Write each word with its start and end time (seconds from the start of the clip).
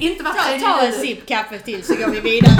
Inte 0.00 0.24
Ta, 0.24 0.32
ta 0.60 0.80
en 0.86 0.92
sipp 0.92 1.26
kaffe 1.26 1.58
till 1.58 1.84
så 1.84 1.94
går 1.94 2.08
vi 2.08 2.20
vidare. 2.20 2.54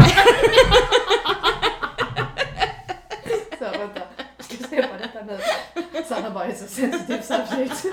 Så, 3.58 3.78
vänta. 3.78 4.00
Jag 4.36 4.44
ska 4.46 4.64
släppa 4.68 4.98
detta 4.98 5.22
nu. 5.24 5.38
Sanna 6.08 6.30
bara 6.30 6.44
är 6.44 6.54
så 6.54 6.66
sensitiv 6.66 7.20
samtidigt. 7.22 7.84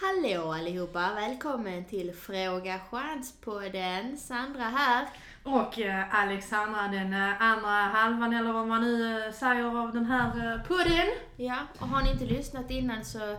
Hallå 0.00 0.52
allihopa, 0.52 1.10
välkommen 1.14 1.84
till 1.84 2.12
Fråga 2.14 2.80
Chans-podden. 2.90 4.16
Sandra 4.16 4.62
här. 4.62 5.06
Och 5.44 5.78
eh, 5.78 6.14
Alexandra, 6.14 6.88
den 6.88 7.12
eh, 7.12 7.42
andra 7.42 7.68
halvan 7.68 8.32
eller 8.32 8.52
vad 8.52 8.66
man 8.66 8.80
nu 8.80 9.24
eh, 9.26 9.32
säger 9.32 9.82
av 9.82 9.92
den 9.92 10.06
här 10.06 10.62
podden. 10.68 11.06
Ja, 11.36 11.58
och 11.78 11.88
har 11.88 12.02
ni 12.02 12.12
inte 12.12 12.24
lyssnat 12.24 12.70
innan 12.70 13.04
så 13.04 13.38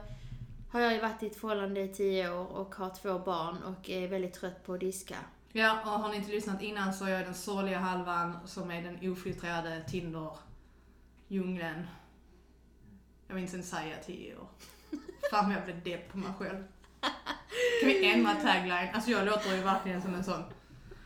har 0.72 0.80
jag 0.80 0.94
ju 0.94 1.02
varit 1.02 1.24
i 1.24 1.28
ett 1.28 1.40
förhållande 1.40 1.82
i 1.82 1.88
tio 1.88 2.32
år 2.32 2.46
och 2.46 2.76
har 2.76 2.90
två 2.90 3.20
barn 3.20 3.58
och 3.64 3.90
är 3.90 4.08
väldigt 4.08 4.34
trött 4.34 4.66
på 4.66 4.74
att 4.74 4.80
diska. 4.80 5.16
Ja, 5.52 5.80
och 5.82 5.90
har 5.90 6.10
ni 6.10 6.16
inte 6.16 6.32
lyssnat 6.32 6.62
innan 6.62 6.94
så 6.94 7.06
är 7.06 7.10
jag 7.10 7.26
den 7.26 7.34
sorgliga 7.34 7.80
halvan 7.80 8.38
som 8.46 8.72
är 8.72 8.82
den 8.82 9.12
ofiltrerade 9.12 9.84
Tinder-djungeln. 9.88 11.88
Jag 13.28 13.36
vill 13.36 13.44
inte 13.44 13.56
ens 13.56 13.70
säga 13.70 13.96
tio 14.06 14.36
år. 14.36 14.48
Fan 15.32 15.52
jag 15.52 15.64
blev 15.64 15.84
depp 15.84 16.12
på 16.12 16.18
mig 16.18 16.32
själv. 16.40 16.64
Kan 17.82 17.90
vi 17.90 18.14
ändra 18.14 18.34
tagline? 18.34 18.90
Alltså 18.94 19.12
jag 19.12 19.26
låter 19.26 19.56
ju 19.56 19.62
verkligen 19.62 20.02
som 20.02 20.14
en 20.14 20.24
sån 20.24 20.44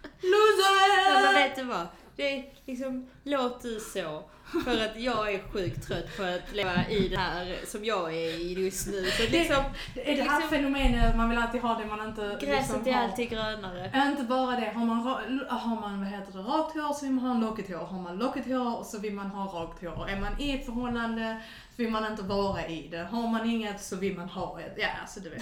Ja, 0.01 0.09
men 0.21 0.31
loser! 0.31 1.33
vet 1.33 1.55
du 1.55 1.63
vad? 1.63 1.87
Det 2.15 2.37
är 2.37 2.53
liksom, 2.65 3.09
låt 3.23 3.61
du 3.61 3.79
så. 3.79 4.23
För 4.65 4.85
att 4.85 4.99
jag 4.99 5.33
är 5.33 5.39
sjukt 5.53 5.87
trött 5.87 6.17
på 6.17 6.23
att 6.23 6.55
leva 6.55 6.87
i 6.89 7.07
det 7.07 7.17
här 7.17 7.55
som 7.67 7.85
jag 7.85 8.13
är 8.13 8.39
i 8.39 8.53
just 8.53 8.87
nu. 8.87 9.05
Så 9.05 9.23
liksom, 9.23 9.55
Är 9.95 10.15
det 10.15 10.21
här 10.21 10.39
liksom- 10.39 10.49
fenomenet 10.49 11.15
man 11.15 11.29
vill 11.29 11.39
alltid 11.39 11.61
ha 11.61 11.79
det 11.79 11.85
man 11.85 12.07
inte 12.09 12.37
gräset 12.41 12.75
liksom 12.75 12.93
är 12.93 13.03
alltid 13.03 13.29
grönare. 13.29 13.91
Inte 14.11 14.23
bara 14.23 14.59
det, 14.59 14.65
har 14.75 14.85
man, 14.85 14.97
har 15.49 15.81
man 15.81 15.99
vad 15.99 16.07
heter 16.07 16.31
det, 16.33 16.39
rakt 16.39 16.73
hår 16.73 16.93
så 16.93 17.05
vill 17.05 17.11
man 17.13 17.25
ha 17.25 17.49
lockigt 17.49 17.69
hår. 17.69 17.77
Har 17.85 18.01
man 18.01 18.17
lockigt 18.17 18.47
hår 18.47 18.83
så 18.83 18.99
vill 18.99 19.13
man 19.13 19.25
ha 19.27 19.61
rakt 19.63 19.81
hår. 19.83 20.09
Är 20.09 20.19
man 20.19 20.41
i 20.41 20.51
ett 20.51 20.65
förhållande 20.65 21.41
så 21.75 21.83
vill 21.83 21.91
man 21.91 22.11
inte 22.11 22.23
vara 22.23 22.67
i 22.67 22.87
det. 22.91 23.07
Har 23.11 23.27
man 23.27 23.49
inget 23.49 23.81
så 23.83 23.95
vill 23.95 24.17
man 24.17 24.29
ha 24.29 24.59
ett. 24.61 24.73
Ja, 24.77 24.87
alltså 25.01 25.19
du 25.19 25.29
vet. 25.29 25.41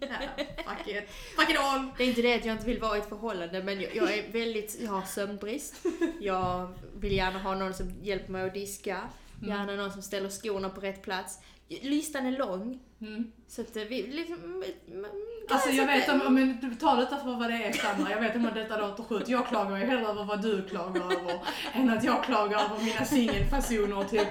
Ja, 0.00 0.44
fuck 0.66 0.88
it. 0.88 1.10
Fuck 1.36 1.50
it 1.50 1.56
all! 1.60 1.86
Det 1.96 2.04
är 2.04 2.08
inte 2.08 2.22
det 2.22 2.34
att 2.34 2.44
jag 2.44 2.54
inte 2.54 2.66
vill 2.66 2.80
vara 2.80 2.96
i 2.96 3.00
ett 3.00 3.08
förhållande 3.08 3.62
men 3.62 3.80
jag, 3.80 3.96
jag 3.96 4.14
är 4.18 4.32
väldigt, 4.32 4.76
jag 4.80 4.90
har 4.90 5.02
sömnbrist. 5.02 5.74
Jag 6.20 6.68
vill 7.00 7.12
gärna 7.12 7.38
ha 7.38 7.54
någon 7.54 7.74
som 7.74 7.94
hjälper 8.02 8.32
mig 8.32 8.39
att 8.46 8.54
diska. 8.54 9.00
Gärna 9.42 9.72
någon 9.72 9.92
som 9.92 10.02
ställer 10.02 10.28
skorna 10.28 10.68
på 10.68 10.80
rätt 10.80 11.02
plats. 11.02 11.38
Listan 11.68 12.26
är 12.26 12.38
lång. 12.38 12.78
Mm. 13.00 13.32
Så 13.48 13.60
att 13.60 13.76
eh, 13.76 13.82
vi 13.82 14.02
liksom... 14.02 14.36
mm, 14.44 14.62
mm, 14.88 15.06
Alltså 15.50 15.70
jag 15.70 15.86
vet 15.86 16.08
om, 16.08 16.20
om 16.26 16.58
du 16.60 16.74
tar 16.74 16.96
detta 16.96 17.16
för 17.16 17.36
vad 17.36 17.50
det 17.50 17.64
är 17.64 17.72
Sandra, 17.72 18.10
jag 18.10 18.20
vet 18.20 18.36
om 18.36 18.50
detta 18.54 18.76
låter 18.78 19.02
sjukt. 19.02 19.28
Jag 19.28 19.46
klagar 19.46 19.76
ju 19.76 19.84
hellre 19.84 20.06
över 20.06 20.24
vad 20.24 20.42
du 20.42 20.62
klagar 20.68 21.00
över 21.04 21.40
än 21.72 21.90
att 21.90 22.04
jag 22.04 22.24
klagar 22.24 22.58
över 22.64 22.84
mina 22.84 23.04
singelfasoner 23.04 24.04
typ. 24.04 24.28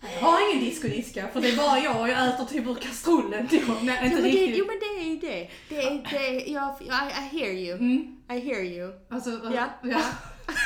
Jag 0.00 0.20
har 0.26 0.50
ingen 0.54 0.64
discodiska 0.64 1.28
för 1.28 1.40
det 1.40 1.48
är 1.48 1.56
bara 1.56 1.78
jag 1.78 2.00
och 2.00 2.08
jag 2.08 2.28
äter 2.28 2.44
typ 2.44 2.66
ur 2.66 2.74
kastrullen 2.74 3.48
typ. 3.48 3.62
Nej, 3.82 3.98
Jo 4.02 4.06
inte 4.06 4.22
men, 4.22 4.30
det, 4.32 4.46
jo 4.46 4.66
men 4.66 4.78
det 4.78 5.02
är 5.02 5.10
ju 5.10 5.16
det. 5.16 5.50
Det 5.68 5.82
är, 5.82 6.06
det 6.10 6.16
är, 6.50 6.52
jag, 6.54 6.74
I, 6.80 6.84
I 6.86 7.38
hear 7.38 7.52
you. 7.52 7.78
Mm. 7.78 8.16
I 8.30 8.38
hear 8.38 8.64
you. 8.64 8.92
Alltså, 9.10 9.30
Ja. 9.30 9.64
ja. 9.82 10.00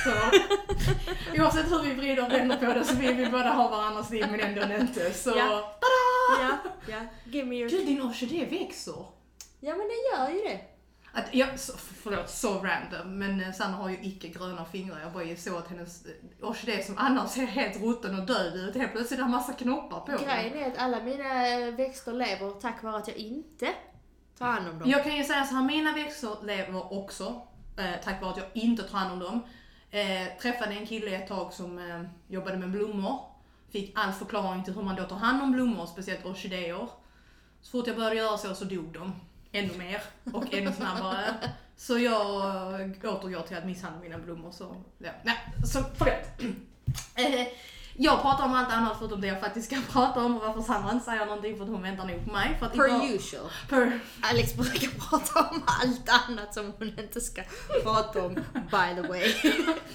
Så. 0.05 0.11
Oavsett 1.43 1.73
hur 1.73 1.83
vi 1.83 1.95
vrider 1.95 2.25
och 2.25 2.33
vänder 2.33 2.57
på 2.57 2.65
det 2.65 2.85
så 2.85 2.97
vill 2.97 3.15
vi 3.15 3.27
båda 3.27 3.51
ha 3.51 3.69
varandras 3.69 4.11
liv 4.11 4.27
men 4.31 4.41
ändå 4.41 4.75
inte. 4.75 5.13
Så. 5.13 5.31
Ja. 5.37 5.79
Ja, 6.41 6.59
ja. 6.89 7.01
Give 7.25 7.47
me 7.47 7.57
your... 7.57 7.71
Gud, 7.71 7.87
din 7.87 8.03
orkidé 8.03 8.45
växer. 8.45 9.05
Ja 9.61 9.75
men 9.75 9.89
den 9.89 10.19
gör 10.19 10.31
ju 10.31 10.49
det. 10.49 10.61
Att, 11.13 11.35
jag, 11.35 11.59
så, 11.59 11.73
förlåt, 11.77 12.31
så 12.31 12.55
random, 12.55 13.19
men 13.19 13.41
eh, 13.41 13.53
Sanna 13.53 13.77
har 13.77 13.91
ju 13.91 13.99
icke 14.03 14.29
gröna 14.29 14.65
fingrar. 14.65 15.01
Jag 15.01 15.13
bara 15.13 15.37
så 15.37 15.59
att 15.59 15.69
hennes 15.69 16.07
eh, 16.07 16.49
orkidé 16.49 16.83
som 16.83 16.99
annars 16.99 17.31
ser 17.31 17.47
helt 17.47 17.83
rutten 17.83 18.19
och 18.19 18.27
död 18.27 18.55
ut, 18.55 18.75
helt 18.75 18.93
plötsligt 18.93 19.21
har 19.21 19.29
massa 19.29 19.53
knoppar 19.53 20.01
på. 20.01 20.25
Grejen 20.25 20.59
är 20.59 20.67
att 20.67 20.79
alla 20.79 21.03
mina 21.03 21.49
eh, 21.49 21.75
växter 21.75 22.13
lever 22.13 22.51
tack 22.61 22.83
vare 22.83 22.97
att 22.97 23.09
jag 23.09 23.17
inte 23.17 23.75
tar 24.39 24.47
hand 24.47 24.69
om 24.69 24.79
dem. 24.79 24.91
Jag 24.91 25.05
kan 25.05 25.17
ju 25.17 25.25
säga 25.25 25.45
så 25.45 25.55
här, 25.55 25.65
mina 25.65 25.93
växter 25.93 26.37
lever 26.43 26.93
också, 26.93 27.43
eh, 27.79 28.05
tack 28.05 28.23
vare 28.23 28.31
att 28.31 28.37
jag 28.39 28.47
inte 28.55 28.83
tar 28.83 28.99
hand 28.99 29.13
om 29.13 29.19
dem. 29.19 29.41
Eh, 29.91 30.39
träffade 30.43 30.75
en 30.75 30.87
kille 30.87 31.17
ett 31.17 31.29
tag 31.29 31.53
som 31.53 31.79
eh, 31.79 32.03
jobbade 32.29 32.57
med 32.57 32.71
blommor. 32.71 33.19
Fick 33.71 33.93
all 33.95 34.13
förklaring 34.13 34.65
till 34.65 34.75
hur 34.75 34.83
man 34.83 34.97
då 34.97 35.05
tar 35.05 35.17
hand 35.17 35.43
om 35.43 35.53
blommor, 35.53 35.87
speciellt 35.87 36.27
orkidéer. 36.27 36.89
Så 37.61 37.71
fort 37.71 37.87
jag 37.87 37.97
började 37.97 38.17
göra 38.17 38.39
så, 38.39 38.55
så 38.55 38.65
dog 38.65 38.93
de. 38.93 39.13
Ännu 39.53 39.79
mer 39.79 40.03
och 40.33 40.55
ännu 40.55 40.73
snabbare. 40.73 41.35
Så 41.77 41.99
jag 41.99 42.81
eh, 42.81 43.15
återgår 43.15 43.43
till 43.43 43.57
att 43.57 43.67
misshandla 43.67 44.01
mina 44.01 44.19
blommor. 44.19 44.51
Så, 44.51 44.77
ja. 44.99 45.11
Nej, 45.23 45.37
så 45.65 45.85
förlåt. 45.99 46.57
Eh, 47.17 47.47
jag 48.03 48.23
pratar 48.23 48.45
om 48.45 48.55
allt 48.55 48.73
annat 48.73 48.99
förutom 48.99 49.21
det 49.21 49.27
jag 49.27 49.41
faktiskt 49.41 49.67
ska 49.67 49.81
prata 49.93 50.25
om 50.25 50.37
och 50.37 50.43
varför 50.47 50.61
Sandra 50.61 50.93
inte 50.93 51.05
säger 51.05 51.27
någonting 51.27 51.57
för 51.57 51.65
att 51.65 51.71
hon 51.71 51.83
väntar 51.83 52.05
nog 52.05 52.25
på 52.27 52.33
mig. 52.33 52.57
För 52.59 52.67
att 52.67 52.73
Per 52.73 52.87
idag- 52.89 53.11
usual. 53.11 53.51
Per 53.69 54.01
Alex 54.21 54.55
brukar 54.57 54.89
prata 54.89 55.41
om 55.51 55.63
allt 55.67 56.09
annat 56.29 56.55
som 56.55 56.73
hon 56.79 56.99
inte 56.99 57.21
ska 57.21 57.43
prata 57.83 58.27
om, 58.27 58.35
by 58.55 59.03
the 59.03 59.09
way. 59.09 59.33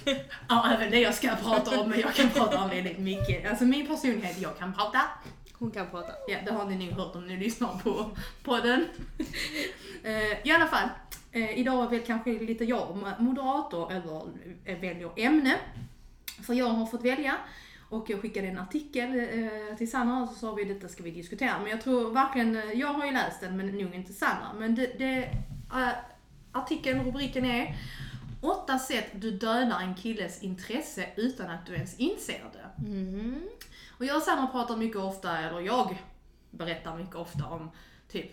Ja, 0.49 0.69
även 0.73 0.91
det 0.91 0.99
jag 0.99 1.13
ska 1.15 1.35
prata 1.35 1.79
om, 1.81 1.89
men 1.89 1.99
jag 1.99 2.13
kan 2.15 2.29
prata 2.29 2.59
om 2.63 2.69
väldigt 2.69 2.99
mycket. 2.99 3.49
Alltså 3.49 3.65
min 3.65 3.87
personlighet, 3.87 4.37
jag 4.39 4.57
kan 4.57 4.73
prata. 4.73 5.01
Hon 5.53 5.71
kan 5.71 5.89
prata. 5.89 6.11
Ja, 6.27 6.37
det 6.45 6.51
har 6.53 6.65
ni 6.65 6.85
nog 6.85 6.93
hört 6.99 7.15
om 7.15 7.27
ni 7.27 7.37
lyssnar 7.37 7.67
på 7.83 8.09
podden. 8.43 8.85
Eh, 10.03 10.47
I 10.47 10.51
alla 10.51 10.67
fall, 10.67 10.89
eh, 11.31 11.59
idag 11.59 11.83
är 11.85 11.89
väl 11.89 12.01
kanske 12.07 12.29
lite 12.29 12.63
jag 12.65 13.15
moderator, 13.19 13.91
eller 13.91 14.21
eh, 14.65 14.77
väljer 14.79 15.11
ämne. 15.15 15.55
För 16.45 16.53
jag 16.53 16.65
har 16.69 16.85
fått 16.85 17.03
välja. 17.05 17.35
Och 17.89 18.09
jag 18.09 18.21
skickade 18.21 18.47
en 18.47 18.59
artikel 18.59 19.19
eh, 19.19 19.77
till 19.77 19.91
Sanna 19.91 20.23
och 20.23 20.29
så 20.29 20.35
sa 20.35 20.53
vi 20.53 20.63
detta 20.63 20.87
ska 20.87 21.03
vi 21.03 21.11
diskutera. 21.11 21.59
Men 21.59 21.71
jag 21.71 21.81
tror 21.81 22.11
verkligen, 22.11 22.55
eh, 22.55 22.71
jag 22.73 22.87
har 22.87 23.05
ju 23.05 23.11
läst 23.11 23.41
den 23.41 23.57
men 23.57 23.77
nog 23.77 23.95
inte 23.95 24.13
Sanna. 24.13 24.53
Men 24.53 24.75
det, 24.75 24.99
det 24.99 25.23
eh, 25.73 25.89
artikeln, 26.51 27.05
rubriken 27.05 27.45
är 27.45 27.75
Åtta 28.41 28.79
sätt 28.79 29.07
du 29.13 29.31
dödar 29.31 29.81
en 29.81 29.95
killes 29.95 30.43
intresse 30.43 31.09
utan 31.15 31.49
att 31.49 31.65
du 31.65 31.73
ens 31.73 31.99
inser 31.99 32.43
det. 32.53 32.83
Mhm. 32.83 33.49
Och 33.97 34.05
jag 34.05 34.17
och 34.17 34.23
Sanna 34.23 34.47
pratar 34.47 34.77
mycket 34.77 34.97
ofta, 34.97 35.37
eller 35.37 35.59
jag 35.59 35.97
berättar 36.51 36.97
mycket 36.97 37.15
ofta 37.15 37.45
om 37.45 37.71
typ, 38.07 38.31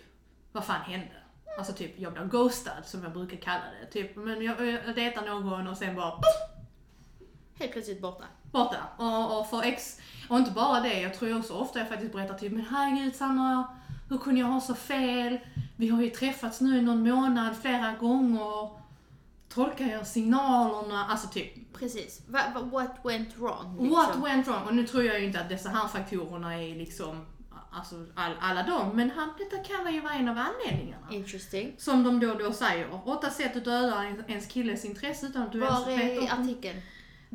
vad 0.53 0.65
fan 0.65 0.81
hände? 0.81 1.15
Alltså 1.59 1.73
typ, 1.73 1.99
jag 1.99 2.13
blir 2.13 2.25
ghostad 2.25 2.87
som 2.87 3.03
jag 3.03 3.13
brukar 3.13 3.37
kalla 3.37 3.65
det. 3.81 3.87
Typ, 3.87 4.17
men 4.17 4.43
jag, 4.43 4.67
jag 4.67 4.95
dejtar 4.95 5.27
någon 5.27 5.69
och 5.69 5.77
sen 5.77 5.97
bara 5.97 6.11
poff, 6.11 6.25
Helt 7.55 7.73
plötsligt 7.73 8.01
borta. 8.01 8.25
Borta. 8.53 8.77
Och, 8.97 9.39
och 9.41 9.51
för 9.51 9.63
ex, 9.63 9.99
och 10.29 10.39
inte 10.39 10.51
bara 10.51 10.81
det, 10.81 11.01
jag 11.01 11.15
tror 11.15 11.39
också 11.39 11.55
ofta 11.55 11.79
jag 11.79 11.89
faktiskt 11.89 12.13
berättar 12.13 12.35
typ, 12.39 12.53
men 12.53 12.67
herregud 12.71 13.17
Sanna, 13.17 13.65
hur 14.09 14.19
kunde 14.19 14.41
jag 14.41 14.47
ha 14.47 14.61
så 14.61 14.75
fel? 14.75 15.39
Vi 15.77 15.89
har 15.89 16.03
ju 16.03 16.11
träffats 16.11 16.61
nu 16.61 16.79
i 16.79 16.83
någon 16.83 17.09
månad 17.11 17.57
flera 17.63 17.93
gånger. 17.93 18.71
Tolkar 19.49 19.87
jag 19.87 20.07
signalerna? 20.07 21.05
Alltså 21.11 21.29
typ, 21.29 21.73
Precis. 21.79 22.21
What 22.71 22.89
went 23.05 23.37
wrong? 23.39 23.77
liksom? 23.81 23.91
What 23.91 24.17
went 24.31 24.47
wrong? 24.49 24.63
Och 24.67 24.75
nu 24.75 24.87
tror 24.87 25.05
jag 25.05 25.21
ju 25.21 25.27
inte 25.27 25.41
att 25.41 25.49
dessa 25.49 25.69
här 25.69 25.89
faktorerna 25.89 26.55
är 26.63 26.75
liksom, 26.77 27.27
alltså 27.73 27.95
all, 28.15 28.33
alla 28.41 28.63
dem, 28.63 28.97
men 28.97 29.11
han, 29.11 29.29
detta 29.39 29.57
kan 29.65 29.95
ju 29.95 30.01
vara 30.01 30.13
en 30.15 30.29
av 30.29 30.39
anledningarna. 30.39 31.07
Interesting. 31.11 31.75
Som 31.79 32.03
de 32.05 32.21
då 32.21 32.31
och 32.33 32.39
då 32.39 32.53
säger. 32.53 33.01
Åtta 33.09 33.31
sätt 33.31 33.57
att 33.57 33.65
döda 33.65 34.03
en- 34.05 34.25
ens 34.29 34.47
killes 34.47 34.85
intresse 34.85 35.27
utan 35.27 35.43
att 35.43 35.53
du 35.53 35.59
ens 35.65 35.79
Var 35.81 35.87
vet 35.87 36.01
är 36.01 36.21
om. 36.21 36.43
artikeln? 36.43 36.81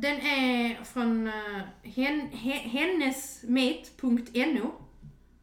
Den 0.00 0.20
är 0.20 0.84
från 0.84 1.26
uh, 1.26 1.60
hen, 1.82 2.28
he, 2.32 2.52
hennesmate.no. 2.52 4.72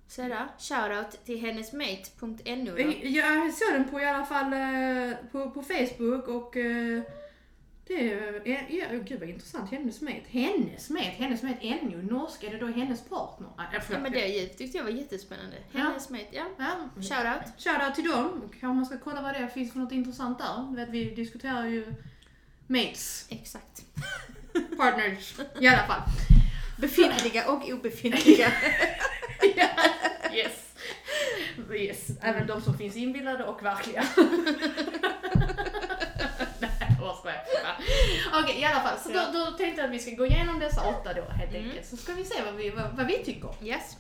Så 0.08 0.22
där. 0.22 0.48
Shoutout 0.60 1.26
till 1.26 1.40
hennesmate.nu 1.42 2.72
då. 2.78 2.94
Jag 3.08 3.54
såg 3.54 3.74
den 3.74 3.90
på 3.90 4.02
i 4.02 4.06
alla 4.06 4.26
fall 4.26 4.54
eh, 4.54 5.12
på, 5.32 5.52
på 5.52 5.62
Facebook 5.62 6.28
och 6.28 6.58
eh, 6.58 7.02
det 7.88 8.14
är, 8.14 8.42
ja, 8.46 8.58
ja, 8.70 8.86
gud 9.06 9.20
vad 9.20 9.30
intressant, 9.30 9.72
hennes 9.72 10.02
mate. 10.02 10.22
Hennes 10.28 10.90
mate, 10.90 11.06
hennes 11.06 11.44
mate 11.44 11.58
ännu, 11.62 12.04
norsk, 12.04 12.44
är 12.44 12.52
det 12.52 12.58
då 12.58 12.68
hennes 12.68 13.02
partner? 13.02 13.50
Ah, 13.58 13.64
Ja, 13.74 13.80
men 14.00 14.12
det 14.12 14.48
tyckte 14.48 14.78
jag 14.78 14.84
var 14.84 14.92
jättespännande. 14.92 15.56
Ja. 15.72 15.80
Hennesmate, 15.80 16.28
ja. 16.32 16.46
Ja, 16.58 16.90
Shoutout. 16.96 17.54
Shoutout 17.58 17.96
till 17.96 18.10
dem. 18.10 18.42
Kanske 18.52 18.68
man 18.68 18.86
ska 18.86 18.98
kolla 18.98 19.22
vad 19.22 19.34
det 19.34 19.48
finns 19.48 19.72
för 19.72 19.80
något 19.80 19.92
intressant 19.92 20.40
där. 20.40 20.68
Du 20.70 20.76
vet, 20.76 20.90
vi 20.90 21.16
diskuterar 21.16 21.66
ju 21.66 21.94
mates, 22.68 23.28
Exakt. 23.30 23.82
partners, 24.78 25.34
i 25.60 25.68
alla 25.68 25.88
fall. 25.88 26.02
Befintliga 26.78 27.48
och 27.52 27.70
obefintliga. 27.70 28.52
Yes. 30.34 30.52
Yes, 31.74 32.08
även 32.22 32.48
de 32.48 32.62
som 32.62 32.78
finns 32.78 32.96
inbillade 32.96 33.44
och 33.44 33.66
verkliga. 33.66 34.04
Okej, 38.34 38.60
i 38.60 38.66
alla 38.66 38.80
fall. 38.82 38.98
Så 39.04 39.10
då, 39.10 39.20
då 39.34 39.46
tänkte 39.58 39.82
jag 39.82 39.88
att 39.90 39.96
vi 39.96 40.00
ska 40.00 40.12
gå 40.12 40.26
igenom 40.26 40.60
dessa 40.60 40.82
åtta 40.82 41.14
då 41.14 41.22
helt 41.22 41.52
Mm. 41.56 41.64
enkelt. 41.70 41.86
Så 41.88 41.98
ska 41.98 42.14
vi 42.14 42.26
se 42.26 42.42
vad 42.46 42.56
vi, 42.56 42.70
vad, 42.70 42.86
vad 42.98 43.06
vi 43.08 43.18
tycker. 43.26 43.50
yes. 43.64 43.98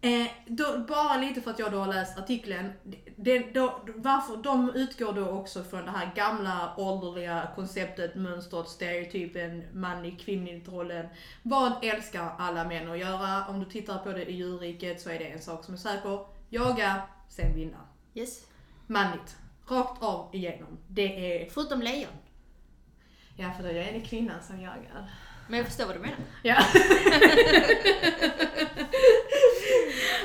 Eh, 0.00 0.26
då, 0.46 0.78
bara 0.88 1.16
lite 1.16 1.40
för 1.40 1.50
att 1.50 1.58
jag 1.58 1.72
då 1.72 1.78
har 1.78 1.92
läst 1.92 2.18
artikeln. 2.18 2.72
Det, 3.16 3.38
då, 3.38 3.80
varför, 3.94 4.36
de 4.36 4.70
utgår 4.74 5.12
då 5.12 5.28
också 5.28 5.64
från 5.64 5.84
det 5.84 5.90
här 5.90 6.10
gamla 6.14 6.74
ålderliga 6.76 7.48
konceptet, 7.54 8.14
mönstret, 8.14 8.68
stereotypen, 8.68 9.64
manlig 9.72 10.20
kvinnligt 10.20 10.68
rollen. 10.68 11.06
Vad 11.42 11.84
älskar 11.84 12.34
alla 12.38 12.64
män 12.64 12.90
att 12.90 12.98
göra? 12.98 13.46
Om 13.46 13.60
du 13.60 13.66
tittar 13.70 13.98
på 13.98 14.12
det 14.12 14.30
i 14.30 14.36
djurriket 14.36 15.00
så 15.00 15.10
är 15.10 15.18
det 15.18 15.24
en 15.24 15.42
sak 15.42 15.64
som 15.64 15.74
är 15.74 15.78
säker. 15.78 16.26
Jaga, 16.50 17.02
sen 17.28 17.54
vinna. 17.54 17.80
Yes. 18.14 18.46
Manligt. 18.86 19.36
Rakt 19.68 20.02
av 20.02 20.34
igenom. 20.34 20.78
Det 20.88 21.42
är... 21.42 21.50
Förutom 21.50 21.82
lejon. 21.82 22.12
Ja, 23.36 23.52
för 23.56 23.62
det 23.62 23.70
är 23.70 23.92
det 23.92 24.00
kvinnan 24.00 24.42
som 24.42 24.60
jagar. 24.60 25.10
Men 25.48 25.58
jag 25.58 25.66
förstår 25.66 25.86
vad 25.86 25.96
du 25.96 26.00
menar. 26.00 26.18
Ja. 26.42 26.56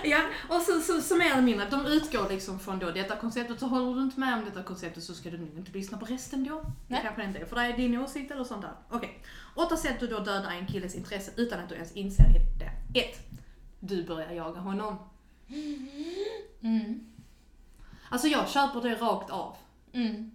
ja, 0.03 0.19
och 0.49 0.61
så, 0.61 0.79
så, 0.79 1.01
så 1.01 1.15
mer 1.15 1.31
eller 1.31 1.41
mindre, 1.41 1.69
de 1.69 1.85
utgår 1.85 2.29
liksom 2.29 2.59
från 2.59 2.79
då 2.79 2.91
detta 2.91 3.15
konceptet, 3.15 3.59
så 3.59 3.65
håller 3.65 3.95
du 3.95 4.01
inte 4.01 4.19
med 4.19 4.33
om 4.33 4.45
detta 4.45 4.63
konceptet 4.63 5.03
så 5.03 5.13
ska 5.13 5.29
du 5.29 5.37
nog 5.37 5.57
inte 5.57 5.71
lyssna 5.71 5.97
på 5.97 6.05
resten 6.05 6.43
då. 6.43 6.61
Det 6.61 6.71
Nej. 6.87 7.01
kanske 7.03 7.23
inte 7.23 7.39
är 7.39 7.45
för 7.45 7.55
dig, 7.55 7.73
din 7.73 7.97
åsikt 7.97 8.31
eller 8.31 8.43
sånt 8.43 8.61
där. 8.61 8.73
Okej. 8.89 9.23
Åtta 9.55 9.77
sätt 9.77 9.99
du 9.99 10.07
då 10.07 10.19
dödar 10.19 10.51
en 10.51 10.67
killes 10.67 10.95
intresse 10.95 11.31
utan 11.35 11.59
att 11.59 11.69
du 11.69 11.75
ens 11.75 11.91
inser 11.91 12.25
det. 12.59 12.99
Ett. 12.99 13.19
Du 13.79 14.03
börjar 14.03 14.31
jaga 14.31 14.59
honom. 14.59 14.97
Mm. 16.61 17.11
Alltså 18.09 18.27
jag 18.27 18.49
köper 18.49 18.81
det 18.81 18.95
rakt 18.95 19.29
av. 19.29 19.55
Mm. 19.93 20.31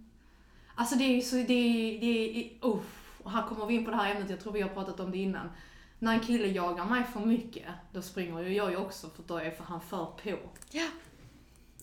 Alltså 0.75 0.95
det 0.95 1.03
är 1.03 1.15
ju 1.15 1.21
så, 1.21 1.35
det 1.35 1.53
är, 1.53 1.99
det 1.99 2.37
är, 2.37 2.49
oh, 2.61 2.79
och 3.23 3.31
här 3.31 3.47
kommer 3.47 3.65
vi 3.65 3.73
in 3.73 3.85
på 3.85 3.91
det 3.91 3.97
här 3.97 4.15
ämnet, 4.15 4.29
jag 4.29 4.39
tror 4.39 4.53
vi 4.53 4.61
har 4.61 4.69
pratat 4.69 4.99
om 4.99 5.11
det 5.11 5.17
innan. 5.17 5.49
När 5.99 6.13
en 6.13 6.19
kille 6.19 6.47
jagar 6.47 6.85
mig 6.85 7.03
för 7.03 7.19
mycket, 7.19 7.65
då 7.91 8.01
springer 8.01 8.41
ju 8.41 8.53
jag 8.53 8.81
också 8.81 9.09
för 9.09 9.23
då 9.27 9.37
är 9.37 9.51
för 9.51 9.63
han 9.63 9.81
för 9.81 10.05
på. 10.05 10.37
Ja. 10.71 10.87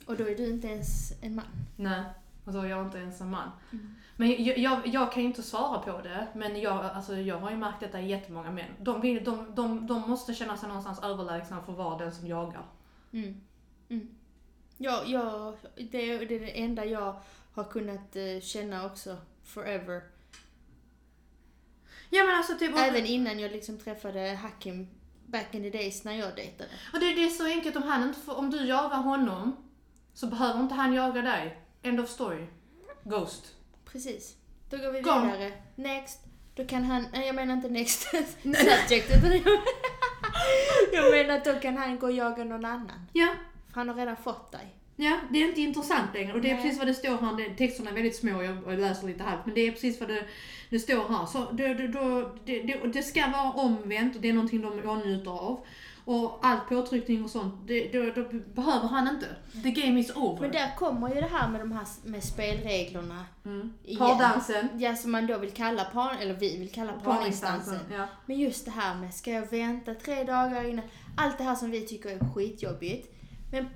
Och 0.06 0.16
då 0.16 0.28
är 0.28 0.36
du 0.36 0.50
inte 0.50 0.68
ens 0.68 1.12
en 1.22 1.34
man. 1.34 1.44
Nej, 1.76 2.02
och 2.44 2.52
då 2.52 2.58
är 2.58 2.66
jag 2.66 2.86
inte 2.86 2.98
ens 2.98 3.20
en 3.20 3.30
man. 3.30 3.50
Mm. 3.72 3.94
Men 4.16 4.44
jag, 4.44 4.58
jag, 4.58 4.86
jag 4.86 5.12
kan 5.12 5.22
ju 5.22 5.28
inte 5.28 5.42
svara 5.42 5.78
på 5.78 6.00
det, 6.02 6.28
men 6.34 6.60
jag, 6.60 6.84
alltså, 6.84 7.16
jag 7.16 7.38
har 7.38 7.50
ju 7.50 7.56
märkt 7.56 7.80
detta 7.80 8.00
i 8.00 8.06
jättemånga 8.06 8.50
män. 8.50 8.70
De, 8.80 9.00
vill, 9.00 9.24
de, 9.24 9.54
de, 9.54 9.86
de 9.86 10.10
måste 10.10 10.34
känna 10.34 10.56
sig 10.56 10.68
någonstans 10.68 11.02
överlägsna 11.02 11.62
för 11.62 11.72
att 11.72 11.78
vara 11.78 11.98
den 11.98 12.12
som 12.12 12.26
jagar. 12.26 12.66
Mm. 13.12 13.40
Mm. 13.88 14.08
Ja, 14.76 15.02
ja 15.06 15.54
det, 15.76 15.84
det 15.84 16.34
är 16.34 16.40
det 16.40 16.60
enda 16.60 16.84
jag 16.84 17.20
har 17.52 17.64
kunnat 17.64 18.16
eh, 18.16 18.40
känna 18.42 18.86
också 18.86 19.16
forever. 19.44 20.02
Ja 22.14 22.24
men 22.24 22.34
alltså 22.34 22.54
typ... 22.58 22.76
Även 22.76 23.06
innan 23.06 23.38
jag 23.38 23.52
liksom 23.52 23.78
träffade 23.78 24.38
Hakim 24.42 24.88
back 25.26 25.54
in 25.54 25.62
the 25.62 25.78
days 25.78 26.04
när 26.04 26.12
jag 26.12 26.36
dejtade. 26.36 26.70
Och 26.92 27.00
det, 27.00 27.14
det 27.14 27.24
är 27.24 27.28
så 27.28 27.46
enkelt, 27.46 27.76
om, 27.76 27.82
han 27.82 28.02
inte 28.02 28.20
får, 28.20 28.38
om 28.38 28.50
du 28.50 28.66
jagar 28.66 28.96
honom 28.96 29.56
så 30.12 30.26
behöver 30.26 30.60
inte 30.60 30.74
han 30.74 30.92
jaga 30.92 31.22
dig. 31.22 31.58
End 31.82 32.00
of 32.00 32.10
story. 32.10 32.46
Ghost. 33.04 33.54
Precis. 33.84 34.36
Då 34.70 34.76
går 34.76 34.92
vi 34.92 35.02
Kom. 35.02 35.26
vidare. 35.26 35.52
Next. 35.74 36.20
Då 36.54 36.64
kan 36.66 36.84
han, 36.84 37.06
nej 37.12 37.26
jag 37.26 37.34
menar 37.34 37.54
inte 37.54 37.68
next 37.68 38.02
subject 38.42 39.16
utan 39.16 39.32
jag, 40.92 41.10
menar 41.10 41.34
att 41.34 41.44
då 41.44 41.54
kan 41.54 41.76
han 41.76 41.98
gå 41.98 42.06
och 42.06 42.12
jaga 42.12 42.44
någon 42.44 42.64
annan. 42.64 43.06
Ja, 43.12 43.34
För 43.68 43.74
han 43.74 43.88
har 43.88 43.96
redan 43.96 44.16
fått 44.16 44.52
dig. 44.52 44.74
Ja, 44.96 45.20
det 45.30 45.42
är 45.42 45.48
inte 45.48 45.60
intressant 45.60 46.14
längre. 46.14 46.32
Och 46.32 46.40
det 46.40 46.50
är 46.50 46.54
Nej. 46.54 46.62
precis 46.62 46.78
vad 46.78 46.86
det 46.86 46.94
står 46.94 47.16
här. 47.16 47.56
Texterna 47.56 47.90
är 47.90 47.94
väldigt 47.94 48.16
små, 48.16 48.42
jag 48.42 48.58
jag 48.66 48.78
läser 48.78 49.06
lite 49.06 49.22
halvt. 49.22 49.46
Men 49.46 49.54
det 49.54 49.60
är 49.60 49.72
precis 49.72 50.00
vad 50.00 50.08
det, 50.08 50.24
det 50.74 50.80
står 50.80 51.08
här. 51.08 51.26
Så 51.26 51.52
det, 51.52 51.74
det, 51.74 51.88
det, 52.44 52.62
det, 52.62 52.92
det 52.92 53.02
ska 53.02 53.26
vara 53.26 53.52
omvänt 53.52 54.16
och 54.16 54.22
det 54.22 54.28
är 54.28 54.32
någonting 54.32 54.60
de 54.60 54.88
åtnjuter 54.88 55.30
av. 55.30 55.64
Och 56.04 56.38
all 56.42 56.58
påtryckning 56.68 57.24
och 57.24 57.30
sånt, 57.30 57.54
det, 57.66 57.92
då, 57.92 58.22
då 58.22 58.28
behöver 58.54 58.88
han 58.88 59.08
inte. 59.08 59.26
The 59.62 59.70
game 59.70 60.00
is 60.00 60.16
over. 60.16 60.40
Men 60.40 60.50
där 60.50 60.76
kommer 60.76 61.14
ju 61.14 61.20
det 61.20 61.28
här 61.32 61.48
med 61.48 61.60
de 61.60 61.72
här 61.72 61.86
med 62.04 62.24
spelreglerna. 62.24 63.26
mm. 63.44 63.72
Pardansen. 63.98 64.68
Ja, 64.78 64.96
som 64.96 65.10
man 65.12 65.26
då 65.26 65.38
vill 65.38 65.50
kalla 65.50 65.84
par, 65.84 66.16
eller 66.20 66.34
vi 66.34 66.58
vill 66.58 66.70
kalla 66.70 66.92
parinstansen. 66.92 67.78
Ja. 67.92 68.06
Men 68.26 68.38
just 68.38 68.64
det 68.64 68.70
här 68.70 68.94
med, 68.94 69.14
ska 69.14 69.30
jag 69.30 69.50
vänta 69.50 69.94
tre 69.94 70.24
dagar 70.24 70.68
innan? 70.68 70.84
Allt 71.16 71.38
det 71.38 71.44
här 71.44 71.54
som 71.54 71.70
vi 71.70 71.86
tycker 71.86 72.08
är 72.08 72.34
skitjobbigt. 72.34 73.14
Men 73.52 73.66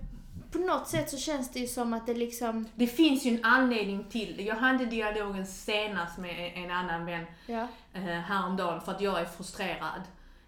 på 0.52 0.58
något 0.58 0.88
sätt 0.88 1.10
så 1.10 1.16
känns 1.18 1.50
det 1.52 1.58
ju 1.60 1.66
som 1.66 1.92
att 1.92 2.06
det 2.06 2.14
liksom, 2.14 2.66
Det 2.74 2.86
finns 2.86 3.24
ju 3.24 3.30
en 3.36 3.44
anledning 3.44 4.04
till 4.04 4.36
det. 4.36 4.42
Jag 4.42 4.56
hade 4.56 4.84
dialogen 4.86 5.46
senast 5.46 6.18
med 6.18 6.52
en 6.54 6.70
annan 6.70 7.06
vän 7.06 7.24
ja. 7.46 7.68
eh, 7.92 8.02
häromdagen 8.02 8.80
för 8.80 8.92
att 8.92 9.00
jag 9.00 9.20
är 9.20 9.24
frustrerad. 9.24 10.02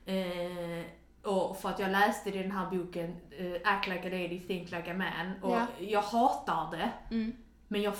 Eh, 0.07 0.85
och 1.23 1.57
för 1.61 1.69
att 1.69 1.79
jag 1.79 1.91
läste 1.91 2.31
den 2.31 2.51
här 2.51 2.67
boken 2.71 3.17
eh, 3.39 3.73
Act 3.73 3.89
like 3.89 4.01
a 4.01 4.11
lady, 4.11 4.41
think 4.41 4.71
like 4.71 4.91
a 4.91 4.95
man. 4.95 5.33
Och 5.43 5.57
Ja. 5.57 5.67
jag 5.79 6.03
hatar 6.03 6.71
det, 6.77 6.91
Mm. 7.11 7.33
men 7.69 7.83
jag, 7.83 7.95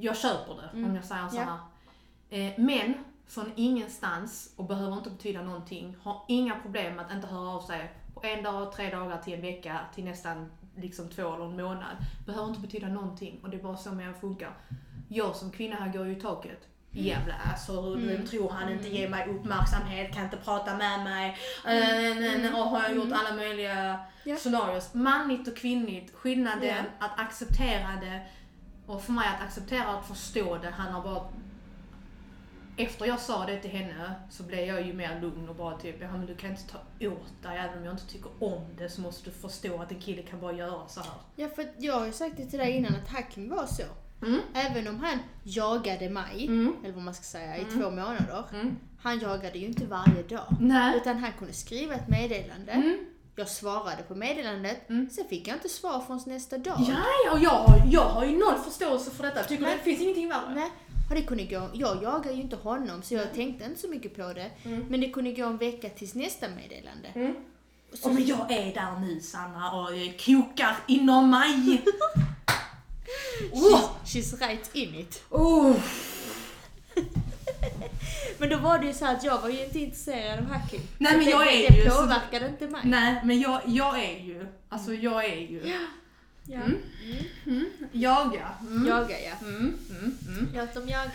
jag 0.00 0.16
köper 0.16 0.54
det 0.54 0.68
Mm. 0.78 0.90
om 0.90 0.96
jag 0.96 1.04
säger 1.04 1.28
så 1.28 1.36
Ja. 1.36 1.42
här. 2.30 2.46
Eh, 2.46 2.52
men 2.58 2.94
från 3.26 3.52
ingenstans 3.56 4.52
och 4.56 4.64
behöver 4.64 4.96
inte 4.96 5.10
betyda 5.10 5.42
någonting, 5.42 5.96
har 6.02 6.22
inga 6.28 6.54
problem 6.60 6.94
med 6.96 7.06
att 7.06 7.12
inte 7.12 7.26
höra 7.26 7.48
av 7.50 7.60
sig 7.60 7.92
på 8.14 8.20
en 8.26 8.42
dag, 8.42 8.72
tre 8.72 8.90
dagar 8.90 9.18
till 9.18 9.32
en 9.34 9.40
vecka 9.40 9.80
till 9.94 10.04
nästan 10.04 10.52
liksom 10.76 11.08
två 11.08 11.34
eller 11.34 11.44
en 11.44 11.56
månad. 11.56 11.96
Behöver 12.26 12.48
inte 12.48 12.60
betyda 12.60 12.88
någonting 12.88 13.40
och 13.42 13.50
det 13.50 13.56
är 13.56 13.62
bara 13.62 13.76
så 13.76 13.92
män 13.92 14.14
funkar. 14.20 14.50
Jag 15.08 15.36
som 15.36 15.50
kvinna 15.50 15.76
här 15.76 15.92
går 15.92 16.06
ju 16.06 16.12
i 16.16 16.20
taket. 16.20 16.68
Jävla 16.90 17.34
asshole, 17.54 18.02
Mm. 18.02 18.16
vem 18.16 18.26
tror 18.26 18.50
han 18.50 18.72
inte 18.72 18.86
Mm. 18.86 18.96
ger 19.00 19.08
mig 19.08 19.28
uppmärksamhet, 19.28 20.14
kan 20.14 20.24
inte 20.24 20.36
prata 20.36 20.76
med 20.76 21.00
mig. 21.04 21.36
Mm. 21.66 22.54
Och 22.54 22.60
har 22.60 22.82
jag 22.82 22.94
gjort 22.96 23.06
Mm. 23.06 23.18
alla 23.18 23.36
möjliga 23.36 23.98
Ja. 24.24 24.36
scenarios. 24.36 24.94
Manligt 24.94 25.48
och 25.48 25.56
kvinnligt, 25.56 26.14
skillnaden 26.14 26.84
Ja. 27.00 27.06
att 27.06 27.20
acceptera 27.20 27.88
det 28.00 28.22
och 28.86 29.02
för 29.02 29.12
mig 29.12 29.28
att 29.36 29.42
acceptera 29.46 29.84
att 29.98 30.06
förstå 30.08 30.58
det 30.58 30.70
handlar 30.70 31.02
bara 31.02 31.28
efter 32.76 33.06
jag 33.06 33.20
sa 33.20 33.46
det 33.46 33.58
till 33.58 33.70
henne 33.70 34.14
så 34.30 34.42
blev 34.42 34.60
jag 34.66 34.86
ju 34.86 34.92
mer 34.92 35.20
lugn 35.20 35.48
och 35.48 35.54
bara 35.54 35.76
typ, 35.78 35.96
ja 36.00 36.12
men 36.12 36.26
du 36.26 36.34
kan 36.36 36.50
inte 36.50 36.62
ta 36.68 36.78
åt 37.08 37.42
dig 37.42 37.58
även 37.58 37.78
om 37.78 37.84
jag 37.84 37.94
inte 37.94 38.06
tycker 38.06 38.30
om 38.40 38.66
det 38.78 38.88
så 38.88 39.00
måste 39.00 39.30
du 39.30 39.36
förstå 39.36 39.82
att 39.82 39.90
en 39.92 40.00
kille 40.00 40.22
kan 40.22 40.40
bara 40.40 40.52
göra 40.52 40.88
så 40.88 41.00
här. 41.00 41.10
Ja, 41.36 41.48
för 41.48 41.66
jag 41.78 41.94
har 41.98 42.06
ju 42.06 42.12
sagt 42.12 42.36
det 42.36 42.46
till 42.46 42.58
dig 42.58 42.72
innan 42.72 42.94
att 42.94 43.08
Hakim 43.08 43.48
var 43.48 43.66
så. 43.66 43.82
Mm. 44.26 44.40
Även 44.54 44.88
om 44.88 45.00
han 45.00 45.18
jagade 45.42 46.10
mig, 46.10 46.46
Mm. 46.46 46.76
eller 46.84 46.94
vad 46.94 47.02
man 47.04 47.14
ska 47.14 47.22
säga, 47.24 47.56
i 47.56 47.62
Mm. 47.62 47.80
två 47.80 47.90
månader. 47.90 48.44
Mm. 48.52 48.76
Han 49.00 49.18
jagade 49.18 49.58
ju 49.58 49.66
inte 49.66 49.86
varje 49.86 50.22
dag. 50.22 50.46
Nej. 50.60 50.96
Utan 50.96 51.18
han 51.18 51.32
kunde 51.38 51.52
skriva 51.52 51.94
ett 51.94 52.08
meddelande. 52.08 52.72
Mm. 52.72 52.98
Jag 53.36 53.48
svarade 53.48 54.02
på 54.08 54.14
meddelandet. 54.14 54.90
Mm. 54.90 55.10
Sen 55.10 55.24
fick 55.28 55.48
jag 55.48 55.56
inte 55.56 55.68
svar 55.68 56.00
förrän 56.00 56.20
nästa 56.26 56.58
dag. 56.58 56.76
Ja, 56.88 56.94
ja, 57.26 57.38
jag, 57.38 57.50
har- 57.50 57.82
jag 57.92 58.04
har 58.08 58.24
ju 58.24 58.38
noll 58.38 58.58
förståelse 58.58 59.10
för 59.10 59.22
detta. 59.24 59.42
Tycker 59.42 59.62
Nej. 59.64 59.76
det 59.76 59.82
finns 59.82 60.00
ingenting 60.00 60.28
värre. 60.28 60.54
Nej, 60.54 60.70
och 61.08 61.14
det 61.14 61.22
kunde 61.22 61.44
gå, 61.44 61.70
jag 61.74 62.02
jagar 62.02 62.32
ju 62.32 62.40
inte 62.40 62.56
honom 62.56 63.02
så 63.02 63.14
jag 63.14 63.34
tänkte 63.34 63.64
inte 63.64 63.80
så 63.80 63.88
mycket 63.88 64.16
på 64.16 64.32
det. 64.32 64.50
Mm. 64.64 64.84
Men 64.88 65.00
det 65.00 65.10
kunde 65.10 65.32
gå 65.32 65.44
en 65.46 65.56
vecka 65.56 65.88
tills 65.88 66.14
nästa 66.14 66.46
meddelande. 66.48 67.08
Mm. 67.14 67.34
Så, 67.92 68.08
Och 68.08 68.14
men 68.14 68.26
jag 68.26 68.50
är 68.52 68.74
där 68.74 69.00
nu 69.00 69.20
Sanna 69.20 69.72
och 69.72 69.88
kokar 70.26 70.76
inom 70.88 71.30
mig. 71.30 71.82
she's, 73.52 73.88
she's 74.04 74.38
right 74.48 74.70
in 74.74 74.94
it. 74.94 75.22
oh. 75.30 75.76
Men 78.38 78.48
då 78.48 78.56
var 78.58 78.78
det 78.78 78.86
ju 78.86 78.92
så 78.92 79.06
att 79.06 79.24
jag 79.24 79.40
var 79.40 79.48
ju 79.48 79.64
inte 79.64 79.78
intresserad 79.78 80.38
av 80.38 80.44
Hakim. 80.44 80.80
Nej, 80.98 81.16
men 81.16 81.24
det, 81.24 81.30
jag 81.30 81.52
är 81.54 81.70
det 81.70 81.76
ju 81.84 81.90
så- 81.90 81.96
påverkade 82.00 82.48
inte 82.48 82.68
mig. 82.68 82.80
Nej, 82.84 83.20
men 83.24 83.40
jag, 83.40 83.60
jag 83.66 84.04
är 84.04 84.18
ju, 84.24 84.46
alltså 84.68 84.94
jag 84.94 85.24
är 85.24 85.36
ju, 85.40 85.62
Ja. 85.64 85.78
Mm. 86.48 86.78
mm. 87.46 87.64
jaga. 87.92 88.50
Mm. 88.60 88.86
Jaga 88.86 89.20
ja. 89.20 89.32
Mm. 89.40 89.78
Mm. 89.90 90.18
Mm. 90.28 90.48
Låt 90.54 90.74
dem 90.74 90.88
jaga. 90.88 91.10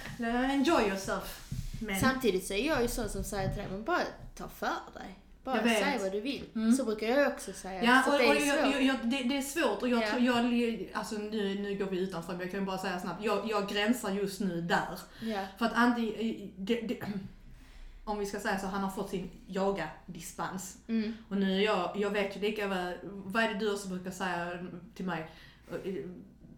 Enjoy 0.51 0.87
yourself. 0.87 1.49
Men, 1.81 1.99
Samtidigt 1.99 2.47
så 2.47 2.53
är 2.53 2.67
jag 2.67 2.81
ju 2.81 2.87
sån 2.87 3.09
som 3.09 3.23
säger 3.23 3.49
till 3.49 3.57
dig, 3.57 3.67
men 3.71 3.83
bara 3.83 4.01
ta 4.35 4.47
för 4.47 4.99
dig. 4.99 5.19
Bara 5.43 5.63
säg 5.63 5.99
vad 6.01 6.11
du 6.11 6.21
vill. 6.21 6.43
Mm. 6.55 6.73
Så 6.73 6.83
brukar 6.83 7.07
jag 7.07 7.27
också 7.27 7.53
säga. 7.53 7.83
Ja, 7.83 8.01
så 8.05 8.11
och, 8.11 8.17
det 8.17 8.25
är 8.25 8.47
jag, 8.47 8.71
jag, 8.73 8.83
jag, 8.83 8.95
det, 9.03 9.23
det 9.23 9.37
är 9.37 9.41
svårt 9.41 9.81
och 9.81 9.89
jag, 9.89 10.03
Ja. 10.03 10.19
jag, 10.19 10.89
alltså 10.93 11.15
nu, 11.15 11.59
nu 11.59 11.75
går 11.75 11.85
vi 11.85 11.99
utanför 11.99 12.31
men 12.33 12.41
jag 12.41 12.51
kan 12.51 12.65
bara 12.65 12.77
säga 12.77 12.99
snabbt, 12.99 13.23
jag, 13.23 13.49
jag 13.49 13.69
gränsar 13.69 14.11
just 14.11 14.39
nu 14.39 14.61
där. 14.61 14.99
ja. 15.21 15.45
För 15.57 15.65
att 15.65 15.73
antingen, 15.75 16.51
det, 16.57 16.81
det, 16.81 16.99
om 18.09 18.19
vi 18.19 18.25
ska 18.25 18.39
säga 18.39 18.59
så, 18.59 18.67
han 18.67 18.83
har 18.83 18.91
fått 18.91 19.09
sin 19.09 19.29
jaga-dispens. 19.47 20.77
Mm. 20.87 21.13
Och 21.29 21.37
nu 21.37 21.57
är 21.57 21.61
jag, 21.61 21.91
jag 21.95 22.09
vet 22.09 22.37
ju 22.37 22.41
lika 22.41 22.67
väl, 22.67 22.97
vad 23.03 23.43
är 23.43 23.53
det 23.53 23.59
du 23.59 23.73
också 23.73 23.87
brukar 23.87 24.11
säga 24.11 24.59
till 24.95 25.05
mig? 25.05 25.29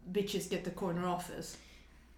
Bitches 0.06 0.52
get 0.52 0.66
the 0.66 0.72
corner 0.72 1.16
office. 1.16 1.58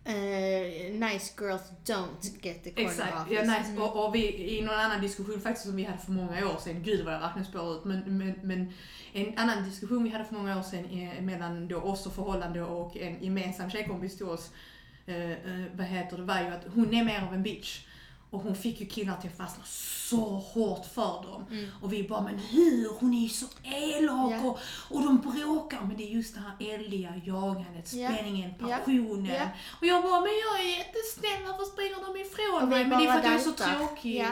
Eh, 0.06 0.92
nice 0.92 1.34
girls 1.38 1.72
don't 1.86 2.42
get 2.42 2.64
the 2.64 2.72
corner 2.72 2.90
Exakt, 2.90 3.14
office. 3.14 3.34
ja, 3.34 3.42
nice. 3.42 3.70
Mm. 3.70 3.82
Och, 3.82 4.06
och 4.06 4.16
vi, 4.16 4.58
i 4.58 4.62
någon 4.62 4.76
annan 4.76 5.02
diskussion 5.02 5.42
faktiskt 5.42 5.66
som 5.66 5.76
vi 5.76 5.84
hade 5.84 5.98
för 5.98 6.12
många 6.12 6.48
år 6.48 6.58
sedan, 6.58 6.84
gud 6.84 7.06
vad 7.06 7.14
jag 7.14 7.20
verkligen 7.20 7.46
spår 7.46 7.76
ut, 7.76 7.86
men, 7.86 8.18
men, 8.18 8.34
men 8.44 8.74
en 9.14 9.38
annan 9.38 9.64
diskussion 9.64 10.04
vi 10.04 10.10
hade 10.10 10.26
för 10.26 10.36
många 10.36 10.60
år 10.60 10.64
sedan 10.64 10.86
eh, 10.86 11.22
mellan 11.22 11.68
då 11.68 11.78
oss 11.78 12.06
och 12.06 12.14
förhållande 12.14 12.62
och 12.62 12.98
en 12.98 13.24
gemensam 13.24 13.70
tjejkompis 13.70 14.18
till 14.18 14.26
oss, 14.26 14.52
eh, 15.06 15.32
eh, 15.32 15.66
vad 15.74 15.86
heter 15.86 16.18
det, 16.18 16.24
var 16.24 16.40
ju 16.40 16.48
att 16.48 16.66
hon 16.76 16.94
är 16.94 17.04
mer 17.04 17.22
av 17.28 17.34
en 17.34 17.44
bitch. 17.44 17.86
Och 18.34 18.40
hon 18.42 18.56
fick 18.56 18.80
ju 18.82 18.86
killar 18.86 19.18
till 19.18 19.30
att 19.30 19.38
fastna 19.38 19.64
så 20.10 20.18
hårt 20.26 20.86
för 20.86 21.24
dem. 21.24 21.46
Mm. 21.52 21.70
Och 21.82 21.94
vi 21.94 22.04
bara, 22.08 22.22
men 22.22 22.38
hur? 22.38 22.90
Hon 23.00 23.14
är 23.14 23.20
ju 23.24 23.30
så 23.30 23.46
elak 23.64 24.32
Ja. 24.32 24.42
och, 24.50 24.60
och 24.90 25.02
de 25.04 25.18
bråkar. 25.18 25.82
Men 25.82 25.98
det 25.98 26.04
är 26.04 26.10
just 26.10 26.36
det 26.36 26.40
här 26.42 26.74
eldiga 26.74 27.14
jagandet, 27.26 27.94
Ja. 27.94 28.10
spänningen, 28.12 28.54
passionen. 28.60 29.26
Ja. 29.26 29.48
Och 29.80 29.86
jag 29.86 30.04
bara, 30.04 30.22
men 30.22 30.30
jag 30.30 30.66
är 30.66 30.78
jättesnäll, 30.78 31.44
varför 31.52 31.66
springer 31.66 31.96
de 32.14 32.22
ifrån 32.22 32.62
Och 32.64 32.68
mig? 32.70 32.86
Men 32.86 33.00
det 33.00 33.06
är 33.08 33.12
för 33.12 33.20
att 33.20 33.26
jag 33.26 33.34
är 33.34 33.40
så 33.40 33.52
tråkig. 33.52 34.26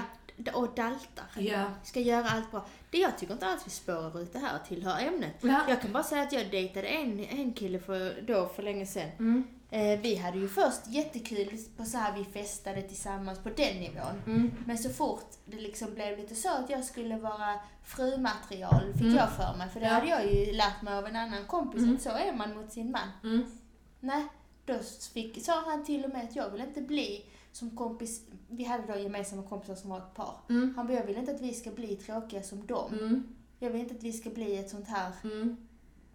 Och 0.53 0.75
daltar. 0.75 1.25
Ja. 1.37 1.63
Ska 1.83 1.99
göra 1.99 2.29
allt 2.29 2.51
bra. 2.51 2.65
Det 2.91 2.97
jag 2.97 3.17
tycker 3.17 3.33
inte 3.33 3.47
alls 3.47 3.61
vi 3.65 3.71
spårar 3.71 4.21
ut 4.21 4.33
det 4.33 4.39
här 4.39 4.59
tillhör 4.67 4.99
ämnet. 4.99 5.35
Ja. 5.41 5.61
Jag 5.69 5.81
kan 5.81 5.91
bara 5.91 6.03
säga 6.03 6.21
att 6.21 6.31
jag 6.33 6.51
dejtade 6.51 6.87
en, 6.87 7.19
en 7.25 7.53
kille 7.53 7.79
för, 7.79 8.21
då 8.27 8.47
för 8.55 8.63
länge 8.63 8.85
sedan. 8.85 9.09
Mm. 9.19 9.43
Eh, 9.73 9.99
vi 9.99 10.15
hade 10.15 10.37
ju 10.37 10.47
först 10.49 10.87
jättekul 10.87 11.57
på 11.77 11.85
så 11.85 11.97
här 11.97 12.17
vi 12.17 12.23
festade 12.25 12.81
tillsammans 12.81 13.39
på 13.39 13.49
den 13.49 13.77
nivån. 13.79 14.21
Mm. 14.25 14.51
Men 14.65 14.77
så 14.77 14.89
fort 14.89 15.29
det 15.45 15.57
liksom 15.57 15.93
blev 15.93 16.17
lite 16.17 16.35
så 16.35 16.49
att 16.49 16.69
jag 16.69 16.83
skulle 16.85 17.17
vara 17.17 17.59
frumaterial 17.83 18.93
fick 18.93 19.01
Mm. 19.01 19.15
jag 19.15 19.31
för 19.31 19.57
mig. 19.57 19.69
För 19.69 19.79
det 19.79 19.85
Ja. 19.85 19.93
hade 19.93 20.07
jag 20.07 20.33
ju 20.33 20.51
lärt 20.51 20.81
mig 20.81 20.93
av 20.93 21.05
en 21.07 21.15
annan 21.15 21.45
kompis 21.45 21.81
Mm. 21.81 21.95
att 21.95 22.01
så 22.01 22.09
är 22.09 22.33
man 22.33 22.55
mot 22.57 22.71
sin 22.73 22.91
man. 22.91 23.07
Mm. 23.23 23.43
Nej, 23.99 24.25
då 24.65 24.73
fick, 25.13 25.45
sa 25.45 25.61
han 25.65 25.85
till 25.85 26.03
och 26.05 26.09
med 26.11 26.23
att 26.23 26.35
jag 26.35 26.49
vill 26.49 26.61
inte 26.61 26.81
bli 26.81 27.25
som 27.51 27.77
kompis, 27.77 28.21
vi 28.49 28.63
hade 28.63 28.93
då 28.93 28.99
gemensamma 28.99 29.43
kompisar 29.43 29.75
som 29.75 29.89
var 29.89 29.97
ett 29.97 30.13
par. 30.13 30.35
Mm. 30.49 30.73
Han 30.75 30.87
bara, 30.87 30.93
jag 30.93 31.05
vill 31.05 31.17
inte 31.17 31.31
att 31.31 31.41
vi 31.41 31.53
ska 31.53 31.71
bli 31.71 31.95
tråkiga 31.95 32.43
som 32.43 32.65
dem. 32.65 32.93
Mm. 32.93 33.23
Jag 33.59 33.69
vill 33.69 33.81
inte 33.81 33.95
att 33.95 34.03
vi 34.03 34.13
ska 34.13 34.29
bli 34.29 34.57
ett 34.57 34.69
sånt 34.69 34.87
här, 34.87 35.11
Mm. 35.23 35.57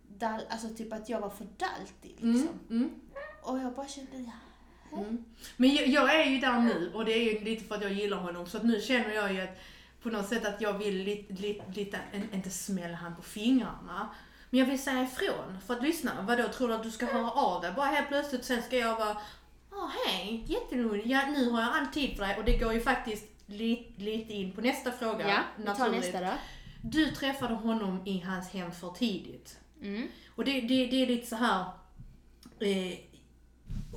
dal, 0.08 0.40
alltså 0.48 0.68
typ 0.68 0.92
att 0.92 1.08
jag 1.08 1.20
var 1.20 1.30
för 1.30 1.44
daltig 1.56 2.16
Mm. 2.22 2.34
liksom. 2.36 2.90
Och 3.46 3.58
jag 3.58 3.72
bara 3.74 3.88
kände, 3.88 4.10
ja. 4.90 4.98
Mm. 4.98 5.24
Men 5.56 5.74
jag, 5.74 5.86
jag 5.88 6.14
är 6.14 6.24
ju 6.30 6.38
där 6.38 6.60
nu 6.60 6.90
och 6.94 7.04
det 7.04 7.12
är 7.12 7.32
ju 7.32 7.44
lite 7.44 7.64
för 7.64 7.74
att 7.74 7.82
jag 7.82 7.92
gillar 7.92 8.16
honom 8.16 8.46
så 8.46 8.56
att 8.56 8.64
nu 8.64 8.80
känner 8.80 9.14
jag 9.14 9.32
ju 9.32 9.40
att 9.40 9.58
på 10.02 10.08
något 10.08 10.28
sätt 10.28 10.44
att 10.46 10.60
jag 10.60 10.78
vill 10.78 11.04
lite, 11.04 11.32
lite, 11.32 11.64
lite 11.74 12.00
en- 12.12 12.34
inte 12.34 12.50
smälla 12.50 12.96
han 12.96 13.16
på 13.16 13.22
fingrarna. 13.22 14.08
Men 14.50 14.60
jag 14.60 14.66
vill 14.66 14.82
säga 14.82 15.02
ifrån. 15.02 15.58
För 15.66 15.74
att 15.74 15.82
lyssna, 15.82 16.12
vadå 16.22 16.48
tror 16.48 16.68
du 16.68 16.74
att 16.74 16.82
du 16.82 16.90
ska 16.90 17.06
höra 17.06 17.30
av 17.30 17.62
dig? 17.62 17.72
Bara 17.76 17.86
helt 17.86 18.08
plötsligt 18.08 18.44
sen 18.44 18.62
ska 18.62 18.76
jag 18.76 18.96
vara 18.98 19.16
Ja, 19.70 19.90
hej, 20.06 20.44
jätteroligt. 20.46 21.06
Ja, 21.06 21.26
nu 21.28 21.50
har 21.50 21.60
jag 21.60 21.76
all 21.76 21.86
tid 21.86 22.16
för 22.16 22.22
dig 22.26 22.36
och 22.38 22.44
det 22.44 22.56
går 22.58 22.72
ju 22.72 22.80
faktiskt 22.80 23.24
lite, 23.46 24.02
lite 24.02 24.32
in 24.32 24.52
på 24.52 24.60
nästa 24.60 24.92
fråga. 24.92 25.28
Ja, 25.28 25.38
vi 25.56 25.64
tar 25.64 25.90
nästa 25.90 26.20
då. 26.20 26.32
Du 26.82 27.10
träffade 27.10 27.54
honom 27.54 28.02
i 28.06 28.20
hans 28.20 28.48
hem 28.52 28.72
för 28.72 28.90
tidigt. 28.90 29.58
Mm. 29.82 30.08
Och 30.34 30.44
det, 30.44 30.60
det, 30.60 30.86
det 30.86 31.02
är 31.02 31.06
lite 31.06 31.26
så 31.26 31.36
här. 31.36 31.64
Eh, 32.60 32.98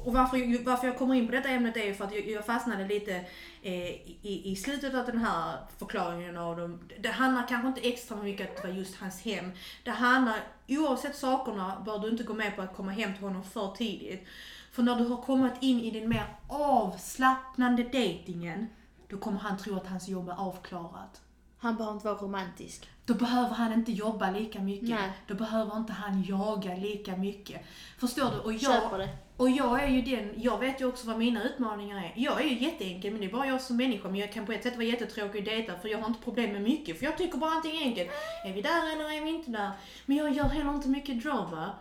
och 0.05 0.13
varför, 0.13 0.37
jag- 0.37 0.63
varför 0.63 0.87
jag 0.87 0.97
kommer 0.97 1.15
in 1.15 1.25
på 1.25 1.31
detta 1.31 1.49
ämnet 1.49 1.77
är 1.77 1.85
ju 1.85 1.93
för 1.93 2.05
att 2.05 2.15
jag, 2.15 2.27
jag 2.27 2.45
fastnade 2.45 2.87
lite 2.87 3.15
eh, 3.61 3.89
i, 4.21 4.41
i 4.45 4.55
slutet 4.55 4.93
av 4.95 5.05
den 5.05 5.17
här 5.17 5.57
förklaringen 5.77 6.37
av 6.37 6.57
dem. 6.57 6.79
Det 6.99 7.09
handlar 7.09 7.47
kanske 7.47 7.67
inte 7.67 7.81
extra 7.81 8.17
mycket 8.17 8.49
att 8.49 8.61
det 8.61 8.67
var 8.67 8.75
just 8.75 8.95
hans 8.99 9.21
hem. 9.21 9.51
Det 9.83 9.91
handlar, 9.91 10.35
oavsett 10.67 11.15
sakerna, 11.15 11.81
bör 11.85 11.99
du 11.99 12.09
inte 12.09 12.23
gå 12.23 12.33
med 12.33 12.55
på 12.55 12.61
att 12.61 12.75
komma 12.75 12.91
hem 12.91 13.13
till 13.13 13.23
honom 13.23 13.43
för 13.43 13.71
tidigt. 13.75 14.27
För 14.71 14.83
när 14.83 14.95
du 14.95 15.03
har 15.05 15.17
kommit 15.21 15.53
in 15.61 15.79
i 15.79 15.91
den 15.91 16.09
mer 16.09 16.25
avslappnande 16.47 17.83
dejtingen, 17.83 18.67
då 19.07 19.17
kommer 19.17 19.39
han 19.39 19.57
tro 19.57 19.75
att 19.75 19.87
hans 19.87 20.07
jobb 20.07 20.29
är 20.29 20.33
avklarat. 20.39 21.21
Han 21.57 21.75
behöver 21.75 21.93
inte 21.93 22.07
vara 22.07 22.17
romantisk. 22.17 22.89
Då 23.09 23.15
behöver 23.15 23.55
han 23.55 23.73
inte 23.73 23.91
jobba 23.91 24.31
lika 24.31 24.59
mycket. 24.59 24.89
Nej. 24.89 25.11
Då 25.27 25.33
behöver 25.33 25.77
inte 25.77 25.93
han 25.93 26.23
jaga 26.23 26.75
lika 26.75 27.17
mycket. 27.17 27.61
Förstår 27.97 28.31
du? 28.31 28.39
Och 28.39 28.53
jag, 28.53 29.09
och 29.37 29.49
jag 29.49 29.83
är 29.83 29.87
ju 29.87 30.01
den, 30.01 30.33
jag 30.37 30.59
vet 30.59 30.81
ju 30.81 30.85
också 30.85 31.07
vad 31.07 31.17
mina 31.17 31.43
utmaningar 31.43 31.97
är. 31.97 32.13
Jag 32.15 32.41
är 32.41 32.45
ju 32.45 32.59
jätteenkel, 32.59 33.11
men 33.11 33.21
det 33.21 33.27
är 33.27 33.31
bara 33.31 33.47
jag 33.47 33.61
som 33.61 33.77
människa. 33.77 34.09
Men 34.09 34.19
jag 34.19 34.33
kan 34.33 34.45
på 34.45 34.51
ett 34.51 34.63
sätt 34.63 34.75
vara 34.75 34.85
jättetråkig 34.85 35.39
att 35.39 35.45
dejta, 35.45 35.79
för 35.79 35.89
jag 35.89 35.97
har 35.97 36.07
inte 36.07 36.23
problem 36.23 36.51
med 36.51 36.61
mycket. 36.61 36.99
För 36.99 37.05
jag 37.05 37.17
tycker 37.17 37.37
bara 37.37 37.51
allting 37.51 37.77
är 37.81 37.85
enkelt. 37.85 38.09
Är 38.45 38.53
vi 38.53 38.61
där 38.61 38.93
eller 38.93 39.17
är 39.17 39.23
vi 39.23 39.29
inte 39.29 39.51
där? 39.51 39.71
Men 40.05 40.17
jag 40.17 40.33
gör 40.33 40.43
heller 40.43 40.73
inte 40.73 40.89
mycket 40.89 41.23
drama. 41.23 41.71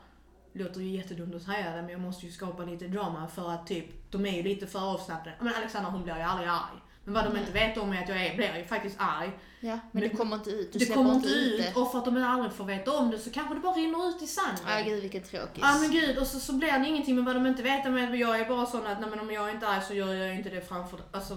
Låter 0.53 0.81
ju 0.81 0.97
jättedumt 0.97 1.35
att 1.35 1.43
säga 1.43 1.77
det, 1.77 1.83
men 1.83 1.91
jag 1.91 2.01
måste 2.01 2.27
ju 2.27 2.33
skapa 2.33 2.65
lite 2.65 2.89
drama 2.89 3.29
för 3.29 3.51
att 3.51 3.67
typ, 3.67 4.11
de 4.11 4.27
är 4.27 4.33
ju 4.33 4.43
lite 4.43 4.67
för 4.67 4.93
avslappnade. 4.93 5.37
Men 5.41 5.55
Alexandra 5.55 5.91
hon 5.91 6.03
blir 6.03 6.17
ju 6.17 6.23
aldrig 6.23 6.49
arg. 6.49 6.79
Men 7.09 7.15
vad 7.15 7.35
de 7.35 7.38
inte 7.38 7.53
vet 7.53 7.77
om 7.77 7.93
är 7.93 8.03
att 8.03 8.09
jag 8.09 8.27
är, 8.27 8.37
blir 8.37 8.57
ju 8.57 8.65
faktiskt 8.65 8.97
arg. 8.99 9.31
Ja, 9.61 9.69
men, 9.69 9.81
Men 9.93 10.03
det 10.03 10.09
kommer 10.09 10.37
inte 10.37 10.50
ut. 10.50 10.73
Du 10.73 10.79
det 10.79 10.87
kommer 10.87 11.15
inte 11.15 11.29
ut 11.29 11.62
det. 11.62 11.81
och 11.81 11.93
för 11.93 11.99
att 11.99 12.05
de 12.05 12.23
aldrig 12.23 12.53
får 12.53 12.65
veta 12.65 12.93
om 12.99 13.11
det 13.11 13.19
så 13.19 13.31
kanske 13.31 13.55
det 13.55 13.61
bara 13.61 13.75
rinner 13.75 14.09
ut 14.09 14.23
i 14.23 14.27
sanden. 14.27 14.65
Ja, 14.67 14.83
gud 14.85 15.03
vilken 15.03 15.23
tråkis. 15.23 15.59
Ja 15.62 15.79
men 15.81 15.91
gud, 15.91 16.19
och 16.19 16.27
så, 16.27 16.41
så 16.41 16.53
blir 16.53 16.73
det 16.79 16.88
ingenting 16.88 17.15
men 17.15 17.25
vad 17.25 17.37
de 17.37 17.47
inte 17.47 17.62
vet 17.62 17.87
om 17.87 17.97
är 17.97 18.12
att 18.12 18.19
jag 18.19 18.41
är 18.41 18.49
bara 18.49 18.67
sån 18.67 18.87
att 18.87 19.00
nej, 19.00 19.11
men 19.11 19.21
om 19.21 19.31
jag 19.31 19.50
inte 19.50 19.67
är 19.67 19.81
så 19.81 19.95
gör 19.95 20.15
jag 20.15 20.35
inte 20.35 20.50
det 20.50 20.69
framför 20.69 21.00
alltså, 21.12 21.37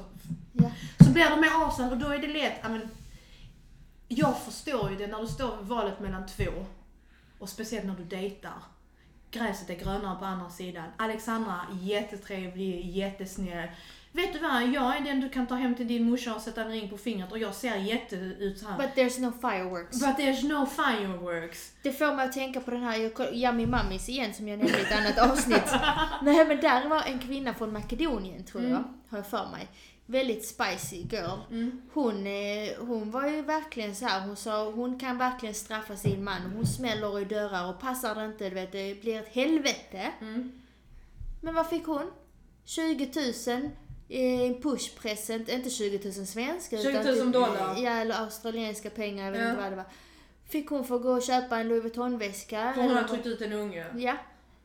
Ja. 0.54 0.72
Så 1.00 1.12
blir 1.12 1.30
de 1.30 1.42
mer 1.42 1.66
avstånd 1.66 1.92
och 1.92 1.98
då 1.98 2.08
är 2.08 2.18
det 2.20 2.28
lätt, 2.28 2.60
ja, 2.62 2.70
men, 2.70 2.90
Jag 4.08 4.42
förstår 4.42 4.92
ju 4.92 4.98
det 4.98 5.08
när 5.08 5.22
du 5.22 5.28
står 5.28 5.58
vid 5.58 5.68
valet 5.68 6.00
mellan 6.00 6.28
två 6.28 6.52
och 7.40 7.50
speciellt 7.50 7.86
när 7.86 7.96
du 7.96 8.04
dejtar. 8.04 8.64
Gräset 9.32 9.70
är 9.70 9.76
grönare 9.76 10.20
på 10.20 10.26
andra 10.26 10.50
sidan. 10.50 10.86
Alexandra, 10.98 11.60
jättetrevlig, 11.82 12.86
jättesnäll. 12.86 13.68
Vet 14.14 14.34
du 14.34 14.40
vad? 14.40 14.64
Jag 14.64 14.98
är 14.98 15.02
den 15.02 15.22
du 15.22 15.30
kan 15.30 15.48
ta 15.48 15.56
hem 15.56 15.76
till 15.76 15.88
din 15.88 16.10
morsa 16.10 16.36
och 16.36 16.42
sätta 16.42 16.62
en 16.62 16.72
ring 16.72 16.90
på 16.90 16.98
fingret 16.98 17.32
och 17.32 17.38
jag 17.38 17.56
ser 17.56 17.76
jätte 17.76 18.16
ut 18.16 18.60
så 18.60 18.68
här. 18.68 18.78
But 18.78 18.96
there's 18.96 19.22
no 19.22 19.32
fireworks. 19.42 20.00
But 20.00 20.18
there's 20.18 20.48
no 20.48 20.66
fireworks. 20.66 21.74
Det 21.82 21.92
får 21.92 22.16
mig 22.16 22.26
att 22.26 22.34
tänka 22.34 22.60
på 22.60 22.72
den 22.72 22.84
här 22.84 23.34
Yummy 23.34 23.66
Mummies 23.66 24.10
igen 24.10 24.34
som 24.34 24.48
jag 24.48 24.60
nämnde 24.60 24.80
i 24.80 24.82
ett 24.82 24.92
annat 24.92 25.32
avsnitt. 25.32 25.74
Nej 26.22 26.46
men 26.46 26.62
där 26.62 26.90
var 26.90 27.04
en 27.04 27.20
kvinna 27.20 27.54
från 27.54 27.74
Makedonien 27.74 28.44
tror 28.44 28.64
jag, 28.64 28.84
har 29.10 29.18
jag 29.18 29.28
för 29.28 29.48
mig. 29.52 29.68
Väldigt 30.06 30.46
spicy 30.46 30.96
girl. 30.96 31.40
Mm. 31.52 31.82
Hon, 31.94 32.28
eh, 32.28 32.88
hon 32.88 33.12
var 33.12 33.28
ju 33.28 33.42
verkligen 33.42 33.96
så 33.96 34.06
här. 34.06 34.28
hon 34.28 34.36
sa 34.36 34.72
hon 34.72 35.00
kan 35.00 35.18
verkligen 35.18 35.56
straffa 35.56 35.96
sin 35.96 36.24
man. 36.24 36.42
Hon 36.56 36.66
smäller 36.66 37.20
i 37.20 37.26
dörrar 37.26 37.70
och 37.70 37.80
passar 37.80 38.16
det 38.16 38.26
inte, 38.26 38.50
du 38.50 38.56
vet, 38.56 38.72
det 38.72 39.02
blir 39.02 39.20
ett 39.20 39.28
helvete. 39.28 40.12
Mm. 40.22 40.52
Men 41.42 41.54
vad 41.54 41.68
fick 41.70 41.86
hon? 41.86 42.12
20 42.66 43.12
000 43.16 43.26
i 43.26 43.34
en 44.12 44.62
pushpresent, 44.62 45.50
inte 45.50 45.70
20 45.70 46.00
000 46.04 46.14
svenska 46.28 46.78
20 46.78 46.92
000 46.94 47.02
utan 47.02 47.16
typ, 47.26 47.34
dollar. 47.34 47.76
Ja, 47.78 47.92
eller 47.92 48.16
australienska 48.16 48.90
pengar, 48.90 49.26
jag 49.26 49.32
vet 49.32 49.42
Ja. 49.42 49.50
inte 49.50 49.62
vad 49.62 49.72
det 49.72 49.76
var. 49.76 49.86
Fick 50.50 50.70
hon 50.70 50.86
få 50.86 50.98
gå 51.00 51.12
och 51.12 51.24
köpa 51.24 51.58
en 51.60 51.68
Louis 51.68 51.84
Vuitton-väska. 51.84 52.74
För 52.76 52.82
hon 52.82 52.92
har 52.92 53.04
tryckt 53.04 53.26
ut 53.26 53.42
en 53.42 53.54
unge. 53.54 53.86
Ja, 53.98 54.18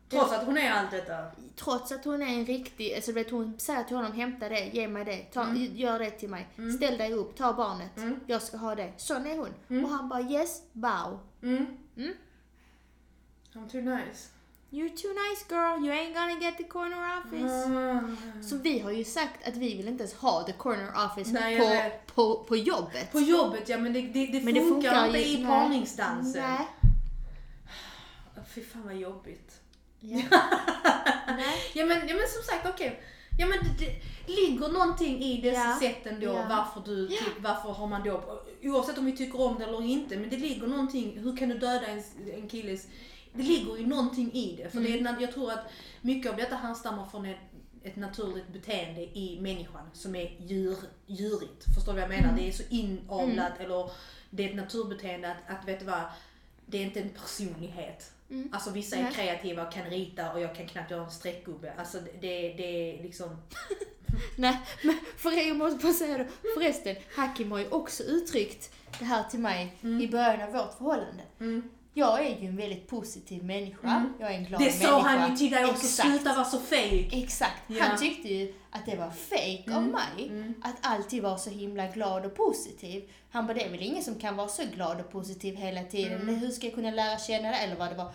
Trots 0.09 0.33
att 0.33 0.45
hon 0.47 0.59
är 0.59 0.71
allt 0.71 0.91
detta. 0.91 1.25
trots 1.57 1.93
att 1.93 2.05
hon 2.05 2.23
är 2.23 2.27
en 2.27 2.47
riktig, 2.47 2.95
alltså 2.95 3.13
vet 3.13 3.31
hon 3.31 3.59
säger 3.59 3.85
till 3.85 3.97
honom 3.97 4.13
hämta 4.13 4.49
det, 4.49 4.61
ge 4.73 4.89
mig 4.89 5.05
det, 5.05 5.17
ta, 5.19 5.55
gör 5.55 5.99
det 5.99 6.11
till 6.11 6.29
mig. 6.29 6.47
Ställ 6.77 6.99
dig 6.99 7.13
upp, 7.13 7.37
ta 7.37 7.53
barnet, 7.53 7.97
Mm. 7.97 8.21
jag 8.27 8.43
ska 8.43 8.57
ha 8.57 8.75
det. 8.75 8.93
Sån 8.97 9.27
är 9.27 9.37
hon. 9.37 9.49
Mm. 9.71 9.85
Och 9.85 9.91
han 9.91 10.09
bara 10.09 10.21
yes, 10.21 10.63
bow. 10.73 11.19
Mm. 11.43 11.67
Mm. 11.97 12.13
I'm 13.55 13.69
too 13.71 13.81
nice. 13.81 14.29
You're 14.71 14.89
too 15.03 15.13
nice 15.15 15.45
girl, 15.49 15.79
you 15.85 15.93
ain't 15.93 16.15
gonna 16.15 16.41
get 16.41 16.57
the 16.57 16.65
corner 16.65 17.19
office. 17.19 17.67
Ah. 17.67 18.43
Så 18.43 18.57
vi 18.57 18.79
har 18.79 18.91
ju 18.91 19.05
sagt 19.05 19.49
att 19.49 19.57
vi 19.57 19.77
vill 19.77 19.89
inte 19.89 20.03
ens 20.03 20.15
ha 20.15 20.43
the 20.43 20.53
corner 20.53 20.93
office 21.07 21.33
Nej, 21.33 21.59
på, 22.07 22.15
på, 22.15 22.45
på 22.45 22.57
jobbet. 22.57 23.13
På 23.13 23.21
jobbet, 23.21 23.69
ja 23.69 23.79
men 23.79 23.93
det, 23.93 24.01
det, 24.03 24.27
det, 24.27 24.41
Men 24.45 24.55
det 24.55 24.61
funkar, 24.61 24.91
funkar 24.91 25.07
inte 25.07 25.29
i 25.29 25.45
parningsdansen. 25.45 26.43
Nej. 26.43 26.67
Fy 28.55 28.63
fan 28.65 28.83
vad 28.85 28.97
jobbigt. 28.97 29.61
Ja. 30.01 30.21
Ja 31.75 31.87
men, 31.87 32.09
ja, 32.09 32.15
men 32.15 32.29
som 32.29 32.43
sagt, 32.51 32.67
okej. 32.75 33.03
Ja 33.39 33.47
men 33.47 33.59
det, 33.59 33.85
det 34.27 34.33
ligger 34.33 34.69
någonting 34.69 35.23
i 35.23 35.41
dessa 35.41 35.61
Ja. 35.61 35.79
sätten 35.81 36.21
då, 36.21 36.27
Ja. 36.27 36.47
varför 36.49 36.91
du, 36.91 37.09
typ, 37.09 37.41
varför 37.41 37.73
har 37.73 37.87
man 37.87 38.03
då, 38.05 38.43
oavsett 38.63 38.99
om 38.99 39.05
vi 39.05 39.17
tycker 39.17 39.41
om 39.41 39.59
det 39.59 39.65
eller 39.65 39.83
inte, 39.83 40.17
men 40.17 40.31
det 40.31 40.37
ligger 40.37 40.67
någonting, 40.67 41.19
hur 41.19 41.37
kan 41.37 41.49
du 41.49 41.59
döda 41.59 41.87
en, 41.87 42.03
en 42.35 42.49
killes, 42.49 42.87
det 43.37 43.43
ligger 43.43 43.77
ju 43.77 43.87
någonting 43.87 44.33
i 44.33 44.57
det. 44.57 44.71
För 44.71 44.81
det 44.81 44.93
är, 44.93 44.99
Mm. 44.99 45.21
jag 45.21 45.33
tror 45.33 45.53
att 45.53 45.65
mycket 46.01 46.31
av 46.31 46.37
detta 46.37 46.57
härstammar 46.57 47.07
från 47.07 47.27
ett, 47.27 47.37
ett 47.83 47.97
naturligt 47.97 48.49
beteende 48.53 49.01
i 49.01 49.39
människan 49.41 49.91
som 49.93 50.17
är 50.17 50.37
djur, 50.47 50.77
djurigt. 51.07 51.65
Förstår 51.75 51.93
du 51.93 52.01
vad 52.01 52.03
jag 52.03 52.09
menar? 52.17 52.29
Mm. 52.33 52.37
Det 52.37 52.49
är 52.49 52.53
så 52.53 52.63
inavlat 52.71 53.53
eller 53.61 53.91
det 54.31 54.45
är 54.45 54.49
ett 54.49 54.57
naturbeteende 54.57 55.31
att, 55.31 55.57
att 55.61 55.69
vet 55.69 55.79
du 55.81 55.87
vad, 55.87 56.03
det 56.67 56.79
är 56.79 56.83
inte 56.83 57.01
en 57.01 57.09
personlighet. 57.11 58.13
Mm. 58.31 58.49
Alltså 58.53 58.71
vissa 58.71 58.97
är 58.97 59.03
Nej. 59.03 59.13
kreativa 59.13 59.67
och 59.67 59.73
kan 59.73 59.85
rita 59.91 60.33
och 60.33 60.41
jag 60.41 60.55
kan 60.57 60.67
knappt 60.67 60.91
göra 60.91 61.05
en 61.05 61.11
streckgubbe. 61.11 61.73
Alltså 61.79 61.99
det, 62.21 62.49
det 62.53 62.99
är 62.99 63.03
liksom... 63.03 63.37
Nej, 64.37 64.61
men 64.85 64.99
för 65.17 65.31
jag 65.33 65.57
måste 65.57 65.83
bara 65.85 65.93
säga 65.93 66.19
då, 66.19 66.25
förresten, 66.55 66.97
Hakim 67.17 67.53
har 67.53 67.59
ju 67.59 67.69
också 67.69 68.03
uttryckt 68.03 68.71
det 68.99 69.05
här 69.05 69.23
till 69.23 69.41
mig 69.41 69.77
Mm. 69.83 70.01
i 70.01 70.09
början 70.09 70.41
av 70.43 70.53
vårt 70.53 70.79
förhållande. 70.79 71.23
Jag 71.99 72.27
är 72.27 72.41
ju 72.41 72.47
en 72.49 72.57
väldigt 72.57 72.87
positiv 72.89 73.45
människa, 73.45 73.89
Mm. 73.89 74.13
jag 74.21 74.31
är 74.31 74.35
en 74.35 74.45
glad 74.45 74.61
Det 74.61 74.65
människa. 74.65 74.87
sa 74.89 75.01
han 75.01 75.31
ju 75.31 75.37
till 75.37 75.51
dig 75.51 75.65
också, 75.67 75.87
sluta 76.03 76.33
vara 76.35 76.45
så 76.45 76.59
fake. 76.59 77.09
Exakt. 77.13 77.63
Ja. 77.67 77.85
Han 77.85 77.99
tyckte 77.99 78.29
ju 78.29 78.55
att 78.71 78.87
det 78.87 78.97
var 78.97 79.11
fake 79.11 79.65
av 79.77 79.83
Mm. 79.83 79.91
mig 79.91 80.29
Mm. 80.29 80.55
att 80.63 80.77
alltid 80.81 81.23
vara 81.23 81.39
så 81.39 81.51
himla 81.51 81.87
glad 81.87 82.27
och 82.27 82.35
positiv. 82.37 83.11
Han 83.31 83.47
bara, 83.47 83.55
det 83.55 83.65
är 83.65 83.71
väl 83.71 83.83
ingen 83.83 84.03
som 84.03 84.15
kan 84.15 84.37
vara 84.37 84.49
så 84.49 84.63
glad 84.75 85.01
och 85.01 85.11
positiv 85.13 85.57
hela 85.57 85.83
tiden. 85.83 86.13
Mm. 86.13 86.27
Men 86.27 86.35
hur 86.37 86.51
ska 86.51 86.67
jag 86.67 86.75
kunna 86.75 86.91
lära 86.91 87.19
känna 87.19 87.49
det? 87.51 87.57
Eller 87.57 87.77
vad 87.77 87.89
det 87.91 87.95
var. 87.95 88.11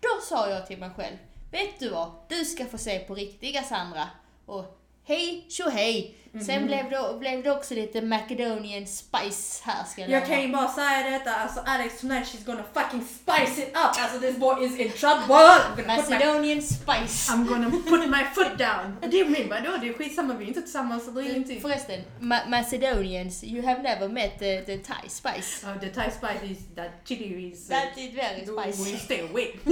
Då 0.00 0.08
sa 0.28 0.50
jag 0.50 0.66
till 0.66 0.78
mig 0.78 0.90
själv, 0.96 1.16
vet 1.52 1.78
du 1.80 1.88
vad? 1.88 2.10
Du 2.28 2.44
ska 2.44 2.66
få 2.66 2.78
se 2.78 2.98
på 2.98 3.14
riktiga 3.14 3.62
Sandra. 3.62 4.08
Och 4.46 4.80
hej 5.04 5.44
tjohej. 5.48 6.14
Mhm. 6.34 6.44
Sen 6.44 6.66
blev 6.66 6.90
det, 6.90 7.16
blev 7.18 7.42
det 7.42 7.50
också 7.50 7.74
lite 7.74 8.02
Macedonian 8.02 8.86
spice 8.86 9.62
här 9.64 9.84
ska 9.84 10.00
Jag 10.00 10.10
lova. 10.10 10.26
kan 10.26 10.42
ju 10.42 10.48
bara 10.52 10.68
säga 10.68 11.10
detta, 11.10 11.34
alltså 11.34 11.60
Alex 11.66 12.00
tonight 12.00 12.24
she's 12.26 12.44
gonna 12.46 12.64
fucking 12.74 13.04
spice 13.04 13.62
it 13.62 13.68
up! 13.68 13.76
Alltså 13.76 14.18
this 14.20 14.36
boy 14.36 14.64
is 14.66 14.78
in 14.78 14.90
trouble! 14.92 15.76
Put 15.76 15.86
my, 15.86 15.96
Macedonian 15.96 16.62
spice. 16.62 17.32
I'm 17.32 17.44
gonna 17.48 17.70
put 17.70 18.10
my 18.10 18.24
foot 18.34 18.58
down! 18.58 18.96
Det 19.10 19.20
är 19.20 19.24
min 19.28 19.48
vadå? 19.48 19.76
Det 19.80 19.88
är 19.88 19.92
skitsamma, 19.92 20.34
vi 20.34 20.44
är 20.44 20.48
inte 20.48 20.62
tillsammans 20.62 21.08
eller 21.08 21.20
ingenting. 21.30 21.60
Förresten, 21.60 22.00
Ma- 22.20 22.48
Macedonians, 22.48 23.44
you 23.44 23.62
have 23.66 23.82
never 23.82 24.08
met 24.08 24.38
the, 24.38 24.60
the 24.62 24.78
Thai 24.78 25.08
spice. 25.08 25.66
Oh, 25.66 25.80
the 25.80 25.88
Thai 25.88 26.10
spice 26.10 26.52
is 26.52 26.58
that 26.76 26.90
chili 27.04 27.52
is... 27.52 27.70
Uh, 27.70 27.76
That 27.76 27.98
is 27.98 28.14
very 28.14 28.40
we 28.66 28.72
spicy. 28.72 28.98
stay 28.98 29.20
away. 29.20 29.46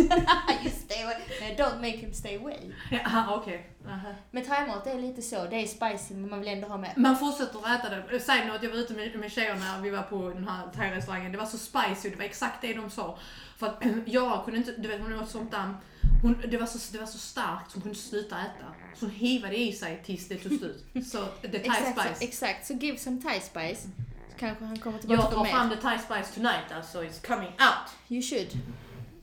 you 0.65 0.71
stay 0.87 1.03
away. 1.03 1.17
No, 1.41 1.65
don't 1.65 1.81
make 1.81 1.97
him 1.97 2.13
stay 2.13 2.37
away. 2.37 2.59
Jaha, 2.91 3.35
okej. 3.37 3.67
Aha. 3.87 4.09
Men 4.31 4.45
thaimat 4.45 4.87
är 4.87 4.95
lite 4.99 5.23
så, 5.23 5.45
det 5.45 5.57
är 5.57 5.67
spicy 5.67 6.15
men 6.15 6.31
man 6.31 6.41
vill 6.41 6.49
ändå 6.53 6.69
ha 6.69 6.79
med. 6.79 6.93
Man 6.97 7.19
fortsätter 7.19 7.59
att 7.59 7.85
äta 7.85 7.97
det. 7.97 8.21
Säg 8.21 8.47
något, 8.47 8.63
jag 8.63 8.71
var 8.71 8.77
ute 8.77 8.95
med, 8.95 9.19
med 9.19 9.33
tjejerna, 9.33 9.81
vi 9.83 9.91
var 9.91 10.03
på 10.03 10.29
den 10.29 10.49
här 10.49 10.67
thai-restaurangen. 10.77 11.33
Det 11.33 11.39
var 11.39 11.47
så 11.47 11.59
spicy, 11.59 12.11
det 12.11 12.17
var 12.17 12.25
exakt 12.25 12.61
det 12.61 12.75
de 12.75 12.91
sa. 12.91 13.19
För 13.57 13.67
att 13.67 13.83
jag 14.07 14.45
kunde 14.45 14.59
inte, 14.59 14.73
du 14.73 14.89
vet 14.89 15.01
hon 15.01 15.21
åt 15.21 15.31
sånt 15.31 15.51
där, 15.51 15.75
hon, 16.23 16.43
det, 16.51 16.57
var 16.57 16.67
så, 16.67 16.93
det 16.93 16.99
var 16.99 17.07
så 17.07 17.19
starkt 17.19 17.71
så 17.71 17.77
hon 17.77 17.83
kunde 17.83 17.99
inte 17.99 18.09
sluta 18.09 18.39
äta. 18.39 18.67
Så 18.95 19.05
hon 19.05 19.15
hivade 19.15 19.57
i 19.57 19.73
sig 19.73 20.03
tills 20.05 20.29
det 20.29 20.37
tog 20.37 20.59
slut. 20.59 20.85
Så 21.07 21.27
the 21.43 21.49
thai 21.49 21.59
Exakt, 21.59 21.97
så, 21.97 22.03
spice. 22.03 22.25
exakt, 22.25 22.67
så 22.67 22.73
give 22.73 22.99
some 22.99 23.23
Thai 23.23 23.41
spice. 23.41 23.89
Så 24.33 24.39
kanske 24.39 24.65
han 24.65 24.79
kommer 24.79 24.99
tillbaka 24.99 25.23
Jag 25.23 25.31
på 25.31 25.37
tar 25.37 25.45
fram 25.45 25.71
the 25.71 25.77
thai 25.77 25.99
spice 25.99 26.35
tonight 26.35 26.73
alltså, 26.75 27.03
it's 27.03 27.27
coming 27.27 27.51
out. 27.51 27.89
You 28.09 28.23
should. 28.23 28.49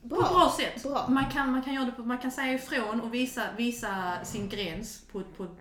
På 0.08 0.20
ett 0.20 0.28
bra 0.28 0.54
sätt. 0.56 0.82
Bra. 0.82 1.06
Man, 1.08 1.30
kan, 1.30 1.52
man 1.52 1.62
kan 1.62 1.74
göra 1.74 1.84
det 1.84 1.92
på, 1.92 2.02
man 2.02 2.18
kan 2.18 2.30
säga 2.30 2.52
ifrån 2.54 3.00
och 3.00 3.14
visa, 3.14 3.42
visa 3.56 4.24
sin 4.24 4.48
gräns 4.48 5.02
på 5.12 5.22
på 5.36 5.44
ett 5.44 5.60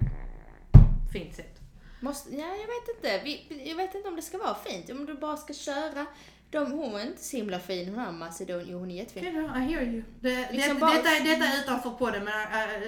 fint 1.13 1.35
sätt. 1.35 1.59
Måste, 2.00 2.36
ja, 2.36 2.48
jag 2.48 2.68
vet 2.68 2.96
inte. 2.96 3.22
Vi, 3.24 3.63
jag 3.70 3.75
vet 3.75 3.96
inte 3.96 4.08
om 4.10 4.15
det 4.15 4.22
ska 4.22 4.38
vara 4.38 4.56
fint. 4.56 4.89
Om 4.89 5.06
du 5.06 5.13
bara 5.13 5.38
ska 5.38 5.53
köra. 5.53 6.06
De, 6.51 6.72
hon 6.72 6.91
var 6.91 7.00
inte 7.01 7.24
så 7.24 7.38
himla 7.38 7.60
fin 7.60 7.89
hon 7.89 8.00
här 8.00 8.12
Macedon. 8.12 8.63
Jo, 8.68 8.79
hon 8.79 8.91
är 8.91 8.96
jättefin. 8.96 9.24
Yeah, 9.36 9.58
I 9.63 9.74
hear 9.74 9.84
you. 9.84 10.03
Det, 10.20 10.51
Liksom 10.51 10.74
det, 10.74 10.79
bara- 10.79 10.94
detta, 10.94 11.10
är- 11.10 11.24
detta 11.24 11.46
är 11.46 11.60
utanför 11.63 11.89
podden 11.89 12.24
men 12.24 12.34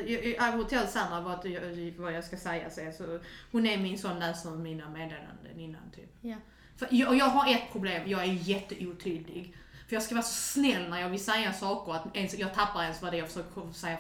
uh, 0.06 0.10
I 0.18 0.58
will 0.58 0.66
tell 0.66 0.88
Sandra 0.88 1.22
vad, 1.22 1.46
jag- 1.46 1.94
vad 1.98 2.14
jag 2.14 2.24
ska 2.24 2.38
säga 2.38 2.70
sen. 2.70 2.94
Så 2.94 3.20
hon 3.52 3.66
är 3.68 3.78
min 3.78 3.98
sån 4.00 4.20
läser 4.20 4.50
mina 4.52 4.90
meddelanden 4.90 5.60
innan 5.60 5.92
typ. 5.96 6.10
Ja. 6.22 6.36
För 6.78 6.88
jag, 6.92 7.16
jag 7.18 7.26
har 7.26 7.52
ett 7.56 7.72
problem, 7.72 8.02
jag 8.10 8.22
är 8.22 8.34
jätteotydlig. 8.34 9.56
För 9.88 9.96
jag 9.96 10.04
ska 10.04 10.16
vara 10.16 10.24
så 10.24 10.34
snäll 10.60 10.90
när 10.90 11.02
jag 11.02 11.10
vill 11.10 11.24
säga 11.24 11.54
saker 11.54 11.94
att 11.94 12.16
ens, 12.18 12.34
jag 12.34 12.54
tappar 12.54 12.84
ens 12.84 13.02
vad 13.02 13.12
det 13.14 13.18
är 13.18 13.20
jag 13.20 13.28
försöker 13.28 13.72
säga, 13.74 13.98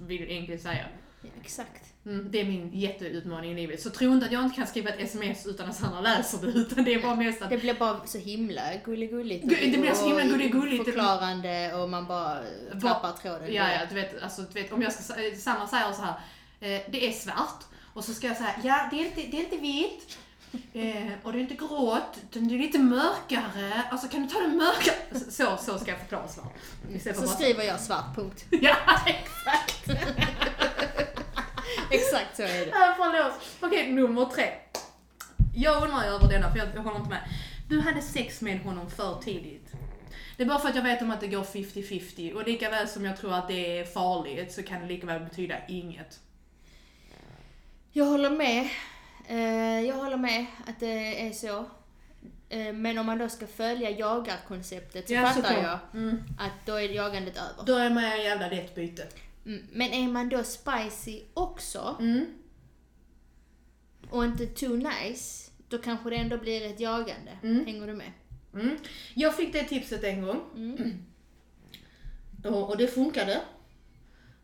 vill 0.00 0.22
egentligen 0.30 0.60
säga. 0.60 0.86
ja, 1.22 1.28
exakt. 1.40 1.89
Mm, 2.06 2.26
det 2.30 2.40
är 2.40 2.44
min 2.44 2.70
jätteutmaning 2.72 3.50
i 3.52 3.54
livet. 3.54 3.82
Så 3.82 3.90
tro 3.90 4.12
inte 4.12 4.26
att 4.26 4.32
jag 4.32 4.44
inte 4.44 4.56
kan 4.56 4.66
skriva 4.66 4.90
ett 4.90 5.00
sms 5.00 5.46
utan 5.46 5.70
att 5.70 5.76
Sandra 5.76 6.00
läser 6.00 6.38
det, 6.38 6.46
utan 6.46 6.84
det 6.84 6.94
är 6.94 7.02
bara 7.02 7.14
mest 7.14 7.42
att 7.42 7.50
Det 7.50 7.58
blir 7.58 7.74
bara 7.74 8.06
så 8.06 8.18
himla 8.18 8.62
gulligulligt. 8.84 9.44
Gu- 9.44 9.72
det 9.72 9.78
blir 9.78 9.94
så 9.94 10.06
himla 10.06 10.24
gulligulligt. 10.24 10.84
Förklarande 10.84 11.74
och 11.74 11.90
man 11.90 12.06
bara 12.06 12.38
tappar 12.82 13.12
tråden. 13.12 13.54
Ja, 13.54 13.72
ja, 13.72 13.80
du 13.88 13.94
vet, 13.94 14.22
alltså, 14.22 14.42
du 14.52 14.62
vet 14.62 14.72
om 14.72 14.82
jag 14.82 14.92
ska, 14.92 15.14
sä- 15.14 15.34
Sandra 15.34 15.66
säger 15.66 15.92
så 15.92 16.02
här, 16.02 16.14
eh, 16.60 16.80
det 16.90 17.08
är 17.08 17.12
svart. 17.12 17.64
Och 17.94 18.04
så 18.04 18.14
ska 18.14 18.26
jag 18.26 18.36
säga, 18.36 18.54
ja 18.64 18.88
det 18.90 18.96
är 19.00 19.04
inte, 19.06 19.20
det 19.20 19.36
är 19.36 19.44
inte 19.44 19.56
vitt. 19.56 20.18
Eh, 20.72 21.12
och 21.22 21.32
det 21.32 21.38
är 21.38 21.40
inte 21.40 21.54
grått, 21.54 22.16
utan 22.30 22.48
det 22.48 22.54
är 22.54 22.58
lite 22.58 22.78
mörkare. 22.78 23.82
Alltså 23.90 24.08
kan 24.08 24.22
du 24.22 24.28
ta 24.28 24.40
det 24.40 24.48
mörkare? 24.48 25.20
Så, 25.30 25.56
så 25.56 25.78
ska 25.78 25.90
jag 25.90 26.00
förklara 26.00 26.28
svart. 26.28 26.54
För 27.02 27.12
Så 27.12 27.26
skriver 27.26 27.64
jag 27.64 27.80
svart, 27.80 28.16
punkt. 28.16 28.44
Ja, 28.50 28.76
exakt! 29.06 29.88
Exakt 32.20 32.36
så 32.36 32.42
är 32.42 32.66
det. 32.66 32.70
Ja, 32.70 32.94
förlåt. 32.96 33.32
Okej, 33.60 33.92
nummer 33.92 34.24
tre. 34.24 34.48
Jag 35.54 35.82
undrar 35.82 36.04
över 36.04 36.28
denna, 36.28 36.50
för 36.50 36.58
jag, 36.58 36.68
jag 36.74 36.82
håller 36.82 36.96
inte 36.98 37.10
med. 37.10 37.28
Du 37.68 37.80
hade 37.80 38.02
sex 38.02 38.40
med 38.40 38.60
honom 38.60 38.90
för 38.90 39.20
tidigt. 39.22 39.72
Det 40.36 40.42
är 40.42 40.46
bara 40.48 40.58
för 40.58 40.68
att 40.68 40.74
jag 40.76 40.82
vet 40.82 41.02
om 41.02 41.10
att 41.10 41.20
det 41.20 41.26
går 41.26 41.42
50-50 41.42 42.32
och 42.32 42.46
lika 42.46 42.70
väl 42.70 42.88
som 42.88 43.04
jag 43.04 43.16
tror 43.16 43.34
att 43.34 43.48
det 43.48 43.78
är 43.78 43.84
farligt 43.84 44.52
så 44.52 44.62
kan 44.62 44.80
det 44.80 44.86
lika 44.86 45.06
väl 45.06 45.20
betyda 45.20 45.54
inget. 45.68 46.20
Jag 47.92 48.04
håller 48.04 48.30
med. 48.30 48.68
Eh, 49.28 49.80
jag 49.86 49.94
håller 49.94 50.16
med 50.16 50.46
att 50.66 50.80
det 50.80 51.26
är 51.26 51.32
så. 51.32 51.64
Eh, 52.48 52.72
men 52.72 52.98
om 52.98 53.06
man 53.06 53.18
då 53.18 53.28
ska 53.28 53.46
följa 53.46 53.90
jagarkonceptet 53.90 55.08
så 55.08 55.14
fattar 55.14 55.32
såklart. 55.32 55.52
jag 55.62 55.78
Mm. 55.94 56.22
att 56.38 56.66
då 56.66 56.74
är 56.74 56.88
jagandet 56.88 57.36
över. 57.36 57.66
Då 57.66 57.74
är 57.76 57.90
man 57.90 58.04
en 58.04 58.22
jävla 58.22 58.48
lätt 58.48 58.74
byte. 58.74 59.06
Mm. 59.50 59.66
Men 59.72 59.92
är 59.92 60.08
man 60.08 60.28
då 60.28 60.44
spicy 60.44 61.22
också 61.34 61.96
Mm. 62.00 62.26
och 64.10 64.24
inte 64.24 64.46
too 64.46 64.76
nice, 64.76 65.50
då 65.68 65.78
kanske 65.78 66.10
det 66.10 66.16
ändå 66.16 66.38
blir 66.38 66.62
ett 66.62 66.80
jagande. 66.80 67.38
Mm. 67.42 67.66
Hänger 67.66 67.86
du 67.86 67.92
med? 67.92 68.12
Mm. 68.54 68.78
Jag 69.14 69.36
fick 69.36 69.52
det 69.52 69.64
tipset 69.64 70.04
en 70.04 70.22
gång 70.22 70.40
Mm. 70.56 71.04
och, 72.44 72.70
och 72.70 72.76
det 72.76 72.86
funkade. 72.86 73.40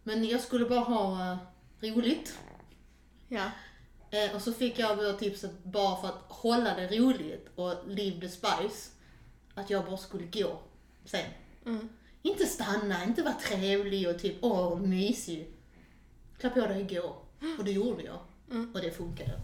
Men 0.02 0.24
jag 0.24 0.40
skulle 0.40 0.64
bara 0.64 0.80
ha 0.80 1.32
eh, 1.32 1.38
roligt. 1.94 2.38
Ja. 3.28 3.50
Eh, 4.10 4.34
och 4.34 4.42
så 4.42 4.52
fick 4.52 4.78
jag 4.78 4.98
då 4.98 5.12
tipset 5.12 5.64
bara 5.64 6.00
för 6.00 6.08
att 6.08 6.24
hålla 6.28 6.74
det 6.74 6.98
roligt 6.98 7.48
och 7.54 7.74
live 7.88 8.20
the 8.20 8.28
spice. 8.28 8.90
Att 9.54 9.70
jag 9.70 9.84
bara 9.84 9.96
skulle 9.96 10.26
gå 10.26 10.58
sen. 11.04 11.30
Inte 12.26 12.46
stanna, 12.46 13.04
inte 13.04 13.22
vara 13.22 13.34
trevlig 13.34 14.08
och 14.08 14.18
typ 14.18 14.36
åh 14.40 14.80
mysig. 14.80 15.52
Klä 16.38 16.50
på 16.50 16.60
dig 16.60 16.84
gå. 16.84 17.16
Och 17.58 17.64
det 17.64 17.72
gjorde 17.72 18.02
jag. 18.02 18.18
Mm. 18.50 18.74
Och 18.74 18.80
det 18.80 18.90
funkade. 18.90 19.40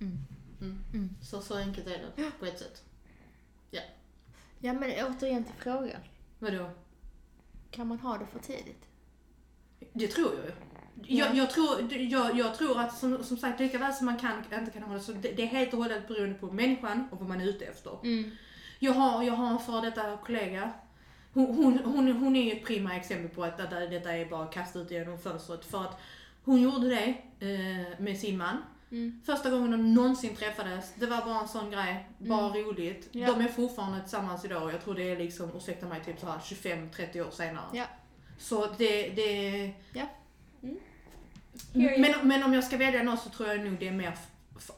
Mm. 0.00 0.18
Mm. 0.60 0.78
Mm. 0.94 1.10
Så, 1.22 1.40
så 1.40 1.56
enkelt 1.56 1.86
är 1.86 1.98
det 2.16 2.30
på 2.38 2.46
ett 2.46 2.58
sätt. 2.58 2.82
Ja 4.58 4.72
men 4.72 5.06
återigen 5.06 5.44
till 5.44 5.54
frågan. 5.58 6.00
Vadå? 6.38 6.70
Kan 7.70 7.86
man 7.86 7.98
ha 7.98 8.18
det 8.18 8.26
för 8.26 8.38
tidigt? 8.38 8.84
Det 9.92 10.08
tror 10.08 10.32
jag 10.34 10.44
ju. 10.44 10.52
Jag, 11.16 11.36
jag, 11.36 11.50
tror, 11.50 11.92
jag, 11.92 12.38
jag 12.38 12.54
tror 12.54 12.80
att 12.80 12.98
som, 12.98 13.24
som 13.24 13.36
sagt, 13.36 13.60
lika 13.60 13.78
väl 13.78 13.94
som 13.94 14.06
man 14.06 14.18
kan, 14.18 14.38
inte 14.38 14.70
kan 14.70 14.82
ha 14.82 14.94
det, 14.94 15.00
så 15.00 15.12
det, 15.12 15.32
det 15.32 15.42
är 15.42 15.46
helt 15.46 15.72
och 15.72 15.78
hållet 15.78 16.08
beroende 16.08 16.34
på 16.34 16.52
människan 16.52 17.08
och 17.12 17.18
vad 17.18 17.28
man 17.28 17.40
är 17.40 17.44
ute 17.44 17.64
efter. 17.64 17.98
Mm. 18.02 18.30
Jag 18.78 18.92
har, 18.92 19.22
jag 19.22 19.32
har 19.32 19.50
en 19.50 19.58
före 19.58 19.80
detta 19.80 20.16
kollega. 20.16 20.72
Hon, 21.36 21.54
hon, 21.54 21.78
hon, 21.84 22.12
hon 22.12 22.36
är 22.36 22.42
ju 22.42 22.52
ett 22.52 22.64
prima 22.64 22.96
exempel 22.96 23.28
på 23.28 23.44
att 23.44 23.56
detta, 23.56 23.80
detta 23.80 24.12
är 24.12 24.26
bara 24.26 24.44
att 24.44 24.52
kasta 24.54 24.78
ut 24.78 24.90
genom 24.90 25.18
fönstret. 25.18 25.64
För 25.64 25.80
att 25.80 26.00
hon 26.44 26.62
gjorde 26.62 26.88
det 26.88 27.14
eh, 27.40 28.00
med 28.00 28.18
sin 28.18 28.38
man. 28.38 28.56
Mm. 28.90 29.20
Första 29.26 29.50
gången 29.50 29.70
de 29.70 29.94
någonsin 29.94 30.36
träffades, 30.36 30.94
det 30.94 31.06
var 31.06 31.24
bara 31.26 31.40
en 31.40 31.48
sån 31.48 31.70
grej, 31.70 32.08
bara 32.18 32.48
roligt. 32.48 33.08
Ja. 33.12 33.26
De 33.32 33.40
är 33.44 33.48
fortfarande 33.48 34.00
tillsammans 34.00 34.44
idag 34.44 34.72
jag 34.72 34.84
tror 34.84 34.94
det 34.94 35.10
är 35.10 35.16
liksom, 35.16 35.50
ursäkta 35.56 35.86
mig, 35.86 36.00
typ 36.04 36.20
så 36.20 36.26
här 36.26 36.38
25-30 36.38 37.26
år 37.26 37.30
senare. 37.30 37.64
Ja. 37.72 37.84
Så 38.38 38.66
det, 38.78 39.08
det... 39.08 39.72
Ja. 39.92 40.06
Mm. 40.62 42.00
Men, 42.00 42.28
men 42.28 42.42
om 42.42 42.54
jag 42.54 42.64
ska 42.64 42.76
välja 42.76 43.02
något 43.02 43.20
så 43.20 43.30
tror 43.30 43.48
jag 43.48 43.60
nog 43.60 43.78
det 43.78 43.88
är 43.88 43.92
mer 43.92 44.18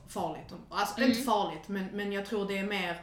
farligt. 0.08 0.54
Alltså 0.68 0.98
Mm. 0.98 1.10
inte 1.10 1.22
farligt, 1.22 1.68
men, 1.68 1.86
men 1.92 2.12
jag 2.12 2.26
tror 2.26 2.48
det 2.48 2.58
är 2.58 2.66
mer 2.66 3.00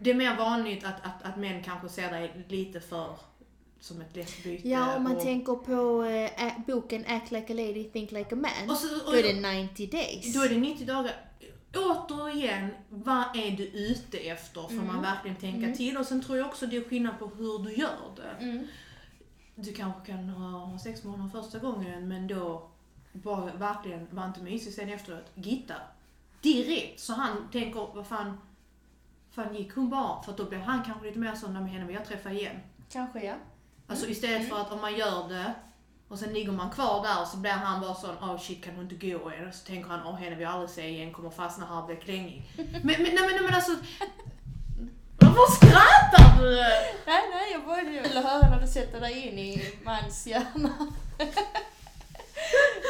det 0.00 0.10
är 0.10 0.14
mer 0.14 0.36
vanligt 0.36 0.84
att, 0.84 1.04
att, 1.06 1.22
att 1.22 1.36
män 1.36 1.62
kanske 1.62 1.88
ser 1.88 2.10
dig 2.10 2.44
lite 2.48 2.80
för 2.80 3.16
som 3.80 4.00
ett 4.00 4.16
lätt 4.16 4.44
byte. 4.44 4.68
Ja, 4.68 4.96
om 4.96 5.02
man 5.02 5.16
och, 5.16 5.22
tänker 5.22 5.54
på 5.54 6.04
eh, 6.04 6.44
ä- 6.46 6.62
boken 6.66 7.04
Act 7.08 7.30
like 7.30 7.52
a 7.52 7.56
lady, 7.56 7.84
think 7.84 8.12
like 8.12 8.34
a 8.34 8.38
man. 8.38 8.70
och 8.70 8.76
så, 8.76 8.94
och, 9.06 9.12
Då 9.12 9.18
är 9.18 9.22
det 9.34 9.62
90 9.62 9.86
days. 9.90 10.34
då 10.34 10.40
är 10.42 10.48
det 10.48 10.56
90 10.58 10.86
dagar. 10.86 11.12
Återigen, 11.76 12.68
vad 12.88 13.24
är 13.36 13.50
du 13.50 13.64
ute 13.66 14.18
efter? 14.18 14.60
Får 14.62 14.84
man 14.86 15.02
verkligen 15.02 15.36
tänka 15.36 15.58
Mm. 15.66 15.76
till? 15.76 15.96
Och 15.96 16.06
sen 16.06 16.22
tror 16.22 16.38
jag 16.38 16.46
också 16.46 16.66
det 16.66 16.76
är 16.76 16.84
skillnad 16.88 17.18
på 17.18 17.26
hur 17.26 17.58
du 17.58 17.72
gör 17.74 18.12
det. 18.16 18.44
Mm. 18.44 18.66
Du 19.54 19.72
kanske 19.72 20.06
kan 20.12 20.28
ha, 20.28 20.78
sex 20.78 21.02
honom 21.04 21.30
första 21.30 21.58
gången 21.58 22.08
men 22.08 22.26
då 22.26 22.68
bara 23.12 23.52
verkligen 23.52 24.06
var 24.10 24.26
inte 24.26 24.40
mysig 24.40 24.72
sen 24.72 24.88
efteråt. 24.88 25.24
Gitta. 25.34 25.74
Direkt. 26.42 27.00
Så 27.00 27.12
han 27.12 27.48
tänker, 27.52 27.88
vad 27.94 28.06
fan, 28.06 28.38
fan 29.42 29.54
gick 29.54 29.74
hon 29.74 29.90
bara? 29.90 30.22
För 30.22 30.32
då 30.32 30.44
blir 30.44 30.58
han 30.58 30.82
kanske 30.84 31.06
lite 31.06 31.18
mer 31.18 31.34
så, 31.34 31.48
"Nej, 31.48 31.62
men 31.62 31.70
henne 31.70 31.84
vill 31.86 31.96
jag 31.96 32.04
träffa 32.04 32.30
igen. 32.30 32.56
Kanske 32.92 33.24
ja. 33.24 33.34
Alltså 33.86 34.06
istället 34.08 34.48
för 34.48 34.60
att 34.60 34.72
om 34.72 34.80
man 34.80 34.96
gör 34.96 35.28
det 35.28 35.54
och 36.08 36.18
sen 36.18 36.32
ligger 36.32 36.52
man 36.52 36.70
kvar 36.70 37.02
där 37.02 37.24
så 37.24 37.36
blir 37.36 37.50
han 37.50 37.80
bara 37.80 37.94
sån, 37.94 38.16
oh 38.16 38.38
shit 38.38 38.64
kan 38.64 38.74
hon 38.74 38.84
inte 38.90 39.06
gå 39.06 39.30
än? 39.30 39.48
Och 39.48 39.54
så 39.54 39.66
tänker 39.66 39.90
han, 39.90 40.06
åh 40.06 40.14
henne 40.16 40.30
vill 40.36 40.40
jag 40.42 40.52
aldrig 40.52 40.70
se 40.70 40.88
igen, 40.88 41.12
kommer 41.12 41.30
fastna 41.30 41.66
här 41.66 41.80
och 41.80 41.86
bli 41.86 41.96
klängig. 41.96 42.50
men, 42.56 42.66
men, 42.82 42.84
nej, 42.84 43.14
men, 43.14 43.14
nej, 43.30 43.40
men 43.42 43.54
alltså, 43.54 43.72
varför 45.20 45.52
skrattar 45.52 46.42
du? 46.42 46.56
Nej, 47.06 47.22
nej, 47.34 47.52
jag 47.52 47.64
bara 47.64 47.82
ville 47.82 48.20
höra 48.20 48.50
när 48.50 48.60
du 48.60 48.66
sätter 48.66 49.00
dig 49.00 49.28
in 49.28 49.38
i 49.38 49.74
mans 49.84 50.26
hjärna. 50.26 50.72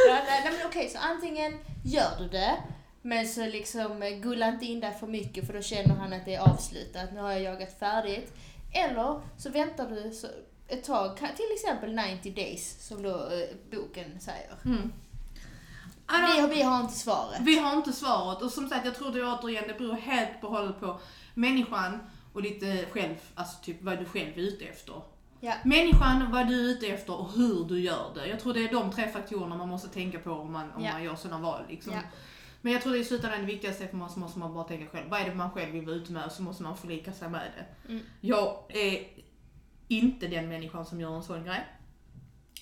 nej, 0.08 0.24
nej, 0.26 0.42
men 0.44 0.66
okej, 0.66 0.88
så 0.88 0.98
antingen 0.98 1.58
gör 1.84 2.10
du 2.18 2.28
det, 2.28 2.56
men 3.02 3.28
så 3.28 3.46
liksom 3.46 4.02
eh, 4.02 4.10
gulla 4.10 4.48
inte 4.48 4.66
in 4.66 4.80
där 4.80 4.92
för 4.92 5.06
mycket 5.06 5.46
för 5.46 5.54
då 5.54 5.62
känner 5.62 5.94
han 5.94 6.12
att 6.12 6.24
det 6.24 6.34
är 6.34 6.40
avslutat, 6.40 7.12
nu 7.14 7.20
har 7.20 7.30
jag 7.32 7.42
jagat 7.42 7.78
färdigt. 7.78 8.32
Eller 8.72 9.20
så 9.36 9.50
väntar 9.50 9.88
du 9.90 10.10
så 10.10 10.26
ett 10.68 10.84
tag, 10.84 11.16
till 11.16 11.52
exempel 11.54 11.94
90 11.94 12.34
days 12.34 12.86
som 12.88 13.02
då 13.02 13.10
eh, 13.10 13.56
boken 13.70 14.20
säger. 14.20 14.52
Mm. 14.64 14.92
Vi, 16.10 16.40
har- 16.40 16.48
vi 16.48 16.62
har 16.62 16.80
inte 16.80 16.94
svaret. 16.94 17.38
Vi 17.40 17.58
har 17.58 17.76
inte 17.76 17.92
svaret 17.92 18.42
och 18.42 18.50
som 18.52 18.68
sagt 18.68 18.84
jag 18.84 18.94
tror 18.94 19.10
det 19.12 19.24
återigen, 19.24 19.64
det 19.68 19.78
beror 19.78 19.94
helt 19.94 20.40
på 20.40 20.48
hållet 20.48 20.80
på 20.80 21.00
människan 21.34 21.98
och 22.32 22.42
lite 22.42 22.86
själv, 22.90 23.14
alltså 23.34 23.56
typ 23.62 23.82
vad 23.82 23.98
du 23.98 24.04
själv 24.04 24.38
är 24.38 24.42
ute 24.42 24.64
efter. 24.64 24.94
Ja. 25.40 25.52
Människan, 25.64 26.32
vad 26.32 26.46
du 26.48 26.54
är 26.60 26.64
ute 26.76 26.86
efter 26.86 27.20
och 27.20 27.32
hur 27.32 27.64
du 27.64 27.80
gör 27.80 28.10
det. 28.14 28.26
Jag 28.26 28.40
tror 28.40 28.54
det 28.54 28.64
är 28.64 28.72
de 28.72 28.92
tre 28.92 29.08
faktorerna 29.08 29.56
man 29.56 29.68
måste 29.68 29.88
tänka 29.88 30.18
på 30.18 30.30
om 30.30 30.52
man, 30.52 30.72
om 30.72 30.84
Ja. 30.84 30.92
man 30.92 31.02
gör 31.04 31.16
sådana 31.16 31.42
val. 31.42 31.62
Liksom. 31.68 31.92
Ja. 31.92 32.00
Men 32.60 32.72
jag 32.72 32.82
tror 32.82 32.92
det 32.92 32.98
i 32.98 33.04
slutändan 33.04 33.40
det 33.40 33.46
viktigaste 33.46 33.88
för 33.88 33.96
man 33.96 34.10
så 34.10 34.18
måste 34.18 34.38
man 34.38 34.54
bara 34.54 34.64
tänka 34.64 34.86
själv. 34.86 35.08
Vad 35.08 35.20
är 35.20 35.24
det 35.24 35.34
man 35.34 35.50
själv 35.50 35.72
vill 35.72 35.86
vara 35.86 35.96
ute 35.96 36.12
med 36.12 36.24
och 36.24 36.32
så 36.32 36.42
måste 36.42 36.62
man 36.62 36.76
förlika 36.76 37.12
sig 37.12 37.28
med 37.28 37.50
det. 37.56 37.92
Mm. 37.92 38.04
Jag 38.20 38.64
är 38.68 39.08
inte 39.88 40.28
den 40.28 40.48
människan 40.48 40.86
som 40.86 41.00
gör 41.00 41.16
en 41.16 41.22
sån 41.22 41.44
grej. 41.44 41.66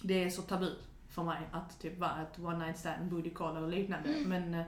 Det 0.02 0.24
är 0.24 0.30
så 0.30 0.42
tabu 0.42 0.70
för 1.08 1.22
mig 1.22 1.38
att 1.52 1.80
typ 1.80 1.98
vara 1.98 2.22
ett 2.22 2.38
one 2.38 2.66
night 2.66 2.78
stand, 2.78 3.10
booty 3.10 3.30
call 3.30 3.56
eller 3.56 3.68
liknande. 3.68 4.08
Mm. 4.08 4.28
Men 4.28 4.54
eh, 4.54 4.66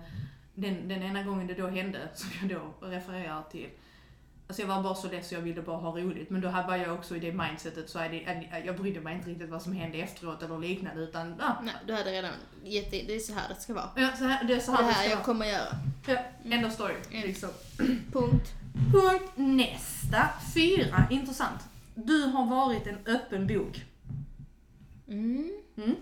den, 0.54 0.88
den 0.88 1.02
ena 1.02 1.22
gången 1.22 1.46
det 1.46 1.54
då 1.54 1.66
hände, 1.66 2.08
som 2.14 2.48
jag 2.48 2.60
då 2.80 2.86
refererar 2.86 3.42
till, 3.42 3.68
Alltså 4.48 4.62
jag 4.62 4.68
var 4.68 4.82
bara 4.82 4.94
så 4.94 5.08
less 5.10 5.28
så 5.28 5.34
jag 5.34 5.40
ville 5.40 5.62
bara 5.62 5.76
ha 5.76 5.98
roligt. 5.98 6.30
Men 6.30 6.40
då 6.40 6.50
var 6.50 6.76
jag 6.76 6.94
också 6.94 7.16
i 7.16 7.18
det 7.20 7.32
mindsetet 7.32 7.90
så 7.90 7.98
det, 7.98 8.62
jag 8.66 8.76
brydde 8.76 9.00
mig 9.00 9.14
inte 9.14 9.30
riktigt 9.30 9.50
vad 9.50 9.62
som 9.62 9.72
hände 9.72 9.98
efteråt 9.98 10.42
eller 10.42 10.58
liknande 10.58 11.02
utan 11.02 11.34
ja. 11.38 11.56
Nej, 11.62 11.74
du 11.86 11.92
hade 11.94 12.12
redan 12.12 12.32
gett 12.64 12.90
det. 12.90 13.02
Det 13.02 13.14
är 13.16 13.20
så 13.20 13.32
här 13.32 13.48
det 13.48 13.60
ska 13.60 13.74
vara. 13.74 13.90
Ja, 13.96 14.16
så 14.18 14.24
här, 14.24 14.44
det 14.44 14.54
är 14.54 14.60
så 14.60 14.70
Det 14.70 14.76
här 14.76 14.84
det 14.86 14.92
här 14.92 15.00
ska 15.00 15.10
jag 15.10 15.16
vara. 15.16 15.24
kommer 15.24 15.46
göra. 15.46 15.68
Ja, 16.06 16.16
end 16.56 16.66
of 16.66 16.72
story. 16.72 16.94
Mm. 17.10 17.22
Liksom. 17.26 17.48
Punkt. 18.12 18.48
Punkt 18.92 19.32
nästa. 19.34 20.28
Fyra, 20.54 21.06
intressant. 21.10 21.60
Du 21.94 22.22
har 22.22 22.46
varit 22.46 22.86
en 22.86 22.98
öppen 23.06 23.46
bok. 23.46 23.84
Mm. 25.08 25.50
Mm. 25.76 25.96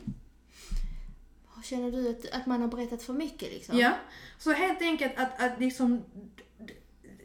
Känner 1.64 1.90
du 1.92 2.11
att, 2.11 2.40
att 2.40 2.46
man 2.46 2.61
har 2.61 2.68
berättat 2.68 3.02
för 3.02 3.12
mycket 3.12 3.52
liksom? 3.52 3.78
Ja, 3.78 3.92
så 4.38 4.52
helt 4.52 4.82
enkelt 4.82 5.12
att, 5.16 5.42
att 5.42 5.61
liksom 5.61 6.02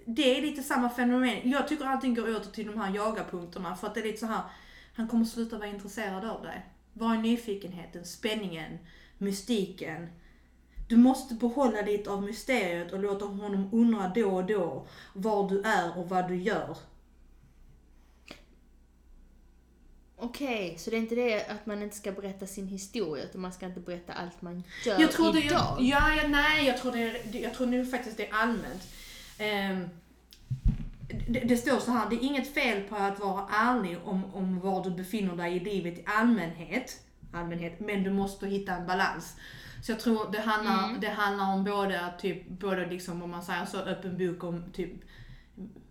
det 0.05 0.37
är 0.37 0.41
lite 0.41 0.63
samma 0.63 0.89
fenomen. 0.89 1.49
Jag 1.49 1.67
tycker 1.67 1.85
allting 1.85 2.13
går 2.13 2.35
åter 2.35 2.51
till 2.51 2.67
de 2.67 2.77
här 2.77 2.95
jagarpunkterna 2.95 3.75
för 3.75 3.87
att 3.87 3.93
det 3.93 3.99
är 3.99 4.03
lite 4.03 4.17
så 4.17 4.25
här. 4.25 4.41
han 4.93 5.07
kommer 5.07 5.25
sluta 5.25 5.57
vara 5.57 5.69
intresserad 5.69 6.25
av 6.25 6.41
dig. 6.41 6.65
Var 6.93 7.15
är 7.15 7.17
nyfikenheten, 7.17 8.05
spänningen, 8.05 8.77
mystiken? 9.17 10.07
Du 10.89 10.97
måste 10.97 11.33
behålla 11.33 11.81
lite 11.81 12.09
av 12.09 12.23
mysteriet 12.23 12.93
och 12.93 12.99
låta 12.99 13.25
honom 13.25 13.69
undra 13.71 14.11
då 14.15 14.29
och 14.29 14.45
då 14.45 14.87
var 15.13 15.49
du 15.49 15.61
är 15.61 15.97
och 15.97 16.09
vad 16.09 16.27
du 16.27 16.35
gör. 16.35 16.77
Okej, 20.23 20.75
så 20.79 20.89
det 20.89 20.95
är 20.95 20.99
inte 20.99 21.15
det 21.15 21.45
att 21.45 21.65
man 21.65 21.81
inte 21.81 21.95
ska 21.95 22.11
berätta 22.11 22.47
sin 22.47 22.67
historia 22.67 23.23
utan 23.23 23.41
man 23.41 23.53
ska 23.53 23.65
inte 23.65 23.79
berätta 23.79 24.13
allt 24.13 24.41
man 24.41 24.63
gör 24.85 25.01
Jag 25.01 25.11
tror 25.11 25.33
det, 25.33 25.43
idag? 25.43 25.77
jag, 25.79 25.81
ja, 25.81 26.15
ja, 26.15 26.27
nej, 26.27 26.67
jag 26.67 26.77
tror, 26.77 26.91
det, 26.91 27.39
jag 27.39 27.53
tror 27.53 27.67
nu 27.67 27.85
faktiskt 27.85 28.17
det 28.17 28.27
är 28.27 28.33
allmänt. 28.33 28.87
Ehm, 29.41 29.89
det, 31.27 31.39
det 31.39 31.57
står 31.57 31.79
så 31.79 31.91
här, 31.91 32.09
det 32.09 32.15
är 32.15 32.23
inget 32.23 32.53
fel 32.53 32.81
på 32.81 32.95
att 32.95 33.19
vara 33.19 33.47
ärlig 33.49 33.97
om, 34.05 34.25
om 34.35 34.59
var 34.59 34.83
du 34.83 34.89
befinner 34.91 35.35
dig 35.35 35.55
i 35.55 35.59
livet 35.59 35.99
i 35.99 36.03
allmänhet, 36.05 37.03
allmänhet, 37.33 37.79
men 37.79 38.03
du 38.03 38.11
måste 38.11 38.47
hitta 38.47 38.75
en 38.75 38.87
balans. 38.87 39.35
Så 39.83 39.91
jag 39.91 39.99
tror 39.99 40.31
det 40.31 40.39
handlar, 40.39 40.87
Mm. 40.89 41.01
det 41.01 41.09
handlar 41.09 41.53
om 41.53 41.63
både, 41.63 42.13
typ, 42.19 42.49
både 42.49 42.85
liksom 42.85 43.21
om 43.23 43.29
man 43.31 43.43
säger 43.43 43.65
så, 43.65 43.77
öppen 43.77 44.17
bok 44.17 44.43
om 44.43 44.63
typ 44.73 44.91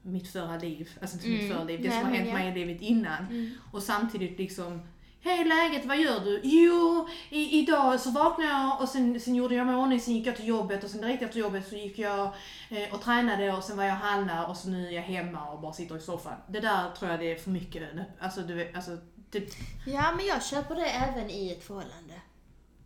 mitt 0.03 0.29
förra 0.29 0.57
liv, 0.59 0.89
alltså 1.01 1.17
inte 1.17 1.29
mitt 1.29 1.41
Mm. 1.43 1.53
förra 1.57 1.65
liv, 1.65 1.83
det 1.83 1.89
Nej, 1.89 1.99
som 1.99 2.09
har 2.09 2.17
hänt 2.17 2.29
ja. 2.29 2.35
mig 2.35 2.49
i 2.51 2.55
livet 2.67 2.83
innan. 2.83 3.27
Mm. 3.31 3.51
Och 3.73 3.83
samtidigt 3.83 4.39
liksom, 4.39 4.81
hej 5.23 5.45
läget, 5.45 5.87
vad 5.87 5.99
gör 5.99 6.21
du? 6.21 6.41
Jo, 6.43 7.09
i, 7.29 7.59
idag 7.59 8.01
så 8.01 8.11
vaknade 8.11 8.51
jag 8.51 8.81
och 8.81 8.89
sen, 8.89 9.21
sen 9.21 9.35
gjorde 9.35 9.55
jag 9.55 9.67
mig 9.67 9.77
ordning, 9.77 10.01
sen 10.01 10.15
gick 10.15 10.27
jag 10.27 10.37
till 10.37 10.47
jobbet 10.49 10.85
och 10.85 10.91
sen 10.91 11.01
direkt 11.01 11.23
efter 11.23 11.39
jobbet 11.39 11.69
så 11.69 11.77
gick 11.77 11.99
jag 11.99 12.33
eh, 12.71 12.95
och 12.95 13.03
tränade 13.03 13.53
och 13.53 13.65
sen 13.65 13.77
var 13.77 13.85
jag 13.85 13.95
och 13.95 14.07
handlade 14.07 14.47
och 14.47 14.57
så 14.57 14.69
nu 14.69 14.89
är 14.89 14.93
jag 14.93 15.03
hemma 15.03 15.51
och 15.51 15.61
bara 15.61 15.73
sitter 15.73 15.97
i 15.97 16.01
soffan. 16.01 16.37
Det 16.49 16.61
där 16.61 16.91
tror 16.91 17.11
jag 17.11 17.21
det 17.21 17.33
är 17.33 17.37
för 17.37 17.51
mycket. 17.51 17.83
Alltså, 18.21 18.41
du 18.41 18.73
alltså, 18.75 18.99
det, 19.31 19.57
Ja, 19.87 20.13
men 20.17 20.27
jag 20.27 20.45
köper 20.45 20.75
det 20.75 20.87
även 20.87 21.31
i 21.31 21.53
ett 21.53 21.65
förhållande. 21.65 22.15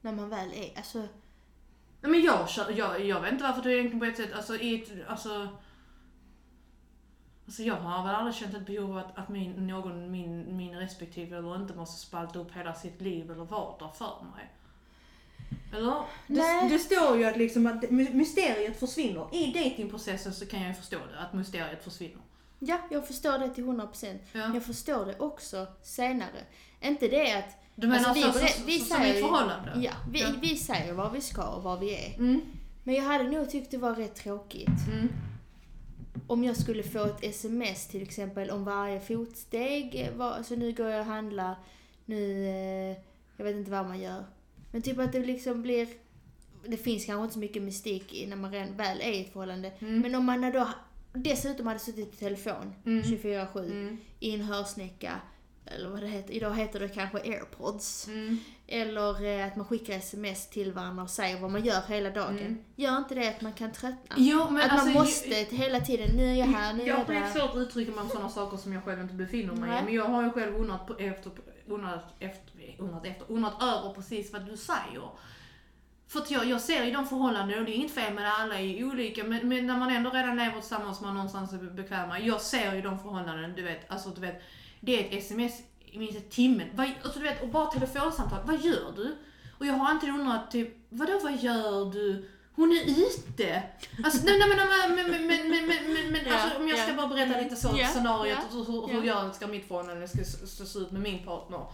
När 0.01 0.13
man 0.13 0.31
väl 0.31 0.53
är, 0.53 0.77
alltså... 0.77 1.09
Men 2.01 2.23
jag, 2.23 2.49
jag, 2.75 3.05
jag 3.05 3.21
vet 3.21 3.33
inte 3.33 3.45
varför 3.45 3.63
du 3.63 3.73
egentligen 3.73 4.01
på 4.01 4.07
ett 4.07 4.17
sätt, 4.17 4.33
alltså 4.33 4.57
i 4.57 4.83
ett, 4.83 5.09
alltså 5.09 5.49
Alltså 7.47 7.63
jag 7.63 7.75
har 7.75 8.07
väl 8.07 8.15
aldrig 8.15 8.35
känt 8.35 8.55
ett 8.55 8.67
behov 8.67 8.91
av 8.91 8.99
att, 8.99 9.19
att 9.19 9.29
min, 9.29 9.67
någon, 9.67 10.11
min, 10.11 10.57
min 10.57 10.75
respektive 10.79 11.37
eller 11.37 11.57
inte 11.57 11.75
måste 11.75 12.01
spalta 12.07 12.39
upp 12.39 12.53
hela 12.57 12.75
sitt 12.75 13.01
liv 13.01 13.31
eller 13.31 13.45
vardag 13.45 13.97
för 13.97 14.17
mig. 14.37 14.51
Eller? 15.77 15.91
Det, 16.27 16.35
Nej. 16.43 16.69
det 16.69 16.79
står 16.79 17.19
ju 17.19 17.25
att, 17.25 17.37
liksom 17.37 17.67
att 17.67 17.91
my- 17.91 18.11
mysteriet 18.13 18.81
försvinner. 18.81 19.29
I 19.33 19.47
datingprocessen 19.53 20.33
så 20.35 20.47
kan 20.47 20.61
jag 20.61 20.69
ju 20.69 20.75
förstå 20.75 20.97
det, 21.13 21.19
att 21.21 21.33
mysteriet 21.33 21.85
försvinner. 21.85 22.21
Ja, 22.59 22.79
jag 22.91 23.07
förstår 23.07 23.39
det 23.39 23.49
till 23.55 23.65
100%. 23.65 24.19
Ja. 24.33 24.51
Jag 24.55 24.65
förstår 24.65 25.07
det 25.07 25.19
också 25.19 25.67
senare. 25.83 26.41
Inte 26.81 27.09
det 27.09 27.33
att... 27.39 27.57
Du 27.75 27.87
menar 27.87 28.09
Alltså, 28.09 28.27
vi 28.27 28.33
så, 28.33 28.39
så, 28.39 28.47
så, 28.47 28.61
som 28.61 28.69
i 28.69 28.79
säger 28.81 29.11
ett 29.11 29.17
ju- 29.17 29.21
förhållande? 29.23 29.73
Ja, 29.77 29.93
vi, 30.11 30.21
Ja. 30.23 30.29
vi 30.41 30.57
säger 30.57 30.93
vad 30.93 31.13
vi 31.13 31.21
ska 31.21 31.43
och 31.49 31.63
vad 31.63 31.81
vi 31.81 31.95
är. 32.07 32.15
Mm, 32.19 32.41
Men 32.85 32.95
jag 32.95 33.03
hade 33.05 33.25
nog 33.25 33.51
tyckt 33.51 33.71
det 33.71 33.79
var 33.79 33.95
rätt 33.95 34.15
tråkigt. 34.15 34.69
mm, 34.93 35.09
Om 36.27 36.45
jag 36.45 36.57
skulle 36.57 36.83
få 36.83 37.05
ett 37.05 37.25
sms 37.25 37.87
till 37.87 38.03
exempel 38.03 38.51
om 38.51 38.65
varje 38.65 39.01
fotsteg. 39.01 39.95
eh, 39.95 40.15
Var, 40.17 40.43
så 40.43 40.57
nu 40.57 40.73
går 40.73 40.87
jag 40.87 41.01
och 41.01 41.07
handlar. 41.07 41.55
Nu, 42.05 42.47
eh, 42.47 42.97
jag 43.37 43.45
vet 43.45 43.57
inte 43.57 43.71
vad 43.71 43.87
man 43.87 44.01
gör. 44.01 44.25
Men 44.73 44.83
typ 44.83 44.99
att 44.99 45.13
det 45.13 45.19
liksom 45.25 45.63
blir... 45.63 45.89
Det 46.67 46.77
finns 46.77 47.05
kanske 47.05 47.23
inte 47.23 47.33
så 47.35 47.39
mycket 47.41 47.63
mystik 47.63 48.15
i 48.15 48.27
när 48.27 48.37
man 48.37 48.51
väl 48.51 49.01
är 49.01 49.13
i 49.13 49.21
ett 49.21 49.33
förhållande. 49.33 49.73
mm, 49.79 50.01
Men 50.01 50.15
om 50.15 50.25
man 50.25 50.53
då 50.53 50.69
dessutom 51.13 51.67
hade 51.67 51.79
suttit 51.81 52.11
på 52.11 52.17
telefon 52.17 52.75
Mm. 52.87 53.03
24-7 53.03 53.59
mm, 53.71 53.97
i 54.21 54.35
en 54.35 54.41
hörsnäcka. 54.41 55.21
Eller 55.67 55.89
vad 55.89 56.01
det 56.01 56.07
heter. 56.09 56.33
Idag 56.35 56.55
heter 56.55 56.81
det 56.81 56.89
kanske 56.89 57.19
airpods. 57.19 58.09
mm. 58.09 58.39
Eller 58.67 59.25
eh, 59.41 59.47
att 59.47 59.57
man 59.57 59.67
skickar 59.67 59.95
sms 59.99 60.49
till 60.51 60.73
varandra 60.73 61.03
och 61.03 61.11
säger 61.11 61.41
vad 61.41 61.51
man 61.51 61.65
gör 61.65 61.81
hela 61.89 62.11
dagen. 62.11 62.39
Mm. 62.39 62.65
Gör 62.77 62.97
inte 62.99 63.15
det 63.15 63.29
att 63.29 63.41
man 63.41 63.53
kan 63.53 63.73
tröttna? 63.73 64.17
Jo, 64.19 64.47
men 64.51 64.63
att 64.63 64.71
alltså, 64.71 64.85
man 64.87 64.93
ju- 64.95 64.99
måste 65.01 65.35
hela 65.57 65.81
tiden, 65.81 66.17
nu 66.17 66.25
är 66.25 66.35
jag 66.35 66.47
här, 66.47 66.73
nu 66.73 66.83
är 66.83 66.87
Jag 66.87 66.99
jag 66.99 67.05
har 67.05 67.15
där. 67.15 67.21
skitsvårt 67.23 67.51
att 67.51 67.57
uttrycka 67.57 67.93
mig 67.93 68.01
om 68.01 68.09
sådana 68.09 68.29
saker 68.29 68.57
som 68.57 68.73
jag 68.73 68.85
själv 68.85 69.01
inte 69.01 69.15
befinner 69.15 69.53
mig 69.55 69.71
Nej. 69.71 69.81
i. 69.81 69.85
Men 69.85 69.95
jag 69.95 70.05
har 70.05 70.23
ju 70.23 70.31
själv 70.31 70.57
undrat, 70.57 70.87
på, 70.87 70.95
efter, 70.99 71.33
undrat, 71.67 72.15
efter, 72.19 72.53
undrat 72.79 73.07
efter, 73.07 73.33
undrat 73.33 73.63
över 73.63 73.93
precis 73.95 74.33
vad 74.33 74.47
du 74.47 74.57
säger. 74.57 75.11
För 76.09 76.21
att 76.21 76.31
jag, 76.31 76.45
jag 76.45 76.61
ser 76.61 76.85
i 76.87 76.91
de 76.91 77.07
förhållanden, 77.07 77.59
och 77.59 77.65
det 77.65 77.71
är 77.73 77.75
inget 77.75 77.95
fel 77.95 78.15
med 78.15 78.25
det, 78.25 78.31
alla 78.33 78.59
är 78.61 78.85
olika, 78.85 79.25
men, 79.25 79.49
men 79.49 79.67
när 79.67 79.77
man 79.79 79.91
ändå 79.91 80.11
redan 80.11 80.37
lever 80.37 80.61
tillsammans 80.61 81.01
man 81.01 81.15
någonstans 81.15 81.53
är 81.53 81.57
bekväm 81.59 82.09
med. 82.09 82.27
Jag 82.27 82.41
ser 82.41 82.75
ju 82.75 82.83
de 82.83 82.99
förhållanden, 82.99 83.53
du 83.57 83.63
vet, 83.63 83.91
alltså 83.91 84.09
du 84.11 84.21
vet, 84.21 84.43
det 84.85 85.01
är 85.01 85.19
ett 85.19 85.25
sms 85.25 85.63
i 85.87 85.99
minst 85.99 86.17
en 86.17 86.23
timme. 86.23 86.67
Vad, 86.75 86.91
alltså, 87.03 87.19
du 87.19 87.25
vet, 87.25 87.43
och 87.43 87.49
bara 87.49 87.67
telefonsamtal, 87.67 88.41
vad 88.45 88.61
gör 88.61 88.93
du? 88.97 89.17
Och 89.59 89.67
jag 89.67 89.75
har 89.75 89.91
alltid 89.91 90.11
undrat 90.11 90.51
typ, 90.51 90.77
vadå 90.89 91.21
vad 91.23 91.37
gör 91.37 91.93
du? 91.93 92.29
Hon 92.57 92.73
är 92.73 92.91
ute! 92.91 93.63
Alltså 94.05 94.25
nej, 94.25 94.39
nej 94.39 94.49
men, 94.49 94.57
men, 94.57 95.11
men, 95.11 95.11
men, 95.11 95.49
men, 95.49 95.67
men, 95.67 95.95
men, 95.95 96.13
men 96.13 96.21
Ja, 96.27 96.35
alltså, 96.35 96.59
om 96.59 96.69
jag 96.69 96.79
ska 96.79 96.95
bara 96.95 97.07
berätta 97.07 97.41
lite 97.41 97.57
så, 97.57 97.75
Ja, 97.79 97.89
scenariot 97.89 98.39
ja, 98.51 98.59
och 98.59 98.67
hur, 98.67 98.87
hur 98.89 99.07
ja. 99.07 99.25
jag 99.25 99.35
ska 99.35 99.47
mitt 99.47 99.69
förhållande 99.69 100.09
ska 100.09 100.65
se 100.65 100.79
ut 100.79 100.91
med 100.91 101.03
min 101.03 101.25
partner. 101.25 101.67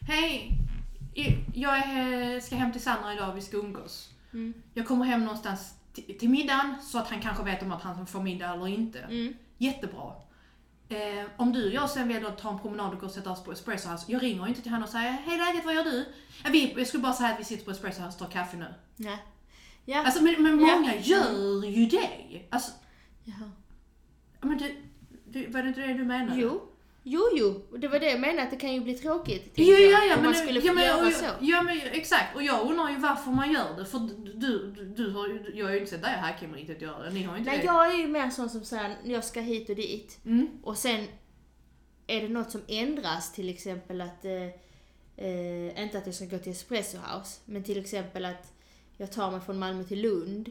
Hej! 0.00 0.50
Jag 1.54 1.76
är, 1.76 2.40
ska 2.40 2.56
hem 2.56 2.72
till 2.72 2.82
Sandra 2.82 3.12
idag, 3.12 3.34
vi 3.34 3.40
ska 3.40 3.56
umgås. 3.56 4.10
Mm. 4.32 4.54
Jag 4.74 4.86
kommer 4.86 5.04
hem 5.04 5.24
någonstans 5.24 5.74
till, 5.92 6.18
till 6.18 6.28
middagen 6.28 6.74
så 6.82 6.98
att 6.98 7.08
han 7.08 7.20
kanske 7.20 7.44
vet 7.44 7.62
om 7.62 7.72
att 7.72 7.82
han 7.82 8.06
får 8.06 8.20
middag 8.20 8.54
eller 8.54 8.68
inte. 8.68 8.98
Mm. 8.98 9.34
Jättebra. 9.58 10.12
Eh, 10.88 11.24
om 11.36 11.52
du 11.52 11.66
och 11.66 11.72
jag 11.72 11.90
sen 11.90 12.08
väljer 12.08 12.28
att 12.28 12.38
ta 12.38 12.50
en 12.50 12.58
promenad 12.58 12.92
och 12.94 13.00
gå 13.00 13.06
och 13.06 13.12
sätta 13.12 13.30
oss 13.30 13.44
på 13.44 13.52
Espresso 13.52 13.88
House. 13.88 14.04
Jag 14.12 14.22
ringer 14.22 14.46
inte 14.48 14.62
till 14.62 14.70
honom 14.70 14.84
och 14.84 14.88
säger 14.90 15.12
Hej 15.12 15.38
läget, 15.38 15.64
vad 15.64 15.74
gör 15.74 15.84
du? 15.84 16.00
Eh, 16.44 16.50
vi, 16.50 16.74
jag 16.76 16.86
skulle 16.86 17.02
bara 17.02 17.12
säga 17.12 17.28
att 17.28 17.40
vi 17.40 17.44
sitter 17.44 17.64
på 17.64 17.70
Espresso 17.70 18.02
House 18.02 18.14
och 18.24 18.30
tar 18.30 18.40
kaffe 18.40 18.56
nu. 18.56 18.74
Nej. 18.96 19.18
Ja. 19.84 20.04
Alltså 20.04 20.22
men, 20.22 20.42
men 20.42 20.60
Ja. 20.60 20.74
många 20.76 20.96
gör 20.96 21.64
ju 21.64 21.86
det. 21.86 22.42
Alltså, 22.50 22.72
Jaha. 23.24 23.50
men 24.40 24.58
det, 24.58 24.72
det, 25.24 25.46
var 25.46 25.62
det 25.62 25.68
inte 25.68 25.80
det 25.80 25.94
du 25.94 26.04
menade? 26.04 26.40
Jo. 26.40 26.67
Jo, 27.10 27.28
jo. 27.32 27.66
Och 27.70 27.80
det 27.80 27.88
var 27.88 27.98
det 28.00 28.10
jag 28.10 28.20
menade, 28.20 28.42
att 28.42 28.50
det 28.50 28.56
kan 28.56 28.74
ju 28.74 28.80
bli 28.80 28.94
tråkigt. 28.94 29.52
Jo, 29.54 29.64
ja, 29.64 30.04
ja, 30.04 30.14
om 30.14 30.22
men, 30.22 30.30
man 30.30 30.34
skulle 30.34 30.60
ja, 30.60 30.72
men, 30.72 30.84
göra 30.84 31.06
och, 31.06 31.12
så. 31.12 31.24
ja, 31.40 31.62
men 31.62 31.78
exakt. 31.92 32.36
Och 32.36 32.42
jag 32.42 32.70
undrar 32.70 32.90
ju 32.90 32.96
varför 32.96 33.30
man 33.30 33.52
gör 33.52 33.76
det. 33.76 33.84
För 33.84 33.98
du, 33.98 34.72
du, 34.76 34.84
du 34.84 35.10
har 35.10 35.28
ju, 35.28 35.52
jag 35.54 35.66
har 35.66 35.72
ju 35.72 35.78
inte 35.78 35.90
sett 35.90 36.02
dig 36.02 36.10
här 36.10 36.36
Kim 36.40 36.54
riktigt 36.54 36.82
göra 36.82 37.02
det. 37.02 37.10
Ni 37.10 37.22
har 37.22 37.32
ju 37.32 37.38
inte 37.38 37.50
Nej, 37.50 37.60
det. 37.60 37.66
jag 37.66 37.94
är 37.94 37.98
ju 37.98 38.06
mer 38.06 38.30
sån 38.30 38.50
som 38.50 38.64
säger, 38.64 38.96
jag 39.04 39.24
ska 39.24 39.40
hit 39.40 39.68
och 39.68 39.76
dit. 39.76 40.18
Mm. 40.24 40.48
Och 40.62 40.78
sen 40.78 41.06
är 42.06 42.20
det 42.20 42.28
något 42.28 42.50
som 42.50 42.62
ändras, 42.68 43.32
till 43.32 43.48
exempel 43.48 44.00
att, 44.00 44.24
eh, 44.24 44.46
eh, 45.26 45.82
inte 45.82 45.98
att 45.98 46.06
jag 46.06 46.14
ska 46.14 46.24
gå 46.24 46.38
till 46.38 46.52
Espresso 46.52 46.98
House, 46.98 47.40
men 47.44 47.64
till 47.64 47.80
exempel 47.80 48.24
att 48.24 48.52
jag 48.96 49.12
tar 49.12 49.30
mig 49.30 49.40
från 49.40 49.58
Malmö 49.58 49.84
till 49.84 50.02
Lund. 50.02 50.50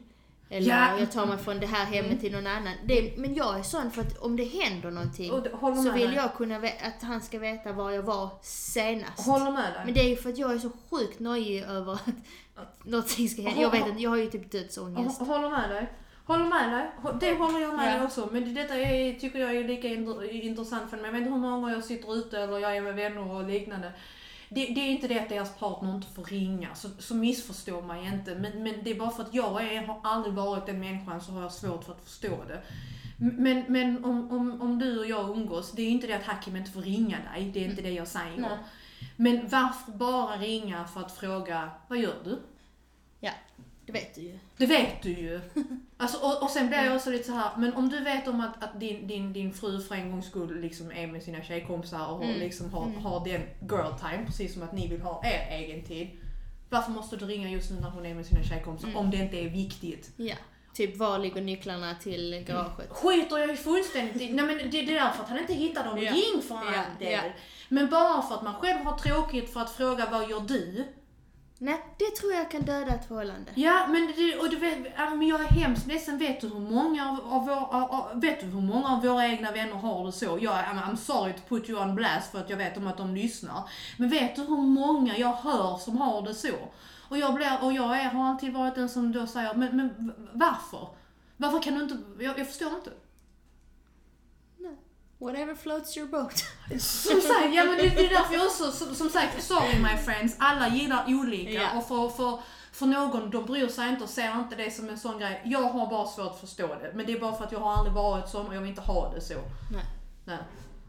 Eller 0.49 0.69
Ja. 0.69 0.99
jag 0.99 1.11
tar 1.11 1.25
mig 1.25 1.37
från 1.37 1.59
det 1.59 1.65
här 1.67 1.85
hemmet 1.85 2.19
till 2.21 2.31
någon 2.31 2.47
annan. 2.47 2.73
Det, 2.85 3.13
men 3.17 3.35
jag 3.35 3.59
är 3.59 3.63
sån 3.63 3.91
för 3.91 4.01
att 4.01 4.17
om 4.17 4.35
det 4.35 4.43
händer 4.43 4.91
någonting 4.91 5.41
det- 5.43 5.75
så 5.83 5.91
vill 5.91 6.13
jag 6.13 6.33
kunna 6.35 6.55
att 6.57 7.01
han 7.03 7.21
ska 7.21 7.39
veta 7.39 7.71
var 7.71 7.91
jag 7.91 8.03
var 8.03 8.29
senast. 8.41 9.25
Håller 9.27 9.51
med 9.51 9.73
dig. 9.73 9.81
Men 9.85 9.93
det 9.93 9.99
är 9.99 10.09
ju 10.09 10.15
för 10.15 10.29
att 10.29 10.37
jag 10.37 10.53
är 10.53 10.59
så 10.59 10.69
sjukt 10.91 11.19
nojig 11.19 11.63
över 11.63 11.93
att, 11.93 12.07
att 12.55 12.85
någonting 12.85 13.29
ska 13.29 13.41
hända. 13.41 13.61
Jag 13.61 13.71
vet 13.71 13.87
inte, 13.87 14.01
jag 14.01 14.09
har 14.09 14.17
ju 14.17 14.29
typ 14.29 14.51
dödsångest. 14.51 15.21
Hå- 15.21 15.25
Håller 15.25 15.49
med 15.49 15.69
dig. 15.69 15.89
Håller 16.25 16.45
med 16.45 16.71
dig. 16.71 16.91
Det 17.19 17.33
håller 17.37 17.59
jag 17.59 17.75
med 17.75 17.87
Ja. 17.93 17.97
dig 17.97 18.05
också. 18.05 18.29
Men 18.31 18.53
detta 18.55 18.75
är, 18.75 19.13
tycker 19.19 19.39
jag 19.39 19.55
är 19.55 19.63
lika 19.63 19.87
int- 19.87 20.23
intressant 20.31 20.89
för 20.89 20.97
mig. 20.97 21.05
Jag 21.05 21.11
vet 21.11 21.19
inte 21.21 21.31
hur 21.31 21.37
många 21.39 21.55
gånger 21.55 21.73
jag 21.73 21.83
sitter 21.83 22.15
ute 22.15 22.39
eller 22.39 22.59
jag 22.59 22.77
är 22.77 22.81
med 22.81 22.95
vänner 22.95 23.31
och 23.35 23.43
liknande. 23.43 23.91
Det, 24.49 24.65
det 24.65 24.81
är 24.81 24.91
inte 24.91 25.07
det 25.07 25.19
att 25.19 25.29
deras 25.29 25.57
partner 25.57 25.95
inte 25.95 26.07
får 26.07 26.23
ringa, 26.23 26.75
så, 26.75 26.89
så 26.99 27.15
missförstå 27.15 27.81
mig 27.81 28.05
inte. 28.05 28.35
Men, 28.35 28.63
men 28.63 28.75
det 28.83 28.91
är 28.91 28.95
bara 28.99 29.11
för 29.11 29.23
att 29.23 29.33
jag 29.33 29.73
är, 29.73 29.85
har 29.85 29.99
aldrig 30.03 30.33
varit 30.33 30.65
den 30.65 30.79
människan 30.79 31.21
så 31.21 31.31
har 31.31 31.41
jag 31.41 31.51
svårt 31.51 31.83
för 31.83 31.93
att 31.93 32.03
förstå 32.03 32.43
det. 32.47 32.61
Men, 33.17 33.63
men 33.67 34.05
om, 34.05 34.31
om, 34.31 34.61
om 34.61 34.79
du 34.79 34.99
och 34.99 35.05
jag 35.05 35.29
umgås, 35.29 35.71
det 35.71 35.81
är 35.81 35.89
inte 35.89 36.07
det 36.07 36.13
att 36.13 36.23
Hakim 36.23 36.55
inte 36.55 36.71
får 36.71 36.81
ringa 36.81 37.17
dig, 37.33 37.51
det 37.53 37.63
är 37.63 37.69
inte 37.69 37.81
det 37.81 37.91
jag 37.91 38.07
säger. 38.07 38.37
Nej. 38.37 38.57
Men 39.15 39.47
varför 39.49 39.91
bara 39.91 40.37
ringa 40.37 40.87
för 40.87 41.01
att 41.01 41.11
fråga, 41.11 41.69
vad 41.87 41.99
gör 41.99 42.15
du? 42.23 42.39
Ja, 43.19 43.31
det 43.87 43.93
vet 43.93 44.15
du 44.15 44.21
ju. 44.21 44.39
Det 44.57 44.65
vet 44.65 45.01
du 45.03 45.09
ju. 45.09 45.41
Alltså, 45.99 46.17
och, 46.17 46.43
och 46.43 46.49
sen 46.49 46.67
blir 46.67 46.77
jag 46.85 46.95
också 46.95 47.09
lite 47.09 47.23
så 47.23 47.31
här, 47.33 47.49
men 47.57 47.73
om 47.73 47.89
du 47.89 47.99
vet 47.99 48.27
om 48.27 48.41
att, 48.41 48.63
att 48.63 48.79
din, 48.79 49.07
din, 49.07 49.33
din 49.33 49.53
fru 49.53 49.81
för 49.81 49.95
en 49.95 50.11
gångs 50.11 50.25
skull 50.25 50.61
liksom 50.61 50.91
är 50.91 51.07
med 51.07 51.23
sina 51.23 51.43
tjejkompisar 51.43 52.07
och 52.07 52.23
Mm. 52.23 52.39
liksom 52.39 52.73
har, 52.73 52.85
Mm. 52.85 52.97
har 53.01 53.25
den 53.25 53.41
girl 53.69 53.93
time, 53.99 54.25
precis 54.25 54.53
som 54.53 54.63
att 54.63 54.73
ni 54.73 54.87
vill 54.87 55.01
ha 55.01 55.21
er 55.25 55.57
egen 55.57 55.83
tid. 55.83 56.07
Varför 56.69 56.91
måste 56.91 57.17
du 57.17 57.25
ringa 57.25 57.49
just 57.49 57.71
nu 57.71 57.79
när 57.79 57.89
hon 57.89 58.05
är 58.05 58.13
med 58.15 58.25
sina 58.25 58.43
tjejkompisar 58.43 58.87
Mm. 58.89 58.99
om 58.99 59.11
det 59.11 59.17
inte 59.17 59.37
är 59.39 59.49
viktigt? 59.49 60.11
Ja. 60.17 60.35
Typ 60.73 60.97
var 60.97 61.19
ligger 61.19 61.41
nycklarna 61.41 61.95
till 61.95 62.43
garaget? 62.47 62.89
Skiter 62.89 63.37
jag 63.37 63.49
ju 63.49 63.55
fullständigt 63.55 64.21
i. 64.21 64.33
Nej 64.33 64.45
men 64.45 64.57
det, 64.57 64.63
det 64.63 64.79
är 64.79 64.85
därför 65.03 65.23
att 65.23 65.29
han 65.29 65.39
inte 65.39 65.53
hittar 65.53 65.83
dem. 65.85 66.01
Ja. 66.03 66.11
Ring 66.11 66.41
för 66.41 66.55
Ja, 66.55 66.61
all 66.79 66.99
del. 66.99 67.11
ja. 67.11 67.19
Men 67.69 67.89
bara 67.89 68.21
för 68.21 68.35
att 68.35 68.43
man 68.43 68.53
själv 68.53 68.85
har 68.85 68.97
tråkigt 68.97 69.53
för 69.53 69.59
att 69.59 69.71
fråga 69.71 70.07
vad 70.11 70.29
gör 70.29 70.39
du? 70.39 70.83
Nej, 71.59 71.81
det 71.97 72.15
tror 72.15 72.33
jag 72.33 72.51
kan 72.51 72.61
döda 72.61 72.95
ett 72.95 73.07
förhållande. 73.07 73.51
Ja, 73.55 73.87
men, 73.89 74.13
det, 74.15 74.39
och 74.39 74.49
du 74.49 74.55
vet, 74.55 74.77
men 74.97 75.27
jag 75.27 75.41
är 75.41 75.45
hemskt 75.45 75.87
ledsen. 75.87 76.17
Vet 76.17 76.41
du 76.41 76.47
hur 76.47 76.59
många 76.59 77.09
av, 77.09 77.33
av, 77.33 77.45
vår, 77.45 77.75
av, 77.75 78.21
vet 78.21 78.39
du 78.39 78.45
hur 78.45 78.61
många 78.61 78.89
av 78.89 79.01
våra 79.01 79.27
egna 79.27 79.51
vänner 79.51 79.75
har 79.75 80.05
det 80.05 80.11
så? 80.11 80.37
Jag, 80.41 80.53
I'm, 80.53 80.81
I'm 80.83 80.95
sorry 80.95 81.33
to 81.33 81.39
put 81.47 81.69
you 81.69 81.81
on 81.81 81.95
blast 81.95 82.31
för 82.31 82.39
att 82.39 82.49
jag 82.49 82.57
vet 82.57 82.77
om 82.77 82.87
att 82.87 82.97
de 82.97 83.15
lyssnar. 83.15 83.69
Men 83.97 84.09
vet 84.09 84.35
du 84.35 84.41
hur 84.41 84.57
många 84.57 85.17
jag 85.17 85.33
hör 85.33 85.77
som 85.77 85.97
har 85.97 86.21
det 86.21 86.33
så? 86.33 86.55
Och 87.09 87.17
jag, 87.17 87.33
blir, 87.33 87.63
och 87.63 87.73
jag 87.73 87.99
är, 87.99 88.09
har 88.09 88.29
alltid 88.29 88.53
varit 88.53 88.75
den 88.75 88.89
som 88.89 89.11
då 89.11 89.27
säger, 89.27 89.53
men, 89.53 89.77
men 89.77 90.13
varför? 90.33 90.87
Varför 91.37 91.61
kan 91.61 91.75
du 91.75 91.83
inte, 91.83 91.97
jag, 92.19 92.39
jag 92.39 92.47
förstår 92.47 92.69
inte. 92.75 92.91
Whatever 95.19 95.55
floats 95.55 95.97
your 95.97 96.07
boat. 96.07 96.43
Som 96.81 97.21
sagt, 97.21 97.53
ja 97.53 97.63
men 97.63 97.77
det, 97.77 97.89
det 97.89 98.05
är 98.05 98.09
därför 98.09 98.33
jag 98.33 98.45
också, 98.45 98.71
som, 98.71 98.95
som 98.95 99.09
sagt, 99.09 99.43
sorry 99.43 99.79
my 99.79 99.97
friends, 100.05 100.35
alla 100.39 100.67
gillar 100.67 101.05
olika 101.07 101.51
Ja. 101.51 101.77
och 101.77 101.87
för, 101.87 102.09
för, 102.09 102.39
för 102.71 102.85
någon, 102.85 103.29
de 103.29 103.45
bryr 103.45 103.67
sig 103.67 103.89
inte 103.89 104.03
och 104.03 104.09
ser 104.09 104.39
inte 104.39 104.55
det 104.55 104.71
som 104.71 104.89
en 104.89 104.99
sån 104.99 105.19
grej. 105.19 105.41
Jag 105.45 105.61
har 105.69 105.87
bara 105.87 106.07
svårt 106.07 106.31
att 106.31 106.39
förstå 106.39 106.67
det, 106.67 106.91
men 106.95 107.05
det 107.05 107.13
är 107.13 107.19
bara 107.19 107.35
för 107.35 107.43
att 107.43 107.51
jag 107.51 107.59
har 107.59 107.73
aldrig 107.73 107.93
varit 107.95 108.29
sån 108.29 108.47
och 108.47 108.55
jag 108.55 108.61
vill 108.61 108.69
inte 108.69 108.81
ha 108.81 109.13
det 109.15 109.21
så. 109.21 109.33
Nej. 109.71 109.85
Nej. 110.25 110.39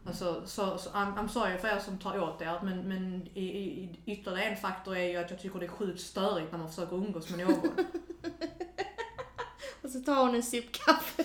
Alltså, 0.07 0.41
så, 0.45 0.77
så 0.77 0.89
I'm, 0.89 1.15
I'm 1.17 1.27
sorry 1.27 1.57
för 1.57 1.67
er 1.67 1.79
som 1.79 1.97
tar 1.99 2.19
åt 2.19 2.41
er, 2.41 2.59
men, 2.63 2.81
men 2.89 3.27
i, 3.33 3.43
i, 3.43 3.99
ytterligare 4.05 4.49
en 4.49 4.57
faktor 4.57 4.97
är 4.97 5.03
ju 5.03 5.17
att 5.17 5.29
jag 5.31 5.41
tycker 5.41 5.59
det 5.59 5.65
är 5.65 5.69
sjukt 5.69 6.01
störigt 6.01 6.51
när 6.51 6.59
man 6.59 6.69
försöker 6.69 6.95
umgås 6.95 7.29
med 7.29 7.47
någon. 7.47 7.59
Och 9.83 9.89
så 9.89 9.99
tar 9.99 10.15
hon 10.25 10.35
en 10.35 10.43
sipp 10.43 10.71
kaffe. 10.71 11.23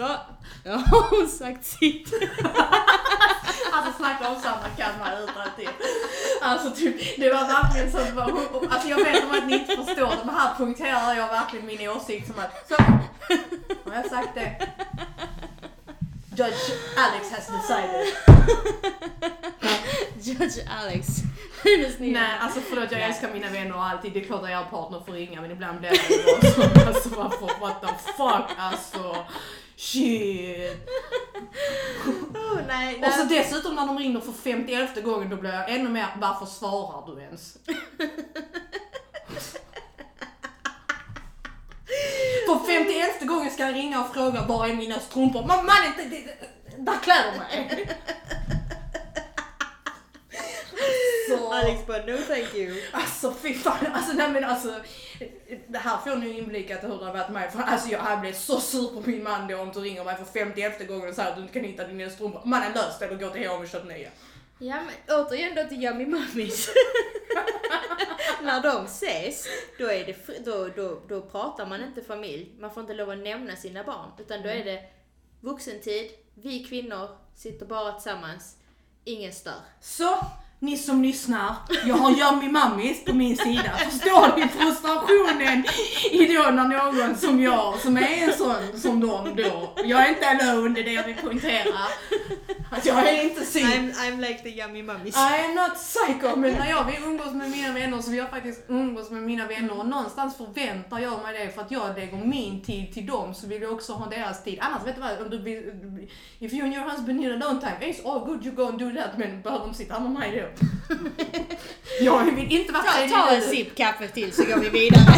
Så, 0.00 0.16
då 0.64 0.70
har 0.70 1.18
hon 1.18 1.28
sagt 1.28 1.64
sitt. 1.66 2.12
Alltså 3.72 3.92
snacka 3.98 4.28
om 4.28 4.40
samma 4.40 4.68
kammare 4.76 5.22
utan 5.22 5.48
till. 5.56 5.68
Alltså 6.42 6.70
typ, 6.70 7.16
det 7.16 7.32
var 7.32 7.46
verkligen 7.46 7.92
så 7.92 7.98
att, 7.98 8.14
bara- 8.14 8.70
alltså 8.74 8.88
jag 8.88 8.96
vet 9.04 9.24
om 9.24 9.30
att 9.38 9.46
ni 9.46 9.54
inte 9.54 9.76
förstår 9.76 10.06
det, 10.10 10.18
men 10.24 10.34
här 10.34 10.54
punkterar 10.54 11.14
jag 11.14 11.28
verkligen 11.28 11.66
min 11.66 11.88
åsikt 11.88 12.26
som 12.26 12.36
att, 12.38 12.68
så, 12.68 12.74
har 13.90 13.94
jag 13.96 14.06
sagt 14.10 14.28
det? 14.34 14.68
Judge 16.36 16.70
Alex 16.96 17.30
has 17.30 17.46
decided. 17.46 18.06
Judge 20.22 20.58
Alex. 20.82 21.06
Nej, 22.12 22.38
alltså 22.40 22.60
förlåt 22.60 22.92
jag 22.92 23.00
älskar 23.00 23.32
mina 23.32 23.48
vänner 23.50 23.76
och 23.76 23.84
alltid, 23.84 24.12
det 24.12 24.20
är 24.20 24.24
klart 24.24 24.42
att 24.44 24.50
jag 24.50 24.70
partner 24.70 25.00
får 25.06 25.12
ringa 25.12 25.40
men 25.40 25.50
ibland 25.50 25.80
blir 25.80 25.90
det 25.90 26.42
bara 26.42 26.52
så, 26.52 26.86
alltså 26.88 27.08
varför, 27.08 27.60
what 27.60 27.80
the 27.80 28.12
fuck 28.16 28.56
alltså. 28.58 29.16
Shit. 29.80 30.88
Oh, 32.34 32.60
nej, 32.68 33.02
Och 33.06 33.12
så 33.12 33.24
nej. 33.24 33.38
dessutom 33.38 33.74
när 33.74 33.86
de 33.86 33.98
ringer 33.98 34.20
för 34.20 34.32
51 34.32 35.04
gången 35.04 35.30
då 35.30 35.36
blir 35.36 35.50
jag 35.52 35.70
ännu 35.70 35.88
mer, 35.88 36.06
varför 36.20 36.46
svarar 36.46 37.14
du 37.14 37.22
ens? 37.22 37.56
för 42.46 42.66
51 42.66 43.28
gången 43.28 43.50
ska 43.50 43.62
jag 43.66 43.74
ringa 43.74 44.00
och 44.04 44.14
fråga 44.14 44.46
var 44.46 44.66
är 44.66 44.74
mina 44.74 45.00
strumpor? 45.00 45.40
Men 45.40 45.66
mannen, 45.66 45.92
det, 45.96 46.04
det, 46.04 46.34
där 46.78 46.98
klär 47.02 47.32
de 47.32 47.38
mig. 47.38 47.88
Så, 51.28 51.52
Alex 51.52 51.86
bara, 51.86 52.06
no 52.06 52.16
thank 52.16 52.54
you. 52.54 52.82
alltså 52.92 53.34
fy 53.42 53.54
fan, 53.54 53.86
alltså 53.92 54.12
nej 54.12 54.30
men 54.30 54.44
alltså. 54.44 54.74
Det 55.66 55.78
här 55.78 55.96
får 55.96 56.16
ni 56.16 56.38
inblick 56.38 56.70
i 56.70 56.72
hur 56.72 56.98
det 56.98 57.04
har 57.04 57.12
varit 57.12 57.30
mig. 57.30 57.50
För 57.50 57.62
alltså 57.62 57.88
jag 57.88 57.98
hade 57.98 58.20
blivit 58.20 58.38
så 58.38 58.60
sur 58.60 58.86
på 58.86 59.10
min 59.10 59.22
man 59.22 59.48
då 59.48 59.56
om 59.56 59.70
du 59.72 59.80
ringer 59.80 60.04
mig 60.04 60.16
för 60.16 60.24
51 60.24 60.88
gången 60.88 61.08
och 61.08 61.14
säger 61.14 61.30
att 61.30 61.36
du 61.36 61.42
inte 61.42 61.54
kan 61.54 61.64
hitta 61.64 61.86
dina 61.86 62.10
strumpor. 62.10 62.42
Mannen 62.44 62.72
lös 62.72 62.98
det 62.98 63.10
och 63.10 63.20
gå 63.20 63.30
till 63.30 63.48
H&M 63.48 63.62
och 63.62 63.68
köp 63.68 63.88
nya. 63.88 64.10
Ja 64.58 64.76
men 64.76 65.16
återigen 65.18 65.54
då 65.54 65.64
till 65.64 65.84
Yummy 65.84 66.06
Mummies. 66.06 66.70
När 68.42 68.62
de 68.62 68.84
ses, 68.84 69.46
då, 69.78 69.86
är 69.86 70.04
det, 70.04 70.44
då, 70.44 70.68
då, 70.76 71.00
då 71.08 71.20
pratar 71.20 71.66
man 71.66 71.84
inte 71.84 72.02
familj. 72.02 72.54
Man 72.58 72.74
får 72.74 72.80
inte 72.80 72.94
lov 72.94 73.10
att 73.10 73.18
nämna 73.18 73.56
sina 73.56 73.84
barn. 73.84 74.10
Utan 74.18 74.42
då 74.42 74.48
är 74.48 74.64
det 74.64 74.82
vuxentid, 75.40 76.10
vi 76.34 76.64
kvinnor 76.64 77.08
sitter 77.34 77.66
bara 77.66 77.92
tillsammans, 77.92 78.56
ingen 79.04 79.32
stör. 79.32 79.60
Så, 79.80 80.18
ni 80.62 80.76
som 80.76 81.02
lyssnar, 81.02 81.54
jag 81.86 81.94
har 81.94 82.10
Yummy 82.10 82.48
Mummies 82.48 83.04
på 83.04 83.14
min 83.14 83.36
sida. 83.36 83.70
Förstår 83.90 84.36
ni 84.36 84.48
frustrationen 84.48 85.64
i 86.10 86.34
då 86.34 86.42
när 86.42 86.68
någon 86.68 87.16
som 87.16 87.40
jag, 87.40 87.78
som 87.78 87.96
är 87.96 88.28
en 88.28 88.32
sån 88.32 88.80
som 88.80 89.00
dem 89.00 89.36
då, 89.36 89.74
jag 89.84 90.06
är 90.06 90.08
inte 90.08 90.28
alone, 90.28 90.74
det 90.74 90.80
är 90.80 90.84
det 90.84 90.92
jag 90.92 91.04
vill 91.04 91.16
poängtera. 91.16 91.78
Att 92.70 92.86
jag 92.86 93.08
är 93.08 93.22
inte 93.24 93.40
psyk. 93.40 93.64
I'm, 93.64 93.92
I'm 93.92 94.20
like 94.20 94.42
the 94.42 94.48
Yummy 94.48 94.82
Mummies. 94.82 95.16
I 95.16 95.44
am 95.44 95.54
not 95.54 95.74
psycho, 95.74 96.36
men 96.36 96.54
när 96.54 96.70
jag 96.70 96.84
vill 96.84 97.02
umgås 97.04 97.32
med 97.32 97.50
mina 97.50 97.72
vänner 97.72 98.00
så 98.00 98.10
vill 98.10 98.18
jag 98.18 98.30
faktiskt 98.30 98.64
umgås 98.68 99.10
med 99.10 99.22
mina 99.22 99.46
vänner 99.46 99.78
och 99.78 99.86
någonstans 99.86 100.36
förväntar 100.36 100.98
jag 100.98 101.22
mig 101.22 101.38
det 101.38 101.54
för 101.54 101.62
att 101.62 101.70
jag 101.70 101.98
lägger 101.98 102.16
min 102.16 102.62
tid 102.62 102.92
till 102.92 103.06
dem 103.06 103.34
så 103.34 103.46
vill 103.46 103.62
jag 103.62 103.72
också 103.72 103.92
ha 103.92 104.10
deras 104.10 104.44
tid. 104.44 104.58
Annars 104.60 104.86
vet 104.86 104.94
du 104.94 105.00
vad, 105.00 105.22
om 105.22 105.30
du 105.30 105.38
vill, 105.38 105.62
if 106.38 106.52
you 106.52 106.64
and 106.64 106.74
your 106.74 106.84
husband 106.84 107.20
need 107.20 107.42
alone 107.42 107.60
time, 107.60 107.92
it's 107.92 108.12
all 108.12 108.20
good 108.26 108.46
you 108.46 108.54
go 108.54 108.66
and 108.66 108.78
do 108.78 108.90
that 108.90 109.18
men 109.18 109.42
behöver 109.42 109.66
de 109.66 109.74
sitta 109.74 110.00
med 110.00 110.10
mig 110.10 110.40
då? 110.40 110.49
jag 112.00 112.24
vill 112.24 112.52
inte 112.52 112.72
vara 112.72 112.82
Ta, 112.82 113.08
ta 113.08 113.30
en 113.30 113.42
sipp 113.42 113.76
kaffe 113.76 114.08
till 114.08 114.32
så 114.32 114.44
går 114.44 114.56
vi 114.56 114.68
vidare. 114.68 115.04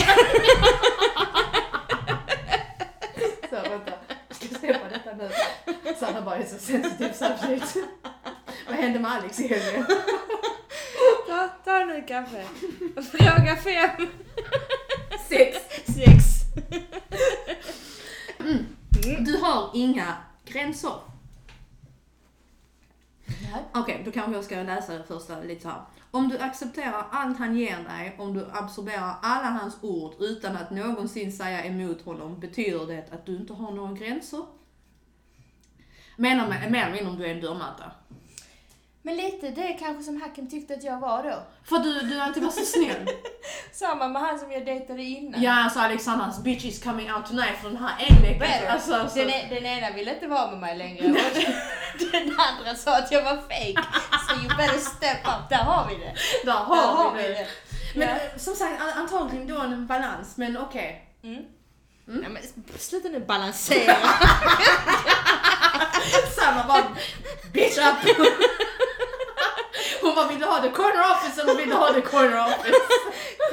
Så 3.50 3.56
vänta, 3.70 3.92
jag 4.28 4.36
ska 4.36 4.58
släppa 4.58 4.88
detta 4.88 5.10
nu. 5.16 5.30
Sanna 6.00 6.22
bara 6.22 6.36
är 6.36 6.44
så 6.46 6.58
sensitiv 6.58 7.12
subject. 7.12 7.76
Vad 8.68 8.76
hände 8.76 8.98
med 8.98 9.12
Alex 9.12 9.40
i 9.40 9.48
helgen? 9.48 9.86
ta, 11.26 11.48
ta 11.64 11.78
nu 11.84 12.02
kaffe. 12.08 12.44
Fråga 13.12 13.56
fem. 13.56 14.08
Sex. 15.28 15.58
Sex. 15.86 16.24
Du 19.18 19.36
har 19.36 19.70
inga 19.74 20.16
gränser. 20.44 21.11
Okej, 23.74 24.02
då 24.04 24.10
kanske 24.10 24.32
jag 24.32 24.44
ska 24.44 24.62
läsa 24.62 24.98
det 24.98 25.04
första 25.04 25.40
lite 25.40 25.62
så 25.62 25.68
här. 25.68 25.80
Om 26.10 26.28
du 26.28 26.38
accepterar 26.38 27.06
allt 27.10 27.38
han 27.38 27.56
ger 27.56 27.76
dig, 27.76 28.16
om 28.18 28.34
du 28.34 28.46
absorberar 28.52 29.14
alla 29.22 29.46
hans 29.46 29.76
ord 29.82 30.14
utan 30.20 30.56
att 30.56 30.70
någonsin 30.70 31.32
säga 31.32 31.64
emot 31.64 32.04
honom, 32.04 32.40
betyder 32.40 32.86
det 32.86 33.04
att 33.12 33.26
du 33.26 33.36
inte 33.36 33.52
har 33.52 33.72
några 33.72 33.92
gränser? 33.92 34.44
Menar 36.16 36.48
mer 36.48 36.82
eller 36.82 36.92
mindre 36.92 37.10
om 37.10 37.18
du 37.18 37.26
är 37.26 37.34
en 37.34 37.40
dörrmatta. 37.40 37.92
Men 39.04 39.16
lite 39.16 39.50
det 39.50 39.62
är 39.62 39.78
kanske 39.78 40.02
som 40.02 40.22
Hacken 40.22 40.50
tyckte 40.50 40.74
att 40.74 40.84
jag 40.84 41.00
var 41.00 41.22
då. 41.22 41.42
För 41.64 41.78
du, 41.78 42.00
du 42.00 42.20
alltid 42.20 42.42
var 42.42 42.50
så 42.50 42.64
snäll. 42.64 43.08
Samma 43.72 44.08
med 44.08 44.22
han 44.22 44.38
som 44.38 44.52
jag 44.52 44.66
dejtade 44.66 45.02
innan. 45.02 45.42
Ja, 45.42 45.64
alltså 45.64 45.80
Alexandras 45.80 46.42
bitch 46.42 46.64
is 46.64 46.82
coming 46.82 47.12
out 47.12 47.26
tonight 47.26 47.56
för 47.62 47.68
den 47.68 47.78
här 47.78 48.06
en 48.08 48.22
vecka 48.22 48.38
Better. 48.38 48.68
alltså, 48.68 48.94
alltså, 48.94 49.18
Den, 49.18 49.48
den 49.50 49.66
ena 49.66 49.90
ville 49.90 50.14
inte 50.14 50.26
vara 50.26 50.50
med 50.50 50.60
mig 50.60 50.76
längre 50.78 51.02
den, 52.12 52.36
andra 52.40 52.74
sa 52.74 52.98
att 52.98 53.12
jag 53.12 53.22
var 53.22 53.36
fake. 53.36 53.88
Så 54.28 54.34
you 54.34 54.48
better 54.56 54.78
step 54.78 55.18
up, 55.24 55.48
där 55.50 55.56
har 55.56 55.88
vi 55.88 55.94
det. 55.94 56.14
Där 56.44 56.52
Där 56.52 56.52
har 56.54 57.14
vi 57.16 57.22
det. 57.22 57.46
Men 57.94 58.08
Ja. 58.08 58.14
eh, 58.14 58.36
som 58.38 58.54
sagt, 58.54 58.80
an- 58.82 58.92
antagligen 58.98 59.46
då 59.46 59.58
en 59.60 59.86
balans, 59.86 60.36
men 60.36 60.56
okej. 60.58 61.08
Mm. 61.24 61.34
Mm. 62.08 62.20
Nej, 62.20 62.30
men 62.30 62.42
sluta 62.78 63.08
nu 63.08 63.20
balansera. 63.20 63.96
Sanna 66.36 66.64
bara, 66.68 66.84
bitch 67.52 67.78
up! 67.78 68.16
Hon 70.06 70.14
bara, 70.14 70.28
vill 70.28 70.38
du 70.38 70.46
ha 70.46 70.60
the 70.62 70.70
corner 70.70 71.02
office 71.12 71.40
eller 71.42 71.54
vill 71.54 71.68
du 71.68 71.74
ha 71.74 71.92
the 71.92 72.00
corner 72.00 72.40
office? 72.40 72.74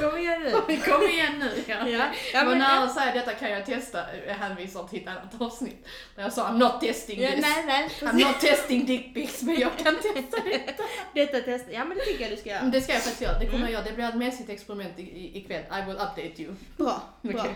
Kom 0.00 0.18
igen 0.18 0.42
nu. 0.42 0.76
Kom 0.90 1.02
igen 1.02 1.38
nu. 1.38 1.64
Ja. 1.66 1.88
Ja, 1.88 2.04
ja, 2.32 2.44
men 2.44 2.58
när 2.58 2.86
säger 2.86 3.12
detta 3.14 3.34
kan 3.34 3.50
jag 3.50 3.66
testa, 3.66 3.98
jag 4.26 4.34
hänvisar 4.34 4.84
till 4.88 5.02
ett 5.02 5.08
annat 5.08 5.40
avsnitt. 5.40 5.86
Där 6.16 6.22
jag 6.22 6.32
sa 6.32 6.48
I'm 6.48 6.58
not 6.58 6.80
testing 6.80 7.20
Ja, 7.20 7.30
this. 7.30 7.40
nej, 7.40 7.64
nej. 7.66 7.90
I'm 8.00 8.26
not 8.26 8.40
testing 8.40 8.86
dick 8.86 9.14
pics, 9.14 9.42
men 9.42 9.60
jag 9.60 9.70
kan 9.78 9.94
testa 9.96 10.36
det. 10.44 10.74
Detta 11.14 11.40
test. 11.40 11.64
Ja, 11.70 11.84
men 11.84 11.96
det 11.98 12.04
tycker 12.04 12.22
jag 12.22 12.32
du 12.32 12.36
ska 12.36 12.50
göra. 12.50 12.62
Det 12.62 12.80
ska 12.80 12.92
jag 12.92 13.02
faktiskt 13.02 13.22
göra, 13.22 13.38
det 13.38 13.44
kommer 13.46 13.56
Mm. 13.58 13.62
jag 13.62 13.72
göra. 13.72 13.84
Det 13.84 13.92
blir 13.92 14.08
ett 14.08 14.14
mässigt 14.14 14.50
experiment 14.50 14.94
ikväll. 14.98 15.62
I 15.62 15.86
will 15.86 15.94
update 15.96 16.42
you. 16.42 16.54
Bra, 16.76 17.02
bra. 17.22 17.40
Okej. 17.40 17.54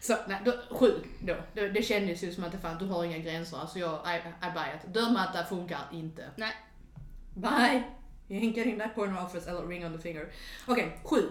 Så, 0.00 0.16
nej, 0.26 0.38
då, 0.44 0.52
sju 0.76 0.94
då. 1.20 1.34
Det, 1.52 1.68
det 1.68 1.82
kändes 1.82 2.22
ju 2.22 2.32
som 2.34 2.44
att 2.44 2.52
det 2.52 2.58
fan, 2.58 2.78
du 2.78 2.86
har 2.86 3.04
inga 3.04 3.18
gränser. 3.18 3.56
Alltså 3.60 3.78
jag, 3.78 3.90
I, 4.06 4.16
I 4.46 4.50
buy 4.54 4.64
it. 4.76 4.94
Dörrmatta 4.94 5.44
funkar 5.44 5.78
inte. 5.92 6.24
Nej. 6.36 6.52
Bye! 7.34 7.82
You 8.28 8.40
ain't 8.40 8.56
getting 8.56 8.78
that 8.78 8.94
corner 8.94 9.22
office 9.22 9.50
eller 9.50 9.66
ring 9.66 9.86
on 9.86 9.92
the 9.92 9.98
finger. 9.98 10.32
Okej, 10.66 11.00
sju. 11.04 11.30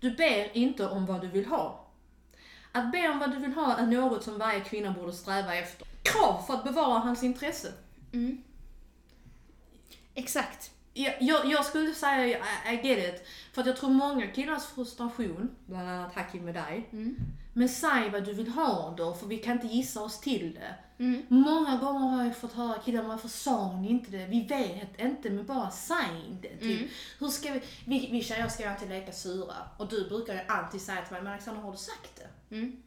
Du 0.00 0.10
ber 0.10 0.56
inte 0.56 0.88
om 0.88 1.06
vad 1.06 1.20
du 1.20 1.28
vill 1.28 1.46
ha. 1.46 1.86
Att 2.72 2.92
be 2.92 3.08
om 3.08 3.18
vad 3.18 3.30
du 3.30 3.38
vill 3.38 3.52
ha 3.52 3.76
är 3.76 3.86
något 3.86 4.24
som 4.24 4.38
varje 4.38 4.60
kvinna 4.60 4.90
borde 4.90 5.12
sträva 5.12 5.54
efter. 5.54 5.86
Krav 6.02 6.42
för 6.46 6.54
att 6.54 6.64
bevara 6.64 6.98
hans 6.98 7.22
intresse. 7.22 7.72
Mm. 8.12 8.42
Exakt. 10.14 10.70
Jag, 10.94 11.14
jag, 11.20 11.46
jag 11.46 11.64
skulle 11.64 11.94
säga 11.94 12.26
I, 12.26 12.74
I 12.74 12.88
get 12.88 13.14
it. 13.14 13.26
För 13.52 13.60
att 13.60 13.66
jag 13.66 13.76
tror 13.76 13.90
många 13.90 14.26
killars 14.26 14.64
frustration, 14.64 15.50
bland 15.66 15.88
annat 15.88 16.14
Hakim 16.14 16.44
med 16.44 16.54
dig, 16.54 16.88
Mm. 16.92 17.16
Men 17.52 17.68
säg 17.68 18.10
vad 18.10 18.24
du 18.24 18.32
vill 18.32 18.48
ha 18.48 18.94
då, 18.96 19.14
för 19.14 19.26
vi 19.26 19.38
kan 19.38 19.52
inte 19.52 19.66
gissa 19.76 20.02
oss 20.02 20.20
till 20.20 20.54
det. 20.54 20.74
Mm. 21.04 21.22
Många 21.28 21.76
gånger 21.76 22.08
har 22.08 22.24
jag 22.24 22.36
fått 22.36 22.52
höra 22.52 22.78
killar, 22.78 23.02
varför 23.02 23.28
sa 23.28 23.76
ni 23.80 23.90
inte 23.90 24.10
det? 24.10 24.26
Vi 24.26 24.42
vet 24.42 25.00
inte, 25.00 25.30
men 25.30 25.46
bara 25.46 25.70
säg 25.70 26.38
det. 26.42 26.48
Typ. 26.48 26.62
Mm. 26.78 26.88
Hur 27.18 27.28
ska 27.28 27.52
vi, 27.52 27.60
vi, 27.86 28.08
vi 28.12 28.22
tjejer 28.22 28.48
ska 28.48 28.62
ju 28.62 28.68
alltid 28.68 28.88
leka 28.88 29.12
sura, 29.12 29.54
och 29.78 29.88
du 29.88 30.08
brukar 30.08 30.34
ju 30.34 30.40
alltid 30.48 30.80
säga 30.80 31.02
till 31.02 31.12
mig, 31.12 31.22
men 31.22 31.32
Alexandra 31.32 31.62
har 31.62 31.72
du 31.72 31.78
sagt 31.78 32.16
det? 32.48 32.54
Mm. 32.56 32.82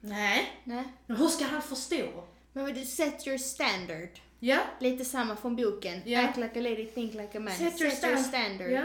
Nej. 0.00 0.60
Nej. 0.64 0.84
Men 1.06 1.16
hur 1.16 1.28
ska 1.28 1.44
han 1.44 1.62
förstå? 1.62 2.24
Men 2.52 2.74
du, 2.74 2.84
set 2.84 3.26
your 3.26 3.38
standard. 3.38 4.08
Ja. 4.38 4.58
Lite 4.80 5.04
samma 5.04 5.36
från 5.36 5.56
boken. 5.56 6.02
Ja. 6.04 6.24
Act 6.24 6.36
like 6.36 6.58
a 6.58 6.62
lady, 6.62 6.86
think 6.86 7.14
like 7.14 7.38
a 7.38 7.40
man. 7.40 7.54
Set 7.54 7.80
your 7.80 7.90
stand- 7.90 8.22
standard. 8.22 8.70
ja. 8.70 8.84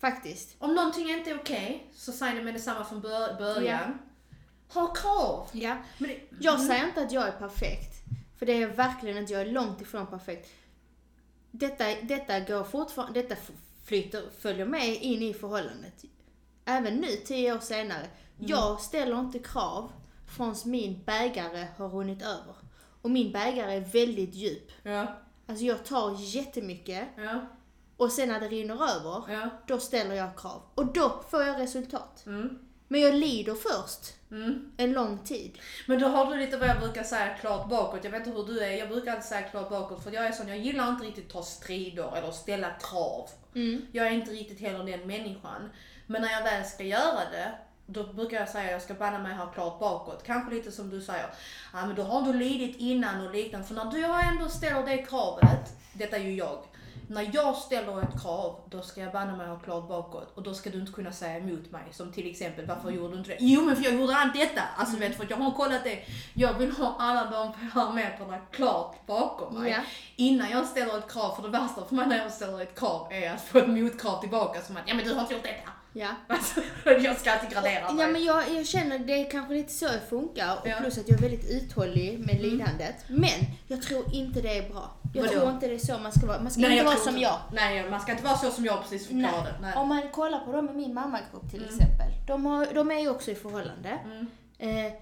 Faktiskt. 0.00 0.56
Om 0.58 0.74
någonting 0.74 1.10
inte 1.10 1.30
är 1.30 1.38
okej, 1.40 1.90
så 1.94 2.12
säg 2.12 2.34
det 2.34 2.42
med 2.42 2.54
detsamma 2.54 2.84
från 2.84 3.00
bör- 3.00 3.38
början. 3.38 3.98
Ha 4.72 4.94
krav. 4.94 5.48
Ja. 5.52 5.76
Men 5.98 6.10
Jag 6.40 6.60
säger 6.60 6.84
inte 6.86 7.02
att 7.02 7.12
jag 7.12 7.28
är 7.28 7.32
perfekt. 7.32 7.94
För 8.38 8.46
det 8.46 8.52
är 8.52 8.60
jag 8.60 8.68
verkligen 8.68 9.16
inte. 9.18 9.32
Jag 9.32 9.42
är 9.42 9.52
långt 9.52 9.80
ifrån 9.80 10.06
perfekt. 10.06 10.50
Detta, 11.50 11.84
detta 12.02 12.40
går 12.40 12.64
fortfarande, 12.64 13.22
detta 13.22 13.36
flyter, 13.84 14.22
följer 14.38 14.66
med 14.66 15.02
in 15.02 15.22
i 15.22 15.34
förhållandet. 15.34 16.04
Även 16.64 16.96
nu, 16.96 17.06
tio 17.06 17.54
år 17.54 17.58
senare. 17.58 18.06
Jag 18.38 18.80
ställer 18.80 19.20
inte 19.20 19.38
krav 19.38 19.92
förrän 20.36 20.54
min 20.64 21.02
bägare 21.04 21.66
har 21.76 21.88
runnit 21.88 22.22
över. 22.22 22.54
Och 23.02 23.10
min 23.10 23.32
bägare 23.32 23.72
är 23.76 23.80
väldigt 23.80 24.34
djup. 24.34 24.72
Ja, 24.82 25.16
Alltså 25.46 25.64
jag 25.64 25.84
tar 25.84 26.16
jättemycket 26.18 27.08
ja, 27.16 27.46
och 28.00 28.12
sen 28.12 28.28
när 28.28 28.40
det 28.40 28.48
rinner 28.48 28.74
över, 28.74 29.32
ja. 29.32 29.50
då 29.66 29.78
ställer 29.78 30.14
jag 30.14 30.38
krav. 30.38 30.62
Och 30.74 30.86
då 30.86 31.22
får 31.30 31.42
jag 31.42 31.60
resultat. 31.60 32.22
Mm, 32.26 32.58
Men 32.88 33.00
jag 33.00 33.14
lider 33.14 33.54
först 33.54 34.14
mm. 34.30 34.72
en 34.76 34.92
lång 34.92 35.18
tid. 35.18 35.58
Men 35.86 36.00
då 36.00 36.08
har 36.08 36.30
du 36.30 36.36
lite 36.36 36.56
vad 36.56 36.68
jag 36.68 36.80
brukar 36.80 37.02
säga 37.02 37.34
klart 37.40 37.68
bakåt. 37.68 38.04
Jag 38.04 38.10
vet 38.10 38.26
inte 38.26 38.38
hur 38.38 38.46
du 38.46 38.60
är, 38.60 38.70
jag 38.70 38.88
brukar 38.88 39.12
alltid 39.12 39.24
säga 39.24 39.42
klart 39.42 39.70
bakåt 39.70 40.04
för 40.04 40.12
jag 40.12 40.26
är 40.26 40.32
sån, 40.32 40.48
jag 40.48 40.58
gillar 40.58 40.88
inte 40.88 41.04
riktigt 41.04 41.28
ta 41.28 41.42
strider 41.42 42.16
eller 42.16 42.30
ställa 42.30 42.70
krav. 42.70 43.28
Mm. 43.54 43.86
Jag 43.92 44.06
är 44.06 44.10
inte 44.10 44.30
riktigt 44.30 44.60
heller 44.60 44.84
den 44.84 45.06
människan. 45.06 45.70
Men 46.06 46.22
när 46.22 46.32
jag 46.32 46.42
väl 46.42 46.64
ska 46.64 46.84
göra 46.84 47.30
det, 47.32 47.52
då 47.86 48.04
brukar 48.04 48.36
jag 48.36 48.48
säga 48.48 48.64
att 48.64 48.72
jag 48.72 48.82
ska 48.82 48.94
banna 48.94 49.18
mig 49.18 49.34
ha 49.34 49.46
klart 49.46 49.80
bakåt. 49.80 50.22
Kanske 50.26 50.54
lite 50.54 50.72
som 50.72 50.90
du 50.90 51.00
säger, 51.00 51.26
ja 51.72 51.86
men 51.86 51.96
då 51.96 52.02
har 52.02 52.22
du 52.22 52.38
lidit 52.38 52.76
innan 52.78 53.26
och 53.26 53.34
liknande. 53.34 53.66
För 53.66 53.74
när 53.74 53.90
du 53.90 54.04
ändå 54.04 54.48
ställer 54.48 54.86
det 54.86 54.96
kravet, 54.96 55.76
detta 55.92 56.16
är 56.16 56.20
ju 56.20 56.34
jag. 56.34 56.64
När 57.10 57.30
jag 57.32 57.56
ställer 57.56 58.02
ett 58.02 58.22
krav, 58.22 58.60
då 58.68 58.82
ska 58.82 59.00
jag 59.00 59.12
banna 59.12 59.36
mig 59.36 59.48
ha 59.48 59.58
klart 59.58 59.88
bakåt. 59.88 60.32
Och 60.34 60.42
då 60.42 60.54
ska 60.54 60.70
du 60.70 60.80
inte 60.80 60.92
kunna 60.92 61.12
säga 61.12 61.36
emot 61.36 61.70
mig. 61.70 61.82
Som 61.90 62.12
till 62.12 62.30
exempel, 62.30 62.66
varför 62.66 62.90
gjorde 62.90 63.12
du 63.12 63.18
inte 63.18 63.30
det? 63.30 63.36
Jo 63.40 63.62
men 63.62 63.76
för 63.76 63.84
jag 63.84 63.94
gjorde 63.94 64.16
allt 64.16 64.34
detta! 64.34 64.62
Alltså 64.76 64.96
vet 64.96 65.16
för 65.16 65.24
att 65.24 65.30
jag 65.30 65.36
har 65.36 65.50
kollat 65.50 65.84
det. 65.84 65.98
Jag 66.34 66.54
vill 66.54 66.70
ha 66.70 66.96
alla 66.98 67.30
de 67.30 67.70
parametrarna 67.72 68.38
klart 68.38 69.06
bakom 69.06 69.62
mig. 69.62 69.70
Ja. 69.70 69.78
Innan 70.16 70.50
jag 70.50 70.66
ställer 70.66 70.98
ett 70.98 71.12
krav, 71.12 71.34
för 71.34 71.42
det 71.42 71.48
värsta 71.48 71.84
för 71.84 71.94
mig 71.94 72.06
när 72.06 72.18
jag 72.18 72.32
ställer 72.32 72.60
ett 72.60 72.78
krav 72.78 73.12
är 73.12 73.34
att 73.34 73.40
få 73.40 73.58
ett 73.58 73.68
motkrav 73.68 74.20
tillbaka 74.20 74.60
som 74.60 74.76
att, 74.76 74.82
ja 74.86 74.94
men 74.94 75.04
du 75.04 75.14
har 75.14 75.20
inte 75.20 75.34
gjort 75.34 75.42
detta. 75.42 75.70
Ja. 75.92 76.08
Alltså, 76.28 76.60
jag 76.84 77.16
ska 77.20 77.32
alltid 77.32 77.50
gradera 77.50 77.92
mig. 77.92 78.04
Ja 78.04 78.10
men 78.10 78.24
jag, 78.24 78.44
jag 78.56 78.66
känner 78.66 78.98
det 78.98 79.12
är 79.12 79.30
kanske 79.30 79.54
lite 79.54 79.72
så 79.72 79.86
det 79.86 80.00
funkar 80.10 80.56
och 80.60 80.68
Ja. 80.68 80.76
plus 80.80 80.98
att 80.98 81.08
jag 81.08 81.18
är 81.18 81.22
väldigt 81.22 81.50
uthållig 81.50 82.18
med 82.26 82.42
lidandet. 82.42 82.94
Men 83.08 83.40
jag 83.68 83.82
tror 83.82 84.14
inte 84.14 84.40
det 84.40 84.58
är 84.58 84.70
bra. 84.70 84.90
Jag 85.14 85.22
Vadå? 85.22 85.32
tror 85.40 85.50
inte 85.50 85.66
det 85.68 85.74
är 85.74 85.78
så 85.78 85.98
man 85.98 86.12
ska 86.12 86.26
vara. 86.26 86.40
Man 86.42 86.50
ska 86.50 86.60
Nej, 86.60 86.72
inte 86.72 86.84
vara 86.84 86.96
som 86.96 87.08
inte- 87.08 87.20
jag. 87.22 87.38
Nej, 87.52 87.90
man 87.90 88.00
ska 88.00 88.12
inte 88.12 88.24
vara 88.24 88.36
så 88.38 88.50
som 88.50 88.64
jag 88.64 88.82
precis 88.82 89.06
förklarade. 89.06 89.54
Nej. 89.62 89.74
Om 89.76 89.88
man 89.88 90.10
kollar 90.10 90.38
på 90.40 90.52
dem 90.52 90.68
i 90.70 90.72
min 90.72 90.94
mammagrupp 90.94 91.50
till 91.50 91.62
Mm. 91.62 91.74
exempel. 91.74 92.06
De, 92.26 92.46
har, 92.46 92.66
de 92.74 92.90
är 92.90 92.98
ju 93.00 93.08
också 93.10 93.30
i 93.30 93.34
förhållande. 93.34 93.98
Mm. 94.04 94.26
Eh, 94.86 94.92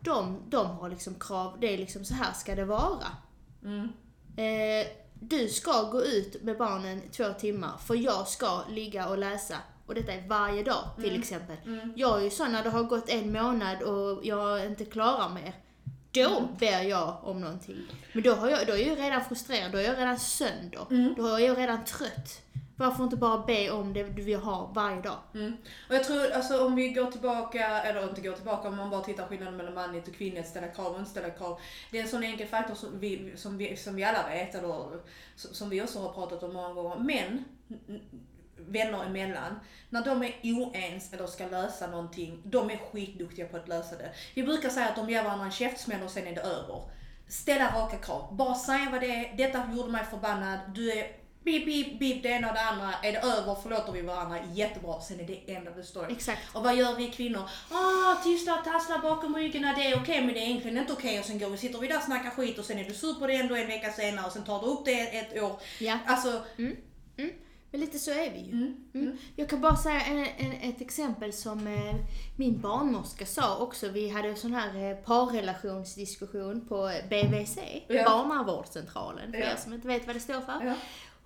de, 0.00 0.38
de 0.48 0.66
har 0.66 0.88
liksom 0.88 1.14
krav, 1.14 1.56
det 1.60 1.74
är 1.74 1.78
liksom 1.78 2.04
så 2.04 2.14
här 2.14 2.32
ska 2.32 2.54
det 2.54 2.64
vara. 2.64 3.06
Mm. 3.64 3.88
Eh, 4.36 4.86
du 5.14 5.48
ska 5.48 5.82
gå 5.82 6.02
ut 6.04 6.42
med 6.42 6.58
barnen 6.58 7.02
två 7.12 7.24
timmar 7.40 7.70
för 7.86 7.94
jag 7.94 8.28
ska 8.28 8.62
ligga 8.68 9.08
och 9.08 9.18
läsa. 9.18 9.56
Och 9.90 9.96
detta 9.96 10.12
är 10.12 10.28
varje 10.28 10.62
dag 10.62 10.84
till 10.96 11.08
Mm. 11.08 11.20
exempel. 11.20 11.56
Mm. 11.66 11.92
Jag 11.96 12.18
är 12.20 12.24
ju 12.24 12.30
sån 12.30 12.52
när 12.52 12.62
det 12.64 12.70
har 12.70 12.82
gått 12.82 13.08
en 13.08 13.32
månad 13.32 13.82
och 13.82 14.24
jag 14.24 14.66
inte 14.66 14.84
klarar 14.84 15.28
mer. 15.28 15.52
Då 16.12 16.20
Mm. 16.38 16.44
ber 16.58 16.82
jag 16.82 17.16
om 17.22 17.40
någonting. 17.40 17.76
Men 18.12 18.22
då, 18.22 18.34
har 18.34 18.50
jag, 18.50 18.66
då 18.66 18.72
är 18.72 18.88
jag 18.88 18.98
redan 18.98 19.24
frustrerad, 19.24 19.72
då 19.72 19.78
är 19.78 19.82
jag 19.82 19.98
redan 19.98 20.18
sönder. 20.18 20.86
Mm. 20.90 21.14
Då 21.16 21.26
är 21.26 21.38
jag 21.38 21.58
redan 21.58 21.84
trött. 21.84 22.42
Varför 22.76 23.04
inte 23.04 23.16
bara 23.16 23.38
be 23.46 23.70
om 23.70 23.92
det 23.92 24.02
du 24.02 24.22
vill 24.22 24.38
ha 24.38 24.70
varje 24.74 25.00
dag? 25.02 25.18
Mm. 25.34 25.56
Och 25.88 25.94
jag 25.94 26.04
tror, 26.04 26.30
alltså 26.30 26.66
om 26.66 26.74
vi 26.74 26.88
går 26.88 27.10
tillbaka, 27.10 27.82
eller 27.82 28.08
inte 28.08 28.20
går 28.20 28.32
tillbaka, 28.32 28.68
om 28.68 28.76
man 28.76 28.90
bara 28.90 29.00
tittar 29.02 29.26
skillnaden 29.26 29.56
mellan 29.56 29.74
manligt 29.74 30.08
och 30.08 30.14
kvinnligt, 30.14 30.48
ställa 30.48 30.68
krav 30.68 30.92
och 30.92 30.98
inte 30.98 31.10
ställa 31.10 31.30
krav. 31.30 31.60
Det 31.90 31.98
är 31.98 32.02
en 32.02 32.08
sån 32.08 32.22
enkel 32.22 32.46
faktor 32.48 32.74
som 32.74 32.98
vi, 33.00 33.32
som 33.36 33.58
vi, 33.58 33.76
som 33.76 33.94
vi 33.96 34.04
alla 34.04 34.28
vet, 34.28 34.54
eller 34.54 34.84
som 35.36 35.70
vi 35.70 35.82
också 35.82 35.98
har 35.98 36.12
pratat 36.12 36.42
om 36.42 36.52
många 36.52 36.74
gånger. 36.74 36.96
Men, 36.98 37.44
vänner 38.68 39.04
emellan, 39.04 39.60
när 39.90 40.04
de 40.04 40.22
är 40.22 40.34
oens 40.42 41.12
eller 41.12 41.26
ska 41.26 41.46
lösa 41.46 41.86
någonting, 41.86 42.42
de 42.44 42.70
är 42.70 42.76
skitduktiga 42.76 43.46
på 43.46 43.56
att 43.56 43.68
lösa 43.68 43.96
det. 43.96 44.10
Vi 44.34 44.42
brukar 44.42 44.68
säga 44.68 44.88
att 44.88 44.96
de 44.96 45.10
ger 45.10 45.24
varandra 45.24 45.44
en 45.44 45.52
käftsmäll 45.52 46.02
och 46.02 46.10
sen 46.10 46.26
är 46.26 46.34
det 46.34 46.40
över. 46.40 46.82
Ställa 47.28 47.80
raka 47.80 47.96
krav. 47.96 48.36
Bara 48.36 48.54
säga 48.54 48.88
vad 48.92 49.00
det 49.00 49.06
är, 49.06 49.36
detta 49.36 49.70
gjorde 49.76 49.92
mig 49.92 50.04
förbannad, 50.10 50.58
du 50.74 50.92
är 50.92 51.20
Bip, 51.44 51.64
bip, 51.64 51.98
bip, 51.98 52.22
det 52.22 52.28
ena 52.28 52.48
och 52.48 52.54
det 52.54 52.60
andra. 52.60 52.94
Är 53.02 53.12
det 53.12 53.18
över 53.18 53.54
förlåter 53.54 53.92
vi 53.92 54.02
varandra 54.02 54.38
jättebra, 54.52 55.00
sen 55.00 55.20
är 55.20 55.26
det 55.26 55.52
end 55.54 55.68
of 55.68 55.74
the 55.74 55.82
story. 55.82 56.12
Exakt. 56.12 56.40
Och 56.52 56.62
vad 56.62 56.76
gör 56.76 56.96
vi 56.96 57.10
kvinnor? 57.10 57.42
Ah, 57.70 58.22
tisslar, 58.22 58.62
tasslar 58.62 58.98
bakom 58.98 59.36
ryggen, 59.36 59.62
det 59.62 59.86
är 59.86 60.00
okej 60.02 60.20
men 60.20 60.34
det 60.34 60.40
är 60.40 60.44
egentligen 60.44 60.78
inte 60.78 60.92
okej 60.92 61.18
och 61.18 61.24
sen 61.24 61.38
går 61.38 61.50
vi, 61.50 61.56
sitter 61.56 61.78
vi 61.78 61.88
där 61.88 61.96
och 61.96 62.02
snackar 62.02 62.30
skit 62.30 62.58
och 62.58 62.64
sen 62.64 62.78
är 62.78 62.84
du 62.84 62.94
sur 62.94 63.14
på 63.14 63.26
det 63.26 63.34
ändå 63.34 63.56
en 63.56 63.66
vecka 63.66 63.92
senare 63.92 64.26
och 64.26 64.32
sen 64.32 64.44
tar 64.44 64.60
du 64.60 64.66
upp 64.66 64.84
det 64.84 65.18
ett 65.18 65.42
år. 65.42 65.60
Ja. 65.78 65.98
Alltså, 66.06 66.42
Men 67.70 67.80
lite 67.80 67.98
så 67.98 68.10
är 68.10 68.30
vi 68.30 68.38
ju. 68.38 68.52
mm, 68.52 68.76
Mm. 68.94 69.16
Jag 69.36 69.48
kan 69.48 69.60
bara 69.60 69.76
säga 69.76 70.00
en, 70.00 70.18
en, 70.36 70.52
ett 70.52 70.80
exempel 70.80 71.32
som 71.32 71.66
eh, 71.66 71.94
min 72.36 72.60
barnmorska 72.60 73.26
sa 73.26 73.56
också. 73.58 73.88
Vi 73.88 74.08
hade 74.08 74.28
en 74.28 74.36
sån 74.36 74.54
här 74.54 74.90
eh, 74.90 74.96
parrelationsdiskussion 74.96 76.66
på 76.68 76.90
BVC, 77.10 77.58
Ja. 77.88 78.04
Barnavårdscentralen, 78.04 79.32
för 79.32 79.38
Ja. 79.38 79.46
er 79.46 79.56
som 79.56 79.72
inte 79.72 79.88
vet 79.88 80.06
vad 80.06 80.16
det 80.16 80.20
står 80.20 80.40
för. 80.40 80.64
ja. 80.64 80.74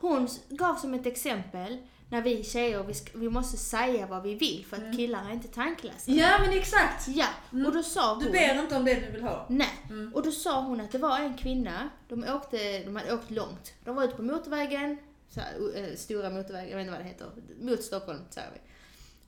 Hon 0.00 0.28
gav 0.48 0.74
som 0.74 0.94
ett 0.94 1.06
exempel 1.06 1.78
när 2.10 2.22
vi 2.22 2.44
tjejer, 2.44 2.82
vi, 2.82 2.94
ska, 2.94 3.18
vi 3.18 3.28
måste 3.30 3.56
säga 3.56 4.06
vad 4.06 4.22
vi 4.22 4.34
vill 4.34 4.66
för 4.68 4.76
att 4.76 4.82
Mm. 4.82 4.96
killar 4.96 5.28
är 5.28 5.32
inte 5.32 5.48
tanklösa. 5.48 6.10
ja 6.10 6.28
men 6.40 6.50
exakt. 6.58 7.08
Ja, 7.08 7.26
Mm. 7.52 7.66
och 7.66 7.72
då 7.72 7.82
sa 7.82 8.14
hon... 8.14 8.24
Du 8.24 8.30
ber 8.30 8.58
inte 8.58 8.76
om 8.76 8.84
det 8.84 8.94
du 8.94 9.10
vill 9.12 9.22
ha. 9.22 9.46
Nej. 9.48 9.68
Mm. 9.90 10.14
Och 10.14 10.22
då 10.22 10.30
sa 10.30 10.60
hon 10.60 10.80
att 10.80 10.92
det 10.92 10.98
var 10.98 11.18
en 11.18 11.36
kvinna, 11.36 11.88
de, 12.08 12.24
åkte, 12.34 12.78
de 12.84 12.96
hade 12.96 13.14
åkt 13.14 13.30
långt. 13.30 13.72
De 13.84 13.96
var 13.96 14.04
ute 14.04 14.16
på 14.16 14.22
motorvägen, 14.22 14.98
så 15.34 15.40
här, 15.40 15.54
eh, 15.90 15.96
stora 15.96 16.30
motorvägen, 16.30 16.70
jag 16.70 16.76
vet 16.76 16.84
inte 16.86 16.90
vad 16.96 17.00
det 17.04 17.08
heter, 17.08 17.28
mot 17.60 17.82
Stockholm 17.82 18.20
säger 18.30 18.50
vi. 18.54 18.60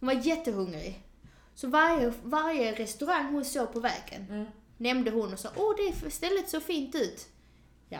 Hon 0.01 0.07
var 0.07 0.15
jättehungrig. 0.15 1.03
Så 1.55 1.69
varje, 1.69 2.13
varje 2.23 2.73
restaurang 2.73 3.33
hon 3.33 3.45
såg 3.45 3.73
på 3.73 3.81
vägen 3.81 4.27
Mm. 4.31 4.47
nämnde 4.77 5.11
hon 5.11 5.33
och 5.33 5.39
sa 5.39 5.49
åh 5.57 5.75
det 6.03 6.11
stället 6.11 6.49
så 6.51 6.61
fint 6.61 6.95
ut. 6.95 7.27
Ja, 7.89 7.99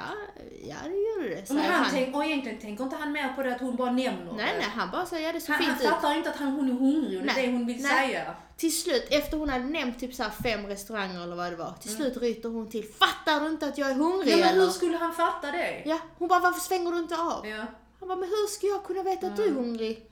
ja 0.65 0.77
det 0.85 0.97
gjorde 0.97 1.35
det, 1.35 1.51
Men 1.51 1.65
han 1.65 1.73
han. 1.73 1.87
tänk, 1.91 2.15
och 2.17 2.25
egentligen 2.25 2.59
tänker 2.61 2.85
inte 2.85 2.97
han 2.97 3.13
mer 3.13 3.29
på 3.29 3.43
det 3.43 3.55
att 3.55 3.61
hon 3.61 3.77
bara 3.77 3.91
nämner 3.93 4.33
Nej, 4.37 4.53
det. 4.53 4.59
nej, 4.59 4.67
han 4.75 4.91
bara 4.91 5.07
säger 5.07 5.27
ja 5.27 5.33
det 5.33 5.41
ser 5.41 5.53
Han, 5.53 5.65
han 5.65 5.75
fint 5.77 5.85
ut. 5.85 5.95
fattar 5.95 6.15
inte 6.17 6.31
att 6.31 6.37
han, 6.37 6.49
hon 6.53 6.69
är 6.69 6.73
hungrig 6.73 7.19
och 7.21 7.25
det 7.27 7.31
är 7.31 7.35
Nej. 7.35 7.47
det 7.47 7.53
hon 7.53 7.67
vill 7.67 7.83
Nej. 7.83 8.09
säga. 8.09 8.35
Till 8.57 8.81
slut, 8.83 9.07
efter 9.11 9.37
hon 9.37 9.49
hade 9.49 9.65
nämnt 9.65 10.01
typ 10.01 10.15
så 10.15 10.25
fem 10.43 10.67
restauranger 10.67 11.23
eller 11.23 11.37
vad 11.37 11.53
det 11.53 11.57
var, 11.57 11.73
till 11.81 11.91
slut 11.97 12.17
ryter 12.17 12.49
hon 12.49 12.71
till. 12.71 12.85
Fattar 12.85 13.41
du 13.41 13.47
inte 13.51 13.67
att 13.67 13.79
jag 13.79 13.91
är 13.91 13.95
hungrig 13.95 14.29
Mm. 14.33 14.41
Ja, 14.41 14.47
men 14.47 14.55
eller? 14.55 14.65
hur 14.67 14.71
skulle 14.73 14.97
han 14.97 15.13
fatta 15.15 15.51
det? 15.53 15.83
Ja, 15.87 15.99
hon 16.19 16.29
bara 16.29 16.41
varför 16.41 16.61
svänger 16.61 16.93
du 16.93 16.99
inte 16.99 17.17
av? 17.17 17.47
Ja. 17.47 17.65
Han 18.09 18.19
bara 18.19 18.19
men 18.27 18.29
hur 18.29 18.47
ska 18.47 18.67
jag 18.67 18.85
kunna 18.85 19.03
veta 19.03 19.27
att 19.27 19.37
du 19.37 19.45
är 19.45 19.51
hungrig? 19.51 20.07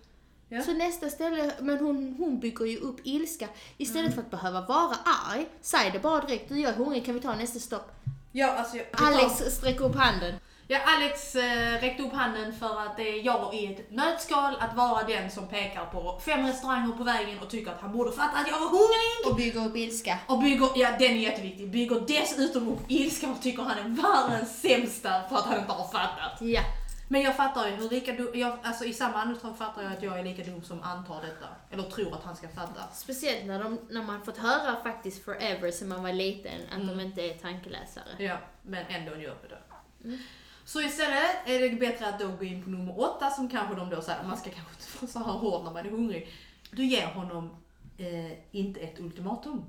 Ja. 0.49 0.63
Så 0.63 0.73
nästa 0.73 1.11
ställe, 1.11 1.53
men 1.61 1.79
hon, 1.79 2.15
hon 2.19 2.41
bygger 2.41 2.65
ju 2.65 2.79
upp 2.79 2.97
ilska. 3.05 3.49
Istället 3.77 4.05
Mm. 4.05 4.15
för 4.15 4.21
att 4.23 4.31
behöva 4.31 4.61
vara 4.61 4.97
arg, 5.33 5.47
säg 5.63 5.91
det 5.91 5.99
bara 5.99 6.21
direkt. 6.27 6.49
Du 6.49 6.61
jag 6.61 6.71
är 6.73 6.77
hungrig, 6.77 7.05
kan 7.05 7.15
vi 7.15 7.21
ta 7.21 7.35
nästa 7.35 7.59
stopp? 7.59 7.91
Ja, 8.33 8.53
alltså, 8.53 8.77
jag, 8.77 8.87
Alex 8.93 9.55
sträcker 9.57 9.85
upp 9.85 9.97
handen. 9.97 10.35
Ja, 10.69 10.79
Alex 10.97 11.35
eh, 11.37 11.81
räckte 11.81 12.03
upp 12.03 12.13
handen 12.13 12.53
för 12.59 12.81
att 12.81 12.97
det 12.97 13.03
är 13.09 13.23
jag 13.27 13.55
i 13.55 13.67
ett 13.75 13.91
nötskal 13.91 14.55
att 14.61 14.77
vara 14.77 15.03
den 15.03 15.31
som 15.31 15.49
pekar 15.49 15.87
på 15.87 16.21
fem 16.25 16.47
restauranger 16.47 16.93
på 16.97 17.05
vägen 17.05 17.39
och 17.39 17.51
tycker 17.51 17.71
att 17.71 17.81
han 17.81 17.93
borde 17.93 18.13
fatta 18.13 18.39
att 18.39 18.49
jag 18.49 18.61
var 18.61 18.69
hungrig. 18.69 19.31
Och 19.31 19.37
bygger 19.37 19.67
upp 19.67 19.77
ilska. 19.77 20.19
Och 20.27 20.39
bygger, 20.43 20.69
ja 20.77 20.91
den 20.99 21.11
är 21.13 21.17
jätteviktig, 21.17 21.71
bygger 21.71 22.01
dessutom 22.07 22.69
upp 22.69 22.81
ilska 22.89 23.29
och 23.31 23.43
tycker 23.43 23.63
han 23.63 23.79
är 23.79 24.03
världens 24.03 24.61
sämsta 24.61 25.11
för 25.29 25.37
att 25.37 25.45
han 25.45 25.59
inte 25.61 25.73
har 25.73 25.89
fattat. 25.89 26.41
Ja. 26.41 26.61
Men 27.09 27.21
jag 27.23 27.37
fattar 27.37 27.69
ju 27.69 27.75
hur 27.75 27.91
lika 27.91 28.13
dum, 28.13 28.29
jag, 28.35 28.59
alltså 28.63 28.85
i 28.85 28.93
samma 28.93 29.15
andetag 29.15 29.59
fattar 29.59 29.83
jag 29.83 29.93
att 29.93 30.03
jag 30.03 30.19
är 30.19 30.25
lika 30.25 30.45
dum 30.45 30.63
som 30.63 30.83
antar 30.83 31.21
detta. 31.23 31.47
Eller 31.71 31.83
tror 31.91 32.15
att 32.15 32.25
han 32.25 32.37
ska 32.37 32.49
fatta. 32.49 32.89
Speciellt 32.93 33.47
när, 33.47 33.63
de, 33.65 33.79
när 33.91 34.03
man 34.03 34.25
fått 34.25 34.37
höra 34.39 34.83
faktiskt 34.83 35.25
forever 35.25 35.71
sen 35.71 35.89
man 35.89 36.03
var 36.03 36.13
liten 36.13 36.61
att 36.71 36.75
Mm. 36.83 36.87
de 36.97 37.01
inte 37.05 37.23
är 37.23 37.35
tankeläsare. 37.39 38.05
Ja, 38.25 38.39
men 38.63 38.87
ändå 38.89 39.17
gör 39.17 39.37
vi 39.43 39.49
det. 39.49 40.19
Så 40.65 40.81
istället 40.81 41.37
är 41.49 41.59
det 41.61 41.71
bättre 41.77 42.09
att 42.09 42.21
då 42.21 42.29
gå 42.29 42.45
in 42.45 42.65
på 42.65 42.71
nummer 42.71 43.01
åtta 43.01 43.31
som 43.31 43.49
kanske 43.49 43.75
de 43.75 43.91
då 43.91 44.03
säger, 44.03 44.23
man 44.25 44.37
ska 44.37 44.51
kanske 44.51 44.73
inte 44.75 44.87
vara 45.01 45.11
så 45.13 45.19
här 45.33 45.39
hård 45.39 45.65
när 45.65 45.71
man 45.73 45.87
är 45.87 45.91
hungrig. 45.91 46.33
Du 46.71 46.85
ger 46.85 47.07
honom 47.07 47.57
eh, 47.99 48.33
inte 48.51 48.81
ett 48.81 48.99
ultimatum. 49.01 49.65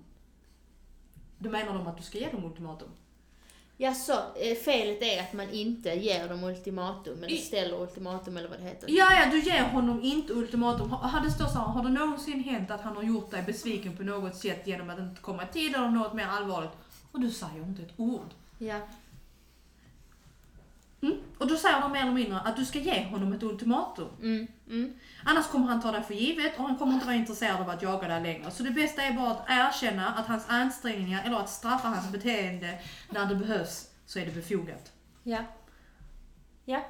Då 1.37 1.49
menar 1.49 1.73
de 1.73 1.87
att 1.87 1.97
du 1.97 2.03
ska 2.03 2.17
ge 2.17 2.29
dem 2.31 2.45
ultimatum. 2.45 2.89
Ja, 3.77 3.93
så 3.93 4.11
eh, 4.13 4.55
felet 4.65 5.01
är 5.01 5.19
att 5.21 5.33
man 5.33 5.49
inte 5.49 5.89
ger 5.89 6.27
dem 6.27 6.43
ultimatum, 6.43 7.23
eller 7.23 7.35
ställer 7.37 7.81
ultimatum 7.81 8.37
eller 8.37 8.49
vad 8.49 8.59
det 8.59 8.63
heter. 8.63 8.89
Ja, 8.89 9.13
ja, 9.13 9.29
du 9.31 9.39
ger 9.41 9.63
honom 9.63 10.03
inte 10.03 10.33
ultimatum. 10.33 10.89
Ha- 10.89 11.07
Har 11.07 11.21
det 11.21 11.31
står 11.31 11.45
så 11.45 11.57
här, 11.57 11.65
har 11.65 11.83
det 11.83 11.89
någonsin 11.89 12.43
hänt 12.43 12.71
att 12.71 12.81
han 12.81 12.95
har 12.95 13.03
gjort 13.03 13.31
dig 13.31 13.41
besviken 13.43 13.97
på 13.97 14.03
något 14.03 14.35
sätt 14.35 14.67
genom 14.67 14.89
att 14.89 14.99
inte 14.99 15.21
komma 15.21 15.43
i 15.43 15.53
tid 15.53 15.75
eller 15.75 15.89
något 15.89 16.13
mer 16.13 16.27
allvarligt? 16.27 16.71
Och 17.11 17.19
du 17.19 17.31
säger 17.31 17.61
inte 17.63 17.81
ett 17.81 17.93
ord. 17.97 18.29
Ja. 18.57 18.79
Och 21.45 21.51
då 21.51 21.57
säger 21.57 21.81
de 21.81 21.91
mer 21.91 22.01
eller 22.01 22.11
mindre 22.11 22.39
att 22.39 22.55
du 22.55 22.65
ska 22.65 22.79
ge 22.79 23.03
honom 23.03 23.33
ett 23.33 23.43
ultimatum. 23.43 24.07
Mm, 24.21 24.47
mm. 24.67 24.93
Annars 25.25 25.47
kommer 25.47 25.67
han 25.67 25.81
ta 25.81 25.91
dig 25.91 26.03
för 26.03 26.13
givet 26.13 26.57
och 26.57 26.63
han 26.63 26.77
kommer 26.77 26.93
inte 26.93 27.05
vara 27.05 27.15
intresserad 27.15 27.61
av 27.61 27.69
att 27.69 27.81
jaga 27.81 28.07
dig 28.07 28.21
längre. 28.21 28.51
Så 28.51 28.63
det 28.63 28.71
bästa 28.71 29.01
är 29.01 29.13
bara 29.13 29.31
att 29.31 29.45
erkänna 29.47 30.07
att 30.07 30.27
hans 30.27 30.45
ansträngningar, 30.49 31.23
eller 31.25 31.37
att 31.37 31.49
straffa 31.49 31.87
hans 31.87 32.11
beteende 32.11 32.79
när 33.09 33.25
det 33.25 33.35
behövs, 33.35 33.87
så 34.05 34.19
är 34.19 34.25
det 34.25 34.31
befogat. 34.31 34.91
Ja. 35.23 35.39
Ja. 36.65 36.85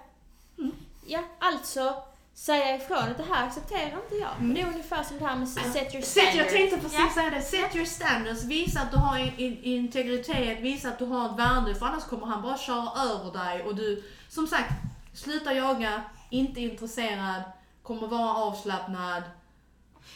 Mm. 0.58 0.72
Ja, 1.08 1.24
alltså 1.40 2.04
säga 2.34 2.76
ifrån 2.76 2.98
att 2.98 3.18
det 3.18 3.34
här 3.34 3.48
accepterar 3.48 3.86
inte 4.04 4.16
jag. 4.22 4.32
Mm. 4.40 4.54
Det 4.54 4.62
är 4.62 4.68
ungefär 4.68 5.04
som 5.04 5.18
det 5.18 5.26
här 5.26 5.36
med 5.36 5.50
set 5.50 5.94
your 5.94 6.02
standards. 6.04 6.36
Jag 6.38 6.50
tänkte 6.50 6.78
precis 6.78 7.00
Ja. 7.00 7.12
säga 7.14 7.30
det. 7.30 7.42
Set 7.42 7.76
your 7.76 7.86
standards. 7.86 8.44
Visa 8.44 8.80
att 8.82 8.92
du 8.92 8.98
har 8.98 9.18
in, 9.18 9.34
in, 9.38 9.64
integritet, 9.64 10.60
visa 10.60 10.90
att 10.90 11.00
du 11.00 11.06
har 11.06 11.26
ett 11.26 11.40
värde, 11.40 11.76
för 11.76 11.86
annars 11.86 12.04
kommer 12.04 12.28
han 12.28 12.42
bara 12.42 12.58
köra 12.58 12.90
över 13.04 13.32
dig 13.46 13.64
och 13.64 13.76
du, 13.76 14.04
som 14.36 14.48
sagt, 14.48 14.74
sluta 15.14 15.54
jaga, 15.54 16.02
inte 16.30 16.62
intresserad, 16.62 17.42
kommer 17.84 18.08
vara 18.08 18.34
avslappnad. 18.34 19.24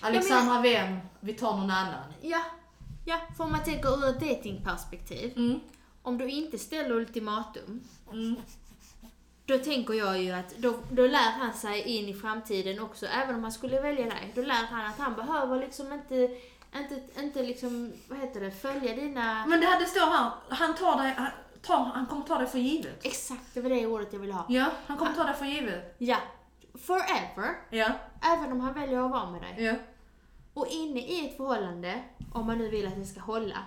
Alexandra 0.02 0.62
vem, 0.62 1.00
vi 1.20 1.34
tar 1.34 1.58
någon 1.58 1.72
annan. 1.72 2.14
Ja. 2.22 2.42
Ja, 3.06 3.18
för 3.38 3.44
om 3.44 3.52
man 3.52 3.64
tänker 3.64 3.90
ur 3.90 4.10
ett 4.10 4.20
datingperspektiv. 4.20 5.38
Mm. 5.38 5.60
Om 6.02 6.18
du 6.18 6.30
inte 6.30 6.58
ställer 6.58 6.92
ultimatum, 6.96 7.82
Mm. 8.12 8.36
då 9.46 9.58
tänker 9.58 9.94
jag 9.94 10.22
ju 10.22 10.32
att 10.32 10.58
då, 10.58 10.80
då 10.92 11.08
lär 11.08 11.32
han 11.32 11.54
sig 11.54 11.82
in 11.82 12.10
i 12.10 12.14
framtiden 12.14 12.80
också, 12.80 13.06
även 13.06 13.36
om 13.36 13.44
han 13.44 13.52
skulle 13.52 13.82
välja 13.82 14.06
dig. 14.06 14.32
Då 14.36 14.42
lär 14.42 14.66
han 14.72 14.86
att 14.86 14.98
han 14.98 15.16
behöver 15.16 15.60
liksom 15.60 15.94
inte, 15.94 16.16
inte, 16.76 17.02
inte 17.20 17.44
liksom, 17.44 17.94
vad 18.08 18.20
heter 18.20 18.42
det, 18.42 18.52
följa 18.52 18.96
dina... 18.96 19.46
Men 19.46 19.60
det 19.60 19.66
här, 19.66 19.80
det 19.80 19.86
står 19.86 20.06
här, 20.06 20.32
han 20.50 20.76
tar 20.76 21.04
dig, 21.04 21.16
han, 21.68 21.86
tar, 21.86 21.92
han 21.94 22.06
kommer 22.06 22.26
ta 22.26 22.38
dig 22.38 22.48
för 22.48 22.60
givet. 22.60 23.06
Exakt, 23.06 23.42
det 23.54 23.62
var 23.62 23.70
det 23.70 23.86
ordet 23.88 24.14
jag 24.14 24.20
ville 24.20 24.34
ha. 24.34 24.46
Ja, 24.50 24.66
han 24.88 24.98
kommer 24.98 25.14
ta 25.14 25.24
dig 25.24 25.34
för 25.34 25.46
givet. 25.46 25.96
Ja. 25.98 26.18
Forever. 26.88 27.56
Ja, 27.70 27.92
Även 28.22 28.52
om 28.52 28.60
han 28.60 28.74
väljer 28.74 29.06
att 29.06 29.12
vara 29.12 29.30
med 29.32 29.42
dig. 29.42 29.56
ja. 29.66 29.74
Och 30.54 30.68
inne 30.68 31.00
i 31.00 31.26
ett 31.28 31.38
förhållande, 31.38 32.00
om 32.34 32.46
man 32.48 32.58
nu 32.58 32.70
vill 32.70 32.88
att 32.88 32.96
det 32.96 33.06
ska 33.06 33.20
hålla, 33.22 33.58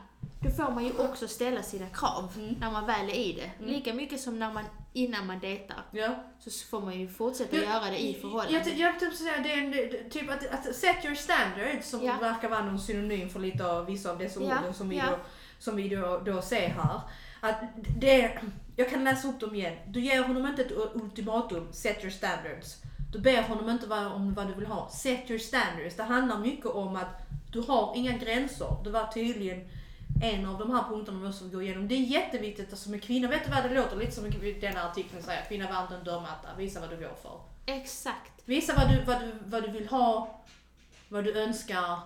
då 0.43 0.51
får 0.51 0.71
man 0.73 0.85
ju 0.85 0.93
också 0.99 1.29
ställa 1.29 1.63
sina 1.63 1.87
krav 1.87 2.33
Mm. 2.37 2.55
när 2.61 2.71
man 2.71 2.87
väl 2.87 3.09
är 3.11 3.15
i 3.15 3.33
det. 3.33 3.65
Lika 3.67 3.95
mycket 3.95 4.21
som 4.21 4.39
när 4.39 4.53
man, 4.53 4.65
innan 4.93 5.27
man 5.27 5.39
dejtar, 5.41 5.77
ja. 5.91 6.15
så 6.39 6.51
får 6.71 6.81
man 6.81 7.01
ju 7.01 7.09
fortsätta 7.09 7.57
Ja, 7.57 7.63
göra 7.63 7.91
det 7.91 7.99
i 8.03 8.13
Jag, 8.13 8.21
förhållandet. 8.21 8.67
jag, 8.67 8.79
jag 8.79 9.01
typ 9.01 9.15
säga, 9.15 9.39
det 9.43 9.53
är 9.53 9.59
en, 9.59 9.71
det- 9.71 10.11
typ 10.11 10.31
att, 10.31 10.47
att 10.47 10.75
set 10.77 11.05
your 11.05 11.15
standards 11.15 11.89
som 11.91 12.05
Ja. 12.05 12.17
verkar 12.21 12.49
vara 12.49 12.65
någon 12.65 12.81
synonym 12.81 13.29
för 13.29 13.41
lite 13.41 13.67
av 13.67 13.87
vissa 13.87 14.11
av 14.11 14.19
dessa 14.19 14.41
Ja, 14.43 14.59
orden 14.61 14.75
som 14.75 14.89
vi, 14.89 14.99
då, 14.99 15.19
som 15.59 15.77
vi 15.77 15.89
då, 15.89 16.19
då 16.25 16.43
ser 16.43 16.69
här. 16.69 17.01
Att 17.45 17.61
det, 18.01 18.39
jag 18.77 18.91
kan 18.91 19.05
läsa 19.05 19.29
upp 19.29 19.41
dem 19.41 19.55
igen. 19.55 19.77
Du 19.87 20.01
ger 20.01 20.23
honom 20.23 20.47
inte 20.47 20.63
ett 20.63 20.73
ultimatum, 20.95 21.69
set 21.73 22.01
your 22.01 22.11
standards. 22.11 22.77
Du 23.13 23.19
ber 23.19 23.43
honom 23.43 23.71
inte 23.71 23.87
vad, 23.87 24.07
om 24.07 24.35
vad 24.35 24.47
du 24.47 24.55
vill 24.55 24.67
ha, 24.67 24.91
set 24.91 25.31
your 25.31 25.39
standards. 25.39 25.97
Det 25.97 26.03
handlar 26.03 26.39
mycket 26.39 26.67
om 26.67 26.97
att 26.97 27.23
du 27.53 27.61
har 27.61 27.97
inga 27.97 28.13
gränser. 28.13 28.77
Det 28.85 28.91
var 28.91 29.07
tydligen 29.07 29.69
en 30.23 30.47
av 30.47 30.59
de 30.59 30.71
här 30.71 30.83
punkterna 30.89 31.19
vi 31.19 31.25
måste 31.25 31.45
gå 31.45 31.63
igenom. 31.63 31.89
Det 31.89 31.95
är 31.95 31.99
jätteviktigt 31.99 32.71
alltså 32.71 32.91
med 32.91 33.03
kvinnor, 33.03 33.29
vet 33.29 33.45
du 33.45 33.51
vad 33.51 33.65
det 33.65 33.75
låter 33.75 33.97
lite 33.97 34.13
som 34.13 34.25
den 34.61 34.77
här 34.77 34.91
artikeln 34.91 35.23
säger, 35.23 35.45
kvinna 35.49 35.73
var 35.73 35.83
inte 35.83 35.95
en 35.95 36.05
dörrmatta, 36.05 36.49
visa 36.59 36.81
vad 36.81 36.91
du 36.91 36.97
går 36.97 37.15
för. 37.23 37.41
Exakt. 37.67 38.33
Visa 38.45 38.75
vad 38.77 38.91
du, 38.91 39.05
vad, 39.05 39.21
du, 39.21 39.33
vad 39.45 39.63
du 39.63 39.71
vill 39.71 39.89
ha, 39.89 40.41
vad 41.09 41.25
du 41.25 41.43
önskar. 41.43 41.99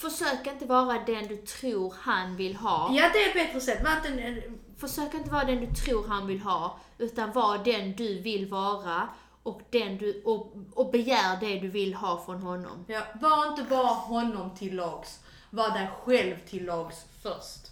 Försök 0.00 0.46
inte 0.46 0.66
vara 0.66 0.98
den 1.06 1.28
du 1.28 1.36
tror 1.36 1.94
han 2.00 2.36
vill 2.36 2.56
ha. 2.56 2.90
Ja, 2.94 3.10
det 3.12 3.22
är 3.24 3.28
ett 3.28 3.34
bättre 3.34 3.60
sätt. 3.60 3.86
En- 4.06 4.58
Försök 4.78 5.14
inte 5.14 5.30
vara 5.30 5.44
den 5.44 5.60
du 5.60 5.66
tror 5.66 6.08
han 6.08 6.26
vill 6.26 6.40
ha, 6.40 6.78
utan 6.98 7.32
var 7.32 7.58
den 7.58 7.92
du 7.96 8.18
vill 8.20 8.46
vara 8.48 9.08
och, 9.42 9.60
den 9.70 9.98
du, 9.98 10.22
och, 10.24 10.52
och 10.74 10.90
begär 10.90 11.40
det 11.40 11.58
du 11.60 11.68
vill 11.68 11.94
ha 11.94 12.22
från 12.24 12.42
honom. 12.42 12.84
ja, 12.88 13.00
var 13.20 13.46
inte 13.46 13.62
bara 13.62 13.86
honom 13.94 14.54
till 14.56 14.76
lags. 14.76 15.18
Var 15.50 15.70
dig 15.70 15.90
själv 16.04 16.36
till 16.50 16.64
lags 16.64 16.96
först. 17.22 17.70